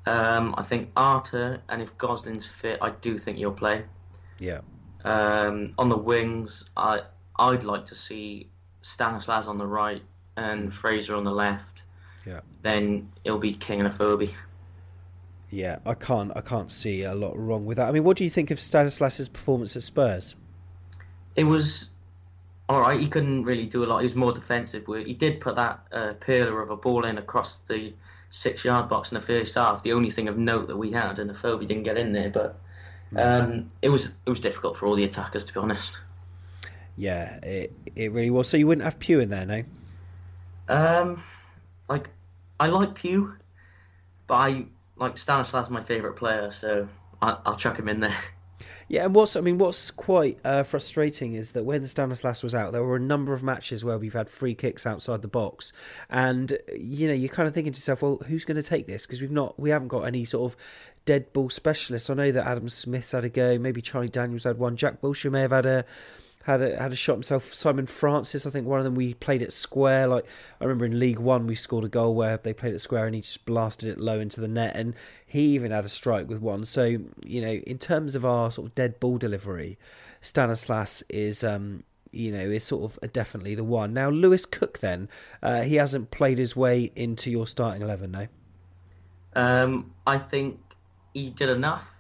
Um, 0.07 0.55
I 0.59 0.63
think 0.63 0.91
Arter, 0.97 1.61
and 1.69 1.81
if 1.81 1.97
Gosling's 1.97 2.47
fit, 2.47 2.79
I 2.83 2.91
do 2.91 3.17
think 3.17 3.39
he'll 3.39 3.53
play. 3.53 3.85
Yeah, 4.39 4.61
Um, 5.05 5.73
on 5.79 5.89
the 5.89 5.97
wings, 5.97 6.65
I 6.77 7.03
I'd 7.39 7.65
like 7.65 7.87
to 7.87 7.95
see 7.95 8.49
Stanislas 8.83 9.47
on 9.47 9.57
the 9.59 9.67
right 9.67 10.03
and 10.37 10.73
Fraser 10.75 11.15
on 11.17 11.25
the 11.25 11.33
left. 11.33 11.85
yeah. 12.27 12.41
Then 12.61 13.11
it'll 13.25 13.39
be 13.39 13.55
King 13.55 13.81
and 13.81 13.89
Afobe. 13.89 14.31
Yeah, 15.51 15.79
I 15.87 15.95
can't. 15.95 16.33
I 16.37 16.41
can't 16.41 16.71
see 16.71 17.03
a 17.03 17.15
lot 17.15 17.39
wrong 17.39 17.65
with 17.67 17.77
that. 17.79 17.89
I 17.89 17.93
mean, 17.93 18.05
what 18.05 18.17
do 18.17 18.25
you 18.25 18.31
think 18.31 18.51
of 18.51 18.59
Stanislas's 18.61 19.29
performance 19.29 19.75
at 19.77 19.83
Spurs? 19.85 20.35
It 21.37 21.45
was 21.45 21.91
all 22.73 22.81
right. 22.81 22.99
He 22.99 23.07
couldn't 23.07 23.45
really 23.45 23.67
do 23.67 23.85
a 23.85 23.87
lot. 23.87 23.99
He 23.99 24.05
was 24.05 24.17
more 24.17 24.33
defensive. 24.33 24.89
Work. 24.89 25.07
He 25.07 25.13
did 25.13 25.41
put 25.41 25.57
that 25.57 25.81
uh, 25.93 26.15
peeler 26.15 26.63
of 26.63 26.71
a 26.71 26.77
ball 26.77 27.05
in 27.05 27.19
across 27.19 27.59
the 27.59 27.93
six-yard 28.31 28.89
box 28.89 29.13
in 29.13 29.17
the 29.17 29.21
first 29.21 29.57
half. 29.57 29.83
The 29.83 29.93
only 29.93 30.11
thing 30.11 30.27
of 30.27 30.39
note 30.39 30.69
that 30.69 30.77
we 30.79 30.91
had, 30.91 31.19
and 31.19 31.29
the 31.29 31.35
Afobe 31.35 31.69
didn't 31.69 31.83
get 31.83 31.99
in 31.99 32.13
there. 32.13 32.31
But 32.31 32.59
um, 33.15 33.71
it 33.83 33.91
was 33.91 34.07
it 34.07 34.31
was 34.31 34.41
difficult 34.41 34.79
for 34.79 34.87
all 34.87 34.95
the 34.95 35.05
attackers, 35.05 35.45
to 35.45 35.53
be 35.53 35.61
honest. 35.61 36.01
Yeah, 36.97 37.37
it 37.43 37.73
it 37.95 38.11
really 38.11 38.31
was. 38.31 38.49
So 38.49 38.57
you 38.57 38.67
wouldn't 38.67 38.87
have 38.87 38.99
Pugh 38.99 39.21
in 39.21 39.29
there, 39.29 39.45
no? 39.45 39.65
Um, 40.71 41.23
like 41.91 42.09
I 42.59 42.69
like 42.69 42.95
Pugh, 42.95 43.37
but 44.27 44.35
I 44.35 44.65
like 44.97 45.19
Stanislas, 45.19 45.69
my 45.69 45.83
favourite 45.83 46.17
player, 46.17 46.51
so 46.51 46.89
I, 47.21 47.37
I'll 47.45 47.57
chuck 47.57 47.79
him 47.79 47.89
in 47.89 48.01
there. 48.01 48.17
Yeah, 48.93 49.07
and 49.07 49.15
what's 49.15 49.37
I 49.37 49.41
mean, 49.41 49.57
what's 49.57 49.91
quite 49.91 50.39
uh, 50.45 50.65
frustrating 50.65 51.33
is 51.33 51.53
that 51.53 51.65
when 51.65 51.87
Stanislas 51.87 52.43
was 52.43 52.55
out, 52.55 52.73
there 52.73 52.85
were 52.85 52.97
a 52.97 53.01
number 53.01 53.33
of 53.33 53.43
matches 53.43 53.83
where 53.83 53.97
we've 53.97 54.13
had 54.13 54.29
free 54.29 54.55
kicks 54.55 54.85
outside 54.85 55.23
the 55.23 55.29
box, 55.29 55.73
and 56.11 56.59
you 56.77 57.09
know, 57.09 57.15
you're 57.15 57.31
kind 57.31 57.49
of 57.49 57.55
thinking 57.55 57.73
to 57.73 57.79
yourself, 57.79 58.03
well, 58.03 58.21
who's 58.27 58.45
going 58.45 58.59
to 58.59 58.63
take 58.63 58.87
this? 58.87 59.07
Because 59.07 59.23
we've 59.23 59.31
not, 59.31 59.59
we 59.59 59.71
haven't 59.71 59.89
got 59.89 60.03
any 60.03 60.27
sort 60.27 60.53
of 60.53 60.59
dead 61.07 61.33
ball 61.33 61.49
specialists. 61.49 62.11
I 62.11 62.15
know 62.15 62.33
that 62.33 62.47
Adam 62.47 62.69
Smith's 62.69 63.13
had 63.13 63.25
a 63.25 63.31
go, 63.31 63.57
maybe 63.57 63.81
Charlie 63.81 64.11
Daniels 64.11 64.45
had 64.45 64.59
one, 64.59 64.77
Jack 64.77 65.01
Wilshere 65.01 65.33
may 65.33 65.41
have 65.41 65.53
had 65.53 65.65
a 65.65 65.87
had 66.45 66.61
a 66.61 66.77
had 66.81 66.93
a 66.93 66.97
shot 66.97 67.15
himself. 67.15 67.55
Simon 67.55 67.87
Francis, 67.87 68.47
I 68.47 68.51
think 68.51 68.67
one 68.67 68.79
of 68.79 68.85
them 68.85 68.95
we 68.95 69.15
played 69.15 69.43
at 69.43 69.53
square. 69.53 70.07
Like 70.07 70.25
I 70.61 70.65
remember 70.65 70.85
in 70.85 70.99
League 70.99 71.19
One, 71.19 71.47
we 71.47 71.55
scored 71.55 71.85
a 71.85 71.89
goal 71.89 72.15
where 72.15 72.37
they 72.37 72.53
played 72.53 72.75
at 72.75 72.81
square 72.81 73.07
and 73.07 73.15
he 73.15 73.21
just 73.21 73.45
blasted 73.45 73.89
it 73.89 74.01
low 74.01 74.21
into 74.21 74.41
the 74.41 74.49
net, 74.49 74.75
and 74.77 74.95
he 75.27 75.55
even 75.55 75.71
had 75.71 75.85
a 75.85 75.89
strike 75.89 76.29
with 76.29 76.41
one. 76.41 76.65
So 76.65 76.85
you 76.85 77.41
know, 77.41 77.53
in 77.53 77.79
terms 77.79 78.15
of 78.15 78.25
our 78.25 78.51
sort 78.51 78.69
of 78.69 78.75
dead 78.75 79.01
ball 79.01 79.19
delivery, 79.19 79.79
Stanislas 80.21 81.03
is. 81.09 81.43
Um, 81.45 81.85
you 82.15 82.31
know, 82.31 82.51
is 82.51 82.63
sort 82.63 82.93
of 83.03 83.13
definitely 83.15 83.55
the 83.55 83.65
one. 83.65 83.95
Now, 83.95 84.11
Lewis 84.11 84.45
Cook, 84.45 84.81
then, 84.81 85.09
uh, 85.43 85.63
he 85.63 85.77
hasn't 85.77 86.11
played 86.11 86.37
his 86.37 86.55
way 86.55 86.93
into 86.95 87.31
your 87.31 87.47
starting 87.47 87.81
11, 87.81 88.11
no? 88.11 88.27
Um, 89.35 89.95
I 90.07 90.19
think 90.19 90.61
he 91.15 91.31
did 91.31 91.49
enough 91.49 91.91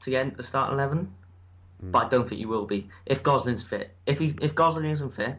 to 0.00 0.10
get 0.10 0.24
into 0.24 0.38
the 0.38 0.42
starting 0.42 0.74
11 0.74 1.14
Hmm. 1.80 1.90
but 1.90 2.06
I 2.06 2.08
don't 2.08 2.28
think 2.28 2.38
he 2.38 2.46
will 2.46 2.66
be 2.66 2.88
if 3.06 3.22
Gosling's 3.22 3.62
fit. 3.62 3.94
If 4.06 4.18
he 4.18 4.34
if 4.40 4.54
Gosling 4.54 4.90
isn't 4.90 5.10
fit, 5.10 5.36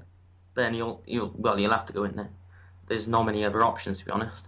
then 0.56 0.74
you'll 0.74 1.04
you'll 1.06 1.34
well 1.36 1.60
you'll 1.60 1.72
have 1.72 1.86
to 1.88 1.94
go 1.94 2.04
in 2.04 2.16
there. 2.16 2.32
There's 2.88 3.08
not 3.08 3.26
many 3.26 3.46
other 3.46 3.64
options 3.64 4.00
to 4.00 4.06
be 4.06 4.12
honest. 4.12 4.48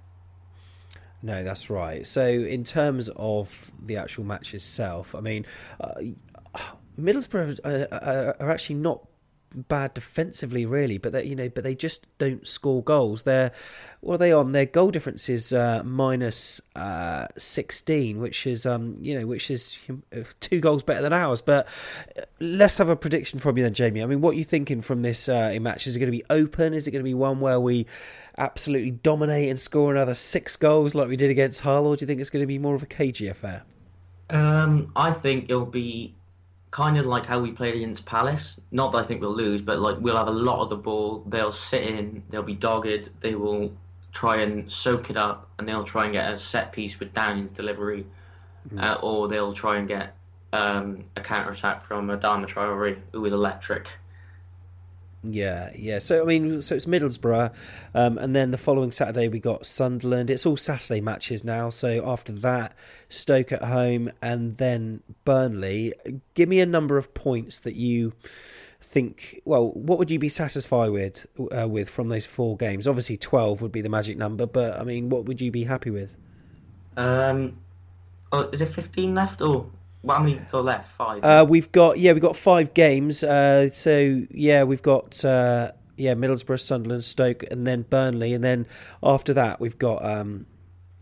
No, 1.22 1.44
that's 1.44 1.70
right. 1.70 2.06
So 2.06 2.28
in 2.28 2.66
terms 2.66 3.10
of 3.16 3.72
the 3.82 3.96
actual 3.96 4.26
match 4.26 4.54
itself, 4.54 5.16
I 5.16 5.22
mean, 5.22 5.46
uh, 5.80 5.94
Middlesbrough 7.00 7.60
are, 7.64 7.88
are, 7.94 8.36
are 8.42 8.52
actually 8.52 8.76
not 8.76 9.08
bad 9.56 9.94
defensively, 9.94 10.66
really, 10.66 10.98
but 10.98 11.12
they, 11.12 11.26
you 11.26 11.36
know, 11.36 11.50
but 11.50 11.64
they 11.64 11.76
just 11.76 12.06
don't 12.18 12.46
score 12.48 12.84
goals. 12.84 13.24
They're 13.24 13.52
what 14.02 14.16
are 14.16 14.18
they 14.18 14.34
on? 14.34 14.52
Their 14.52 14.66
goal 14.66 14.92
difference 14.92 15.30
is 15.30 15.54
uh, 15.54 15.82
minus, 15.86 16.60
uh, 16.76 17.28
sixteen, 17.38 18.20
which 18.20 18.46
is 18.46 18.66
um, 18.66 18.98
you 19.00 19.18
know, 19.18 19.26
which 19.26 19.50
is 19.50 19.78
two 20.40 20.60
goals 20.60 20.84
better 20.84 21.02
than 21.02 21.14
ours. 21.14 21.42
But 21.42 21.68
uh, 22.18 22.22
let's 22.40 22.78
have 22.80 22.90
a 22.90 22.96
prediction 22.96 23.40
from 23.40 23.58
you 23.58 23.64
then, 23.64 23.74
Jamie. 23.74 24.04
I 24.04 24.06
mean, 24.06 24.22
what 24.22 24.32
are 24.36 24.38
you 24.38 24.44
thinking 24.44 24.82
from 24.82 25.02
this 25.02 25.30
uh, 25.30 25.58
match? 25.62 25.88
Is 25.88 25.96
it 25.96 26.00
going 26.00 26.12
to 26.12 26.18
be 26.18 26.26
open? 26.30 26.74
Is 26.74 26.86
it 26.86 26.92
going 26.92 27.04
to 27.04 27.08
be 27.08 27.14
one 27.14 27.40
where 27.40 27.60
we 27.60 27.86
absolutely 28.38 28.92
dominate 28.92 29.50
and 29.50 29.60
score 29.60 29.92
another 29.92 30.16
six 30.16 30.56
goals 30.56 30.96
like 30.96 31.08
we 31.08 31.16
did 31.16 31.30
against 31.30 31.62
Hull, 31.62 31.88
or 31.88 31.96
do 31.96 32.04
you 32.04 32.08
think 32.08 32.20
it's 32.20 32.30
going 32.30 32.44
to 32.44 32.48
be 32.48 32.60
more 32.60 32.76
of 32.76 32.84
a 32.84 32.88
cagey 32.88 33.28
affair? 33.28 33.64
Um, 34.30 34.92
I 34.96 35.12
think 35.12 35.46
it'll 35.46 35.66
be 35.66 36.16
kind 36.74 36.98
of 36.98 37.06
like 37.06 37.24
how 37.24 37.40
we 37.40 37.52
played 37.52 37.76
against 37.76 38.04
Palace. 38.04 38.60
Not 38.72 38.92
that 38.92 38.98
I 38.98 39.04
think 39.04 39.22
we'll 39.22 39.36
lose, 39.36 39.62
but 39.62 39.78
like 39.78 39.98
we'll 40.00 40.18
have 40.18 40.28
a 40.28 40.32
lot 40.32 40.64
of 40.64 40.70
the 40.70 40.76
ball. 40.76 41.24
They'll 41.28 41.52
sit 41.52 41.84
in. 41.84 42.24
They'll 42.30 42.42
be 42.42 42.56
dogged. 42.56 43.10
They 43.20 43.36
will 43.36 43.72
try 44.12 44.38
and 44.38 44.72
soak 44.72 45.12
it 45.12 45.16
up, 45.16 45.52
and 45.58 45.68
they'll 45.68 45.84
try 45.84 46.06
and 46.06 46.14
get 46.14 46.34
a 46.34 46.38
set 46.38 46.72
piece 46.72 47.00
with 47.00 47.14
Downing's 47.14 47.52
delivery, 47.52 48.08
mm. 48.68 48.84
uh, 48.84 48.98
or 49.04 49.28
they'll 49.28 49.54
try 49.54 49.78
and 49.78 49.88
get 49.88 50.16
um, 50.52 51.04
a 51.16 51.22
counter 51.22 51.52
attack 51.52 51.84
from 51.84 52.08
Adama 52.08 52.48
Traore, 52.48 52.98
who 53.12 53.24
is 53.24 53.34
electric. 53.34 53.92
Yeah, 55.24 55.72
yeah. 55.74 56.00
So 56.00 56.22
I 56.22 56.26
mean, 56.26 56.62
so 56.62 56.76
it's 56.76 56.86
Middlesbrough, 56.86 57.54
um, 57.96 58.18
and 58.18 58.36
then 58.36 58.52
the 58.52 58.58
following 58.58 58.92
Saturday 58.92 59.30
we 59.30 59.40
got 59.40 59.66
Sunderland. 59.66 60.30
It's 60.30 60.46
all 60.46 60.58
Saturday 60.58 61.00
matches 61.00 61.46
now. 61.46 61.70
So 61.70 62.04
after 62.06 62.34
that, 62.34 62.76
Stoke 63.08 63.54
at 63.54 63.64
home, 63.64 64.12
and 64.22 64.58
then 64.58 65.02
Burnley. 65.24 65.94
Give 66.34 66.50
me 66.50 66.60
a 66.60 66.66
number 66.66 66.98
of 66.98 67.14
points 67.14 67.62
that 67.62 67.76
you 67.76 68.12
think. 68.82 69.42
Well, 69.46 69.70
what 69.72 69.98
would 69.98 70.12
you 70.12 70.20
be 70.20 70.28
satisfied 70.28 70.90
with 70.90 71.26
uh, 71.58 71.70
with 71.70 71.90
from 71.90 72.10
those 72.10 72.26
four 72.26 72.58
games? 72.58 72.86
Obviously, 72.86 73.16
twelve 73.16 73.62
would 73.62 73.72
be 73.72 73.82
the 73.82 73.90
magic 73.90 74.18
number, 74.18 74.46
but 74.46 74.78
I 74.78 74.84
mean, 74.84 75.08
what 75.08 75.24
would 75.26 75.40
you 75.40 75.52
be 75.52 75.64
happy 75.64 75.90
with? 75.90 76.10
Um, 76.98 77.58
oh, 78.34 78.50
is 78.50 78.62
it 78.62 78.68
fifteen 78.68 79.16
left 79.16 79.42
or? 79.42 79.68
Well, 80.04 80.18
how 80.18 80.24
many 80.24 80.36
got 80.36 80.66
left? 80.66 80.92
Five. 80.92 81.24
Uh, 81.24 81.46
we've 81.48 81.72
got 81.72 81.98
yeah, 81.98 82.12
we've 82.12 82.22
got 82.22 82.36
five 82.36 82.74
games. 82.74 83.24
Uh, 83.24 83.70
so 83.72 84.22
yeah, 84.30 84.64
we've 84.64 84.82
got 84.82 85.24
uh, 85.24 85.72
yeah, 85.96 86.14
Middlesbrough, 86.14 86.60
Sunderland, 86.60 87.06
Stoke, 87.06 87.44
and 87.50 87.66
then 87.66 87.84
Burnley, 87.84 88.34
and 88.34 88.44
then 88.44 88.66
after 89.02 89.34
that 89.34 89.62
we've 89.62 89.78
got 89.80 90.04
um, 90.04 90.46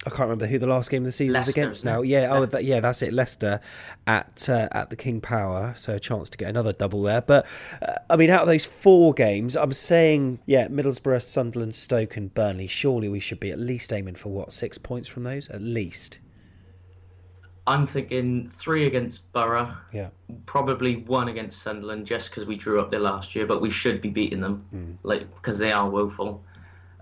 I 0.06 0.10
can't 0.10 0.22
remember 0.22 0.48
who 0.48 0.58
the 0.58 0.68
last 0.68 0.90
game 0.90 1.04
of 1.04 1.06
the 1.06 1.12
season 1.12 1.40
is 1.40 1.48
against 1.48 1.86
now. 1.86 2.02
Yeah, 2.02 2.32
oh 2.32 2.46
that, 2.48 2.64
yeah, 2.64 2.80
that's 2.80 3.04
it. 3.04 3.14
Leicester 3.14 3.60
at 4.08 4.48
uh, 4.50 4.68
at 4.72 4.90
the 4.90 4.96
King 4.96 5.22
Power, 5.22 5.76
so 5.78 5.94
a 5.94 6.00
chance 6.00 6.30
to 6.30 6.38
get 6.38 6.50
another 6.50 6.74
double 6.74 7.04
there. 7.04 7.22
But 7.22 7.46
uh, 7.82 7.96
I 8.10 8.16
mean, 8.16 8.32
out 8.32 8.42
of 8.42 8.48
those 8.48 8.66
four 8.66 9.14
games, 9.14 9.56
I'm 9.56 9.74
saying 9.74 10.40
yeah, 10.48 10.68
Middlesbrough, 10.68 11.22
Sunderland, 11.22 11.76
Stoke, 11.76 12.18
and 12.18 12.34
Burnley. 12.34 12.66
Surely 12.68 13.10
we 13.10 13.20
should 13.20 13.40
be 13.40 13.52
at 13.52 13.60
least 13.60 13.94
aiming 13.94 14.16
for 14.16 14.30
what 14.30 14.54
six 14.54 14.80
points 14.80 15.08
from 15.08 15.24
those, 15.24 15.50
at 15.50 15.62
least. 15.62 16.18
I'm 17.72 17.86
thinking 17.86 18.48
three 18.48 18.86
against 18.86 19.32
Boro. 19.32 19.74
Yeah. 19.94 20.10
Probably 20.46 20.98
one 20.98 21.30
against 21.30 21.62
Sunderland, 21.62 22.06
just 22.06 22.30
because 22.30 22.46
we 22.46 22.58
drew 22.58 22.82
up 22.82 22.92
there 22.92 23.00
last 23.00 23.34
year, 23.34 23.46
but 23.46 23.62
we 23.62 23.70
should 23.70 24.02
be 24.02 24.10
beating 24.10 24.42
them, 24.42 24.66
mm. 24.76 24.98
like 25.04 25.34
because 25.34 25.58
they 25.58 25.72
are 25.72 25.90
woeful. 25.90 26.44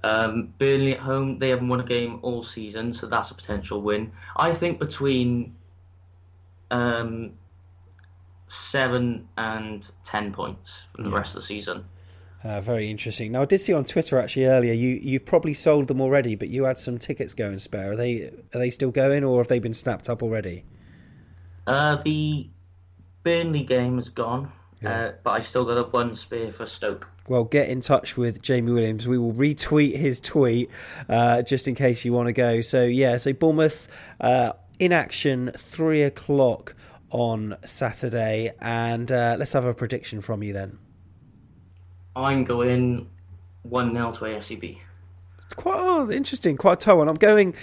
Um, 0.03 0.53
Burnley 0.59 0.93
at 0.93 0.99
home, 0.99 1.39
they 1.39 1.49
haven't 1.49 1.69
won 1.69 1.79
a 1.79 1.83
game 1.83 2.19
all 2.21 2.43
season, 2.43 2.93
so 2.93 3.07
that's 3.07 3.31
a 3.31 3.33
potential 3.33 3.81
win. 3.81 4.11
I 4.35 4.51
think 4.51 4.79
between 4.79 5.55
um, 6.69 7.33
seven 8.47 9.27
and 9.37 9.89
ten 10.03 10.31
points 10.31 10.83
for 10.95 11.01
the 11.01 11.09
yeah. 11.09 11.17
rest 11.17 11.35
of 11.35 11.41
the 11.41 11.47
season. 11.47 11.85
Uh, 12.43 12.61
very 12.61 12.89
interesting. 12.89 13.33
Now, 13.33 13.41
I 13.41 13.45
did 13.45 13.59
see 13.59 13.73
on 13.73 13.83
Twitter 13.83 14.17
actually 14.17 14.45
earlier 14.45 14.71
you 14.71 14.99
you've 15.01 15.25
probably 15.25 15.53
sold 15.53 15.87
them 15.87 15.99
already, 15.99 16.35
but 16.35 16.47
you 16.47 16.63
had 16.63 16.77
some 16.77 16.97
tickets 16.97 17.33
going 17.33 17.59
spare. 17.59 17.91
Are 17.91 17.95
they 17.97 18.31
are 18.53 18.59
they 18.59 18.69
still 18.69 18.91
going, 18.91 19.23
or 19.25 19.39
have 19.39 19.49
they 19.49 19.59
been 19.59 19.73
snapped 19.73 20.09
up 20.09 20.23
already? 20.23 20.63
Uh, 21.67 21.97
the 21.97 22.49
Burnley 23.23 23.63
game 23.63 23.99
is 23.99 24.07
gone, 24.07 24.51
yeah. 24.81 24.89
uh, 24.89 25.11
but 25.21 25.31
I 25.31 25.39
still 25.41 25.65
got 25.65 25.77
a 25.77 25.83
one 25.83 26.15
spare 26.15 26.51
for 26.51 26.65
Stoke. 26.65 27.09
Well, 27.27 27.43
get 27.43 27.67
in 27.67 27.81
touch 27.81 28.15
with 28.15 28.41
Jamie 28.41 28.71
Williams. 28.71 29.05
We 29.05 29.17
will 29.17 29.33
retweet 29.33 29.97
his 29.97 30.21
tweet 30.21 30.69
uh, 31.09 31.41
just 31.41 31.67
in 31.67 31.75
case 31.75 32.05
you 32.05 32.13
want 32.13 32.27
to 32.27 32.33
go. 32.33 32.61
So 32.61 32.83
yeah, 32.85 33.17
so 33.17 33.33
Bournemouth 33.33 33.89
uh, 34.21 34.53
in 34.79 34.93
action, 34.93 35.51
three 35.57 36.03
o'clock 36.03 36.73
on 37.11 37.57
Saturday, 37.65 38.53
and 38.61 39.11
uh, 39.11 39.35
let's 39.37 39.51
have 39.51 39.65
a 39.65 39.73
prediction 39.73 40.21
from 40.21 40.41
you 40.41 40.53
then. 40.53 40.79
I'm 42.15 42.43
going 42.43 43.09
1 43.63 43.93
0 43.93 44.11
to 44.11 44.19
AFCB. 44.19 44.77
It's 45.43 45.53
quite 45.55 45.79
oh, 45.79 46.11
interesting, 46.11 46.57
quite 46.57 46.73
a 46.73 46.75
tough 46.77 46.97
one. 46.97 47.09
I'm 47.09 47.15
going. 47.15 47.55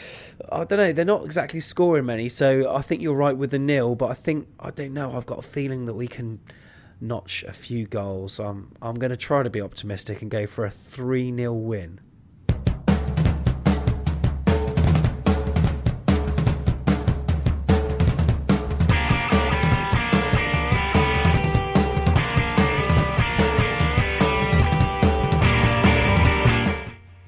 I 0.51 0.65
don't 0.65 0.79
know. 0.79 0.93
They're 0.93 1.05
not 1.05 1.25
exactly 1.25 1.61
scoring 1.61 2.07
many, 2.07 2.29
so 2.29 2.75
I 2.75 2.83
think 2.83 3.01
you're 3.01 3.15
right 3.15 3.37
with 3.37 3.53
the 3.53 3.61
nil. 3.61 3.95
But 3.95 4.11
I 4.11 4.15
think 4.15 4.49
I 4.59 4.71
don't 4.71 4.93
know. 4.93 5.13
I've 5.13 5.27
got 5.27 5.39
a 5.39 5.43
feeling 5.43 5.87
that 5.87 5.95
we 5.95 6.09
can 6.09 6.41
notch 7.01 7.45
a 7.47 7.53
few 7.53 7.87
goals. 7.87 8.41
Um, 8.41 8.73
I'm 8.83 8.89
I'm 8.89 8.95
going 8.97 9.11
to 9.11 9.17
try 9.17 9.43
to 9.45 9.51
be 9.51 9.61
optimistic 9.61 10.21
and 10.21 10.31
go 10.31 10.47
for 10.47 10.65
a 10.65 10.71
three 10.71 11.35
0 11.35 11.53
win. 11.53 12.01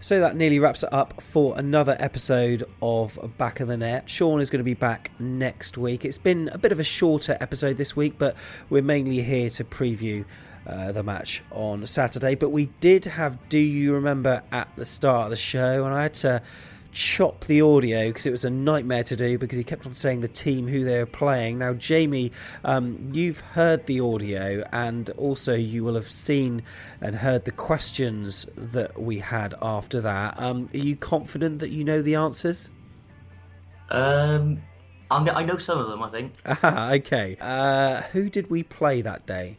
So 0.08 0.20
that 0.20 0.36
nearly 0.36 0.58
wraps 0.58 0.82
it 0.82 0.90
up 0.90 1.22
for 1.22 1.58
another 1.58 1.94
episode 2.00 2.64
of 2.80 3.18
Back 3.36 3.60
of 3.60 3.68
the 3.68 3.76
Net. 3.76 4.08
Sean 4.08 4.40
is 4.40 4.48
going 4.48 4.60
to 4.60 4.64
be 4.64 4.72
back 4.72 5.10
next 5.18 5.76
week. 5.76 6.02
It's 6.02 6.16
been 6.16 6.48
a 6.48 6.56
bit 6.56 6.72
of 6.72 6.80
a 6.80 6.82
shorter 6.82 7.36
episode 7.42 7.76
this 7.76 7.94
week, 7.94 8.14
but 8.16 8.34
we're 8.70 8.80
mainly 8.80 9.20
here 9.20 9.50
to 9.50 9.64
preview 9.64 10.24
uh, 10.66 10.92
the 10.92 11.02
match 11.02 11.42
on 11.50 11.86
Saturday. 11.86 12.36
But 12.36 12.48
we 12.52 12.70
did 12.80 13.04
have 13.04 13.50
Do 13.50 13.58
You 13.58 13.92
Remember 13.92 14.42
at 14.50 14.74
the 14.76 14.86
start 14.86 15.24
of 15.24 15.30
the 15.30 15.36
show, 15.36 15.84
and 15.84 15.92
I 15.92 16.04
had 16.04 16.14
to 16.14 16.40
chop 16.98 17.44
the 17.44 17.62
audio 17.62 18.08
because 18.08 18.26
it 18.26 18.32
was 18.32 18.44
a 18.44 18.50
nightmare 18.50 19.04
to 19.04 19.14
do 19.14 19.38
because 19.38 19.56
he 19.56 19.62
kept 19.62 19.86
on 19.86 19.94
saying 19.94 20.20
the 20.20 20.26
team 20.26 20.66
who 20.66 20.84
they 20.84 20.98
were 20.98 21.06
playing. 21.06 21.56
Now, 21.56 21.72
Jamie, 21.72 22.32
um, 22.64 23.10
you've 23.12 23.38
heard 23.38 23.86
the 23.86 24.00
audio 24.00 24.64
and 24.72 25.08
also 25.10 25.54
you 25.54 25.84
will 25.84 25.94
have 25.94 26.10
seen 26.10 26.64
and 27.00 27.14
heard 27.14 27.44
the 27.44 27.52
questions 27.52 28.46
that 28.56 29.00
we 29.00 29.20
had 29.20 29.54
after 29.62 30.00
that. 30.00 30.34
Um, 30.40 30.68
are 30.74 30.78
you 30.78 30.96
confident 30.96 31.60
that 31.60 31.70
you 31.70 31.84
know 31.84 32.02
the 32.02 32.16
answers? 32.16 32.68
Um, 33.90 34.60
i 35.08 35.44
know 35.44 35.56
some 35.56 35.78
of 35.78 35.86
them, 35.86 36.02
I 36.02 36.08
think. 36.08 36.32
Ah, 36.44 36.90
okay. 36.94 37.36
Uh, 37.40 38.02
who 38.10 38.28
did 38.28 38.50
we 38.50 38.64
play 38.64 39.02
that 39.02 39.24
day? 39.24 39.56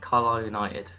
Carlisle 0.00 0.44
United. 0.44 0.92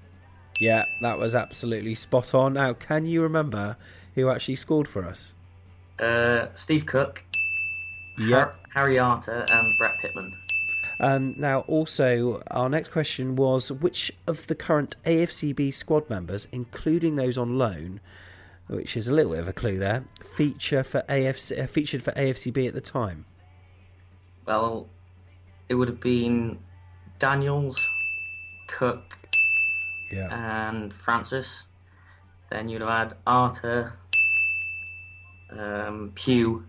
Yeah, 0.59 0.83
that 1.01 1.17
was 1.17 1.33
absolutely 1.33 1.95
spot 1.95 2.33
on. 2.33 2.55
Now, 2.55 2.73
can 2.73 3.05
you 3.05 3.21
remember 3.21 3.77
who 4.15 4.29
actually 4.29 4.57
scored 4.57 4.89
for 4.89 5.05
us? 5.05 5.33
Uh, 5.99 6.47
Steve 6.55 6.85
Cook. 6.85 7.23
Yep. 8.17 8.55
Harry 8.73 8.99
Arter 8.99 9.45
and 9.51 9.77
Brett 9.77 9.97
Pitman. 9.99 10.35
Um, 10.99 11.35
now, 11.37 11.59
also, 11.61 12.41
our 12.49 12.69
next 12.69 12.91
question 12.91 13.35
was 13.35 13.71
which 13.71 14.11
of 14.25 14.47
the 14.47 14.55
current 14.55 14.95
AFCB 15.05 15.73
squad 15.73 16.09
members, 16.09 16.47
including 16.51 17.15
those 17.15 17.37
on 17.37 17.57
loan, 17.57 17.99
which 18.67 18.97
is 18.97 19.07
a 19.07 19.13
little 19.13 19.31
bit 19.33 19.39
of 19.41 19.47
a 19.47 19.53
clue 19.53 19.77
there, 19.77 20.05
feature 20.35 20.83
for 20.83 21.03
AFC, 21.07 21.61
uh, 21.63 21.67
featured 21.67 22.01
for 22.01 22.11
AFCB 22.13 22.67
at 22.67 22.73
the 22.73 22.81
time? 22.81 23.25
Well, 24.45 24.87
it 25.69 25.75
would 25.75 25.87
have 25.87 25.99
been 25.99 26.57
Daniels, 27.19 27.79
Cook, 28.67 29.17
Yeah. 30.11 30.29
and 30.69 30.91
Francis. 30.93 31.65
Then 32.49 32.69
you'd 32.69 32.81
have 32.81 32.89
had 32.89 33.13
Arter, 33.27 33.93
um, 35.51 36.11
Pugh, 36.15 36.63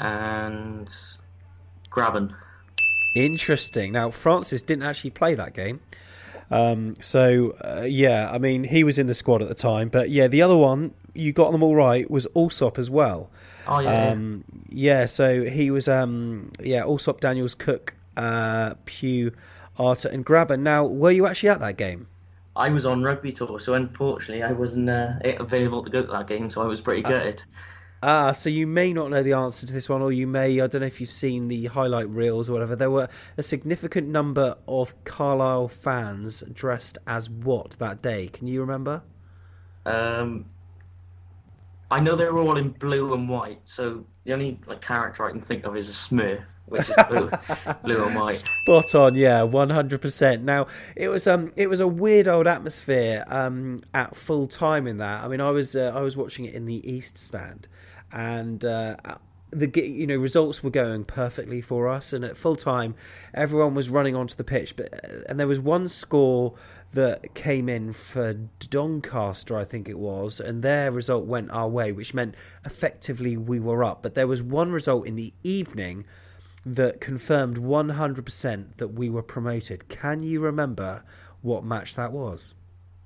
and 0.00 0.88
Grabban. 1.90 2.34
Interesting. 3.14 3.92
Now, 3.92 4.10
Francis 4.10 4.62
didn't 4.62 4.84
actually 4.84 5.10
play 5.10 5.34
that 5.34 5.54
game. 5.54 5.80
Um, 6.50 6.94
so, 7.00 7.56
uh, 7.64 7.82
yeah, 7.82 8.30
I 8.30 8.38
mean, 8.38 8.64
he 8.64 8.84
was 8.84 8.98
in 8.98 9.06
the 9.06 9.14
squad 9.14 9.42
at 9.42 9.48
the 9.48 9.54
time. 9.54 9.88
But, 9.88 10.10
yeah, 10.10 10.28
the 10.28 10.42
other 10.42 10.56
one, 10.56 10.94
you 11.14 11.32
got 11.32 11.52
them 11.52 11.62
all 11.62 11.74
right, 11.74 12.10
was 12.10 12.26
Allsop 12.34 12.78
as 12.78 12.90
well. 12.90 13.30
Oh, 13.66 13.80
yeah. 13.80 14.10
Um, 14.10 14.44
yeah, 14.68 15.06
so 15.06 15.44
he 15.44 15.70
was, 15.70 15.88
um, 15.88 16.52
yeah, 16.62 16.84
Allsop, 16.84 17.20
Daniels, 17.20 17.54
Cook, 17.54 17.94
uh, 18.16 18.74
Pugh, 18.86 19.32
Arter, 19.78 20.08
and 20.08 20.24
Grabban. 20.24 20.60
Now, 20.60 20.84
were 20.84 21.10
you 21.10 21.26
actually 21.26 21.50
at 21.50 21.60
that 21.60 21.76
game? 21.76 22.06
I 22.58 22.68
was 22.68 22.84
on 22.84 23.02
rugby 23.02 23.32
tour, 23.32 23.58
so 23.60 23.74
unfortunately 23.74 24.42
I 24.42 24.52
wasn't 24.52 24.90
uh, 24.90 25.14
available 25.24 25.84
to 25.84 25.90
go 25.90 26.02
to 26.02 26.08
that 26.08 26.26
game, 26.26 26.50
so 26.50 26.60
I 26.60 26.66
was 26.66 26.80
pretty 26.80 27.02
gutted. 27.02 27.42
Ah, 28.02 28.32
so 28.32 28.48
you 28.48 28.66
may 28.66 28.92
not 28.92 29.10
know 29.10 29.22
the 29.22 29.32
answer 29.32 29.66
to 29.66 29.72
this 29.72 29.88
one, 29.88 30.02
or 30.02 30.12
you 30.12 30.26
may, 30.26 30.60
I 30.60 30.66
don't 30.66 30.80
know 30.80 30.86
if 30.86 31.00
you've 31.00 31.10
seen 31.10 31.48
the 31.48 31.66
highlight 31.66 32.08
reels 32.08 32.48
or 32.48 32.52
whatever. 32.52 32.76
There 32.76 32.90
were 32.90 33.08
a 33.36 33.42
significant 33.42 34.08
number 34.08 34.56
of 34.66 34.92
Carlisle 35.04 35.68
fans 35.68 36.42
dressed 36.52 36.98
as 37.06 37.30
what 37.30 37.76
that 37.78 38.02
day? 38.02 38.28
Can 38.28 38.46
you 38.46 38.60
remember? 38.60 39.02
Um, 39.86 40.46
I 41.90 42.00
know 42.00 42.14
they 42.14 42.26
were 42.26 42.40
all 42.40 42.56
in 42.56 42.70
blue 42.70 43.14
and 43.14 43.28
white, 43.28 43.60
so 43.64 44.04
the 44.24 44.32
only 44.32 44.60
like 44.66 44.80
character 44.80 45.24
I 45.24 45.30
can 45.30 45.40
think 45.40 45.64
of 45.64 45.76
is 45.76 45.88
a 45.88 45.92
Smurf, 45.92 46.44
which 46.70 46.88
is 46.88 46.94
blue, 47.08 47.30
blue 47.82 48.04
and 48.04 48.14
white. 48.14 48.42
Spot 48.62 48.94
on, 48.94 49.14
yeah, 49.14 49.42
one 49.42 49.70
hundred 49.70 50.00
percent. 50.00 50.42
Now 50.42 50.66
it 50.96 51.08
was 51.08 51.26
um 51.26 51.52
it 51.56 51.68
was 51.68 51.80
a 51.80 51.88
weird 51.88 52.28
old 52.28 52.46
atmosphere 52.46 53.24
um 53.28 53.82
at 53.94 54.16
full 54.16 54.46
time 54.46 54.86
in 54.86 54.98
that. 54.98 55.24
I 55.24 55.28
mean, 55.28 55.40
I 55.40 55.50
was 55.50 55.76
uh, 55.76 55.92
I 55.94 56.00
was 56.00 56.16
watching 56.16 56.44
it 56.44 56.54
in 56.54 56.66
the 56.66 56.88
East 56.90 57.18
Stand, 57.18 57.68
and 58.12 58.64
uh, 58.64 58.96
the 59.50 59.70
you 59.80 60.06
know 60.06 60.16
results 60.16 60.62
were 60.62 60.70
going 60.70 61.04
perfectly 61.04 61.60
for 61.60 61.88
us, 61.88 62.12
and 62.12 62.24
at 62.24 62.36
full 62.36 62.56
time, 62.56 62.94
everyone 63.34 63.74
was 63.74 63.88
running 63.88 64.14
onto 64.14 64.34
the 64.34 64.44
pitch. 64.44 64.76
But 64.76 64.92
uh, 64.92 65.22
and 65.28 65.40
there 65.40 65.46
was 65.46 65.60
one 65.60 65.88
score 65.88 66.54
that 66.92 67.34
came 67.34 67.68
in 67.68 67.92
for 67.92 68.32
Doncaster, 68.70 69.58
I 69.58 69.64
think 69.64 69.88
it 69.88 69.98
was, 69.98 70.40
and 70.40 70.62
their 70.62 70.90
result 70.90 71.26
went 71.26 71.50
our 71.50 71.68
way, 71.68 71.92
which 71.92 72.14
meant 72.14 72.34
effectively 72.64 73.36
we 73.36 73.60
were 73.60 73.84
up. 73.84 74.02
But 74.02 74.14
there 74.14 74.26
was 74.26 74.42
one 74.42 74.72
result 74.72 75.06
in 75.06 75.14
the 75.16 75.32
evening 75.42 76.04
that 76.74 77.00
confirmed 77.00 77.56
100% 77.58 78.76
that 78.76 78.88
we 78.88 79.08
were 79.08 79.22
promoted. 79.22 79.88
Can 79.88 80.22
you 80.22 80.40
remember 80.40 81.02
what 81.42 81.64
match 81.64 81.94
that 81.96 82.12
was? 82.12 82.54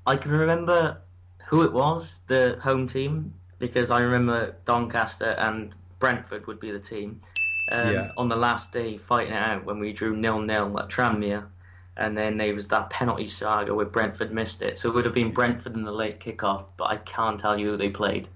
I 0.06 0.16
can 0.16 0.32
remember 0.32 1.00
who 1.46 1.62
it 1.62 1.72
was, 1.72 2.20
the 2.26 2.58
home 2.62 2.86
team, 2.86 3.34
because 3.58 3.90
I 3.90 4.00
remember 4.00 4.56
Doncaster 4.64 5.30
and 5.38 5.74
Brentford 5.98 6.46
would 6.46 6.58
be 6.58 6.70
the 6.70 6.80
team. 6.80 7.20
Um, 7.70 7.92
Yeah. 7.92 8.12
On 8.16 8.28
the 8.28 8.36
last 8.36 8.72
day, 8.72 8.96
fighting 8.96 9.34
it 9.34 9.36
out 9.36 9.64
when 9.64 9.78
we 9.78 9.92
drew 9.92 10.16
nil 10.16 10.40
nil 10.40 10.78
at 10.78 10.88
Tranmere, 10.88 11.46
and 11.96 12.16
then 12.16 12.36
there 12.38 12.54
was 12.54 12.68
that 12.68 12.90
penalty 12.90 13.26
saga 13.26 13.74
where 13.74 13.86
Brentford 13.86 14.32
missed 14.32 14.62
it. 14.62 14.78
So 14.78 14.88
it 14.88 14.94
would 14.94 15.04
have 15.04 15.14
been 15.14 15.30
Brentford 15.30 15.74
in 15.74 15.84
the 15.84 15.92
late 15.92 16.18
kickoff, 16.20 16.64
but 16.76 16.88
I 16.88 16.96
can't 16.96 17.38
tell 17.38 17.58
you 17.58 17.70
who 17.70 17.76
they 17.76 17.90
played. 17.90 18.28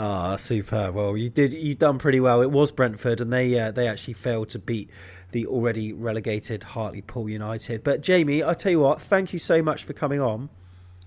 Ah, 0.00 0.36
super. 0.36 0.92
Well, 0.92 1.16
you 1.16 1.28
did. 1.28 1.52
You 1.52 1.74
done 1.74 1.98
pretty 1.98 2.20
well. 2.20 2.40
It 2.40 2.52
was 2.52 2.70
Brentford, 2.70 3.20
and 3.20 3.32
they 3.32 3.58
uh, 3.58 3.72
they 3.72 3.88
actually 3.88 4.14
failed 4.14 4.48
to 4.50 4.60
beat 4.60 4.90
the 5.32 5.46
already 5.46 5.92
relegated 5.92 6.62
Hartlepool 6.62 7.28
United. 7.28 7.82
But 7.82 8.00
Jamie, 8.00 8.44
I 8.44 8.54
tell 8.54 8.70
you 8.70 8.80
what, 8.80 9.02
thank 9.02 9.32
you 9.32 9.40
so 9.40 9.60
much 9.60 9.82
for 9.82 9.92
coming 9.92 10.20
on. 10.20 10.50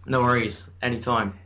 No 0.06 0.22
worries, 0.22 0.70
anytime. 0.82 1.40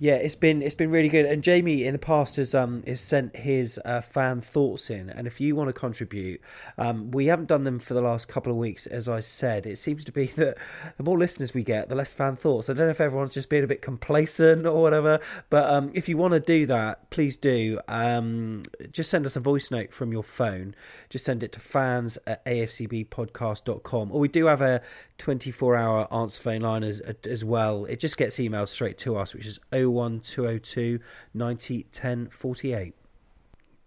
Yeah, 0.00 0.14
it's 0.14 0.36
been 0.36 0.62
it's 0.62 0.76
been 0.76 0.92
really 0.92 1.08
good. 1.08 1.26
And 1.26 1.42
Jamie 1.42 1.84
in 1.84 1.92
the 1.92 1.98
past 1.98 2.36
has 2.36 2.54
um 2.54 2.84
has 2.86 3.00
sent 3.00 3.34
his 3.34 3.80
uh, 3.84 4.00
fan 4.00 4.40
thoughts 4.40 4.90
in, 4.90 5.10
and 5.10 5.26
if 5.26 5.40
you 5.40 5.56
want 5.56 5.68
to 5.68 5.72
contribute, 5.72 6.40
um, 6.76 7.10
we 7.10 7.26
haven't 7.26 7.48
done 7.48 7.64
them 7.64 7.80
for 7.80 7.94
the 7.94 8.00
last 8.00 8.28
couple 8.28 8.52
of 8.52 8.58
weeks. 8.58 8.86
As 8.86 9.08
I 9.08 9.18
said, 9.18 9.66
it 9.66 9.76
seems 9.76 10.04
to 10.04 10.12
be 10.12 10.26
that 10.36 10.56
the 10.96 11.02
more 11.02 11.18
listeners 11.18 11.52
we 11.52 11.64
get, 11.64 11.88
the 11.88 11.96
less 11.96 12.12
fan 12.12 12.36
thoughts. 12.36 12.70
I 12.70 12.74
don't 12.74 12.86
know 12.86 12.92
if 12.92 13.00
everyone's 13.00 13.34
just 13.34 13.48
being 13.48 13.64
a 13.64 13.66
bit 13.66 13.82
complacent 13.82 14.66
or 14.66 14.80
whatever, 14.80 15.18
but 15.50 15.68
um, 15.68 15.90
if 15.94 16.08
you 16.08 16.16
want 16.16 16.34
to 16.34 16.40
do 16.40 16.66
that, 16.66 17.10
please 17.10 17.36
do. 17.36 17.80
Um, 17.88 18.62
just 18.92 19.10
send 19.10 19.26
us 19.26 19.34
a 19.34 19.40
voice 19.40 19.72
note 19.72 19.92
from 19.92 20.12
your 20.12 20.22
phone. 20.22 20.76
Just 21.10 21.24
send 21.24 21.42
it 21.42 21.50
to 21.52 21.60
fans 21.60 22.18
at 22.24 22.44
afcbpodcast.com. 22.44 24.12
Or 24.12 24.20
we 24.20 24.28
do 24.28 24.46
have 24.46 24.62
a 24.62 24.80
24 25.18 25.74
hour 25.76 26.14
answer 26.14 26.40
phone 26.40 26.60
line 26.60 26.84
as, 26.84 27.00
as 27.24 27.44
well. 27.44 27.84
It 27.86 27.98
just 27.98 28.16
gets 28.16 28.36
emailed 28.36 28.68
straight 28.68 28.98
to 28.98 29.16
us, 29.16 29.34
which 29.34 29.46
is 29.46 29.58
01202 29.88 31.00
90 31.34 31.86
10 31.92 32.28
48 32.30 32.97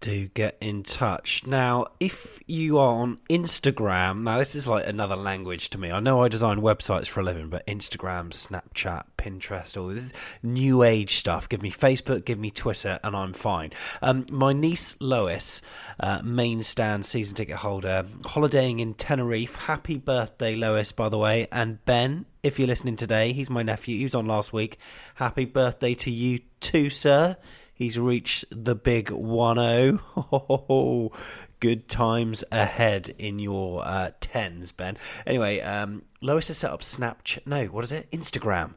do 0.02 0.26
get 0.28 0.58
in 0.60 0.82
touch. 0.82 1.44
Now, 1.46 1.86
if 2.00 2.40
you 2.48 2.78
are 2.78 2.94
on 2.96 3.20
Instagram, 3.30 4.22
now 4.24 4.38
this 4.38 4.56
is 4.56 4.66
like 4.66 4.84
another 4.86 5.14
language 5.14 5.70
to 5.70 5.78
me. 5.78 5.92
I 5.92 6.00
know 6.00 6.22
I 6.22 6.28
design 6.28 6.60
websites 6.60 7.06
for 7.06 7.20
a 7.20 7.22
living, 7.22 7.48
but 7.48 7.64
Instagram, 7.66 8.30
Snapchat, 8.30 9.04
Pinterest, 9.16 9.80
all 9.80 9.88
this 9.88 10.12
new 10.42 10.82
age 10.82 11.18
stuff. 11.18 11.48
Give 11.48 11.62
me 11.62 11.70
Facebook, 11.70 12.24
give 12.24 12.38
me 12.38 12.50
Twitter, 12.50 12.98
and 13.04 13.14
I'm 13.14 13.32
fine. 13.32 13.70
Um, 14.02 14.26
my 14.28 14.52
niece 14.52 14.96
Lois, 14.98 15.62
uh, 16.00 16.20
main 16.22 16.64
stand 16.64 17.06
season 17.06 17.36
ticket 17.36 17.56
holder, 17.56 18.04
holidaying 18.24 18.80
in 18.80 18.94
Tenerife. 18.94 19.54
Happy 19.54 19.98
birthday, 19.98 20.56
Lois, 20.56 20.90
by 20.90 21.08
the 21.10 21.18
way. 21.18 21.46
And 21.52 21.82
Ben, 21.84 22.26
if 22.42 22.58
you're 22.58 22.68
listening 22.68 22.96
today, 22.96 23.32
he's 23.32 23.48
my 23.48 23.62
nephew. 23.62 23.98
He 23.98 24.04
was 24.04 24.16
on 24.16 24.26
last 24.26 24.52
week. 24.52 24.78
Happy 25.14 25.44
birthday 25.44 25.94
to 25.94 26.10
you 26.10 26.40
too, 26.58 26.90
sir. 26.90 27.36
He's 27.74 27.98
reached 27.98 28.44
the 28.50 28.74
big 28.74 29.10
1 29.10 29.56
0. 29.56 31.12
Good 31.60 31.88
times 31.88 32.42
ahead 32.50 33.14
in 33.18 33.38
your 33.38 33.86
uh, 33.86 34.10
tens, 34.20 34.72
Ben. 34.72 34.98
Anyway, 35.26 35.60
um, 35.60 36.02
Lois 36.20 36.48
has 36.48 36.58
set 36.58 36.72
up 36.72 36.82
Snapchat. 36.82 37.46
No, 37.46 37.66
what 37.66 37.84
is 37.84 37.92
it? 37.92 38.10
Instagram. 38.10 38.74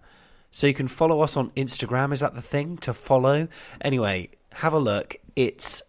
So 0.52 0.68
you 0.68 0.74
can 0.74 0.88
follow 0.88 1.22
us 1.22 1.36
on 1.36 1.50
Instagram. 1.52 2.14
Is 2.14 2.22
that 2.22 2.36
the 2.36 2.42
thing 2.42 2.78
to 2.78 2.94
follow? 2.94 3.48
Anyway, 3.82 4.30
have 4.54 4.74
a 4.74 4.80
look. 4.80 5.18
It's 5.36 5.82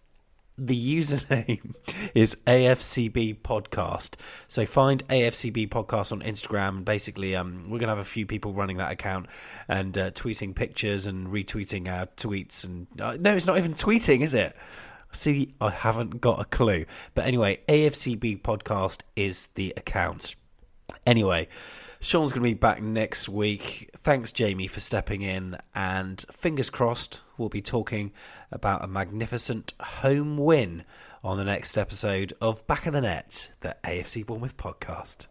the 0.59 1.01
username 1.01 1.75
is 2.15 2.37
AFCB 2.47 3.41
Podcast. 3.41 4.15
So 4.49 4.65
find 4.67 5.07
AFCB 5.09 5.69
Podcast 5.69 6.13
on 6.13 6.23
Instagram. 6.23 6.85
Basically, 6.85 7.37
um, 7.37 7.69
we're 7.69 7.79
gonna 7.79 7.93
have 7.93 7.99
a 7.99 8.05
few 8.05 8.27
people 8.27 8.53
running 8.53 8.79
that 8.79 8.91
account 8.91 9.27
and 9.69 9.97
uh, 9.97 10.11
tweeting 10.13 10.55
pictures 10.55 11.07
and 11.07 11.29
retweeting 11.29 11.89
our 11.89 12.07
tweets. 12.17 12.65
And 12.65 12.87
uh, 13.01 13.17
no, 13.21 13.37
it's 13.37 13.47
not 13.47 13.59
even 13.59 13.75
tweeting, 13.75 14.23
is 14.23 14.35
it? 14.35 14.57
See, 15.13 15.55
I 15.61 15.71
haven't 15.71 16.21
got 16.21 16.41
a 16.41 16.45
clue. 16.45 16.87
But 17.15 17.27
anyway, 17.27 17.61
AFCB 17.69 18.43
Podcast 18.43 19.01
is 19.15 19.49
the 19.55 19.73
account. 19.77 20.35
Anyway, 21.07 21.49
Sean's 22.07 22.31
going 22.31 22.43
to 22.43 22.49
be 22.51 22.55
back 22.55 22.81
next 22.81 23.29
week. 23.29 23.91
Thanks, 24.05 24.31
Jamie, 24.31 24.69
for 24.69 24.79
stepping 24.79 25.23
in. 25.23 25.59
And 25.75 26.25
fingers 26.31 26.71
crossed, 26.71 27.21
we'll 27.37 27.49
be 27.49 27.61
talking 27.61 28.13
about 28.53 28.85
a 28.85 28.87
magnificent 28.87 29.75
home 29.81 30.39
win 30.39 30.85
on 31.25 31.37
the 31.37 31.43
next 31.43 31.77
episode 31.77 32.33
of 32.41 32.65
Back 32.69 32.87
of 32.87 32.93
the 32.93 33.01
Net, 33.01 33.51
the 33.59 33.75
AFC 33.83 34.25
Bournemouth 34.25 34.57
podcast. 34.57 35.27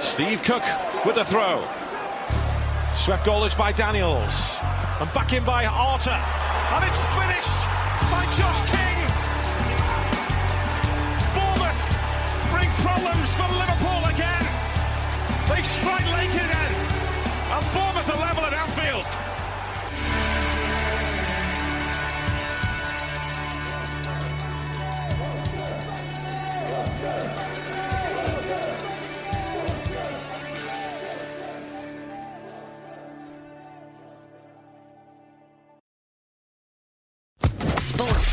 Steve 0.00 0.40
Cook 0.44 0.62
with 1.04 1.16
the 1.16 1.24
throw. 1.24 1.66
Swept 2.94 3.26
goalless 3.26 3.58
by 3.58 3.72
Daniels. 3.72 4.60
And 5.00 5.12
back 5.12 5.32
in 5.32 5.44
by 5.44 5.66
Arter. 5.66 6.45
And 6.74 6.84
it's 6.84 7.00
finished 7.14 7.58
by 8.10 8.22
Josh 8.34 8.60
King. 8.74 8.98
Bournemouth 11.34 11.80
bring 12.50 12.70
problems 12.82 13.30
for 13.38 13.48
Liverpool 13.54 14.02
again. 14.10 14.44
They 15.48 15.62
strike 15.62 16.06
late 16.18 16.34
again. 16.34 16.72
And 17.54 17.64
Bournemouth 17.72 18.10
are 18.10 18.20
level 18.20 18.44
at 18.44 18.52
Anfield. 18.52 19.25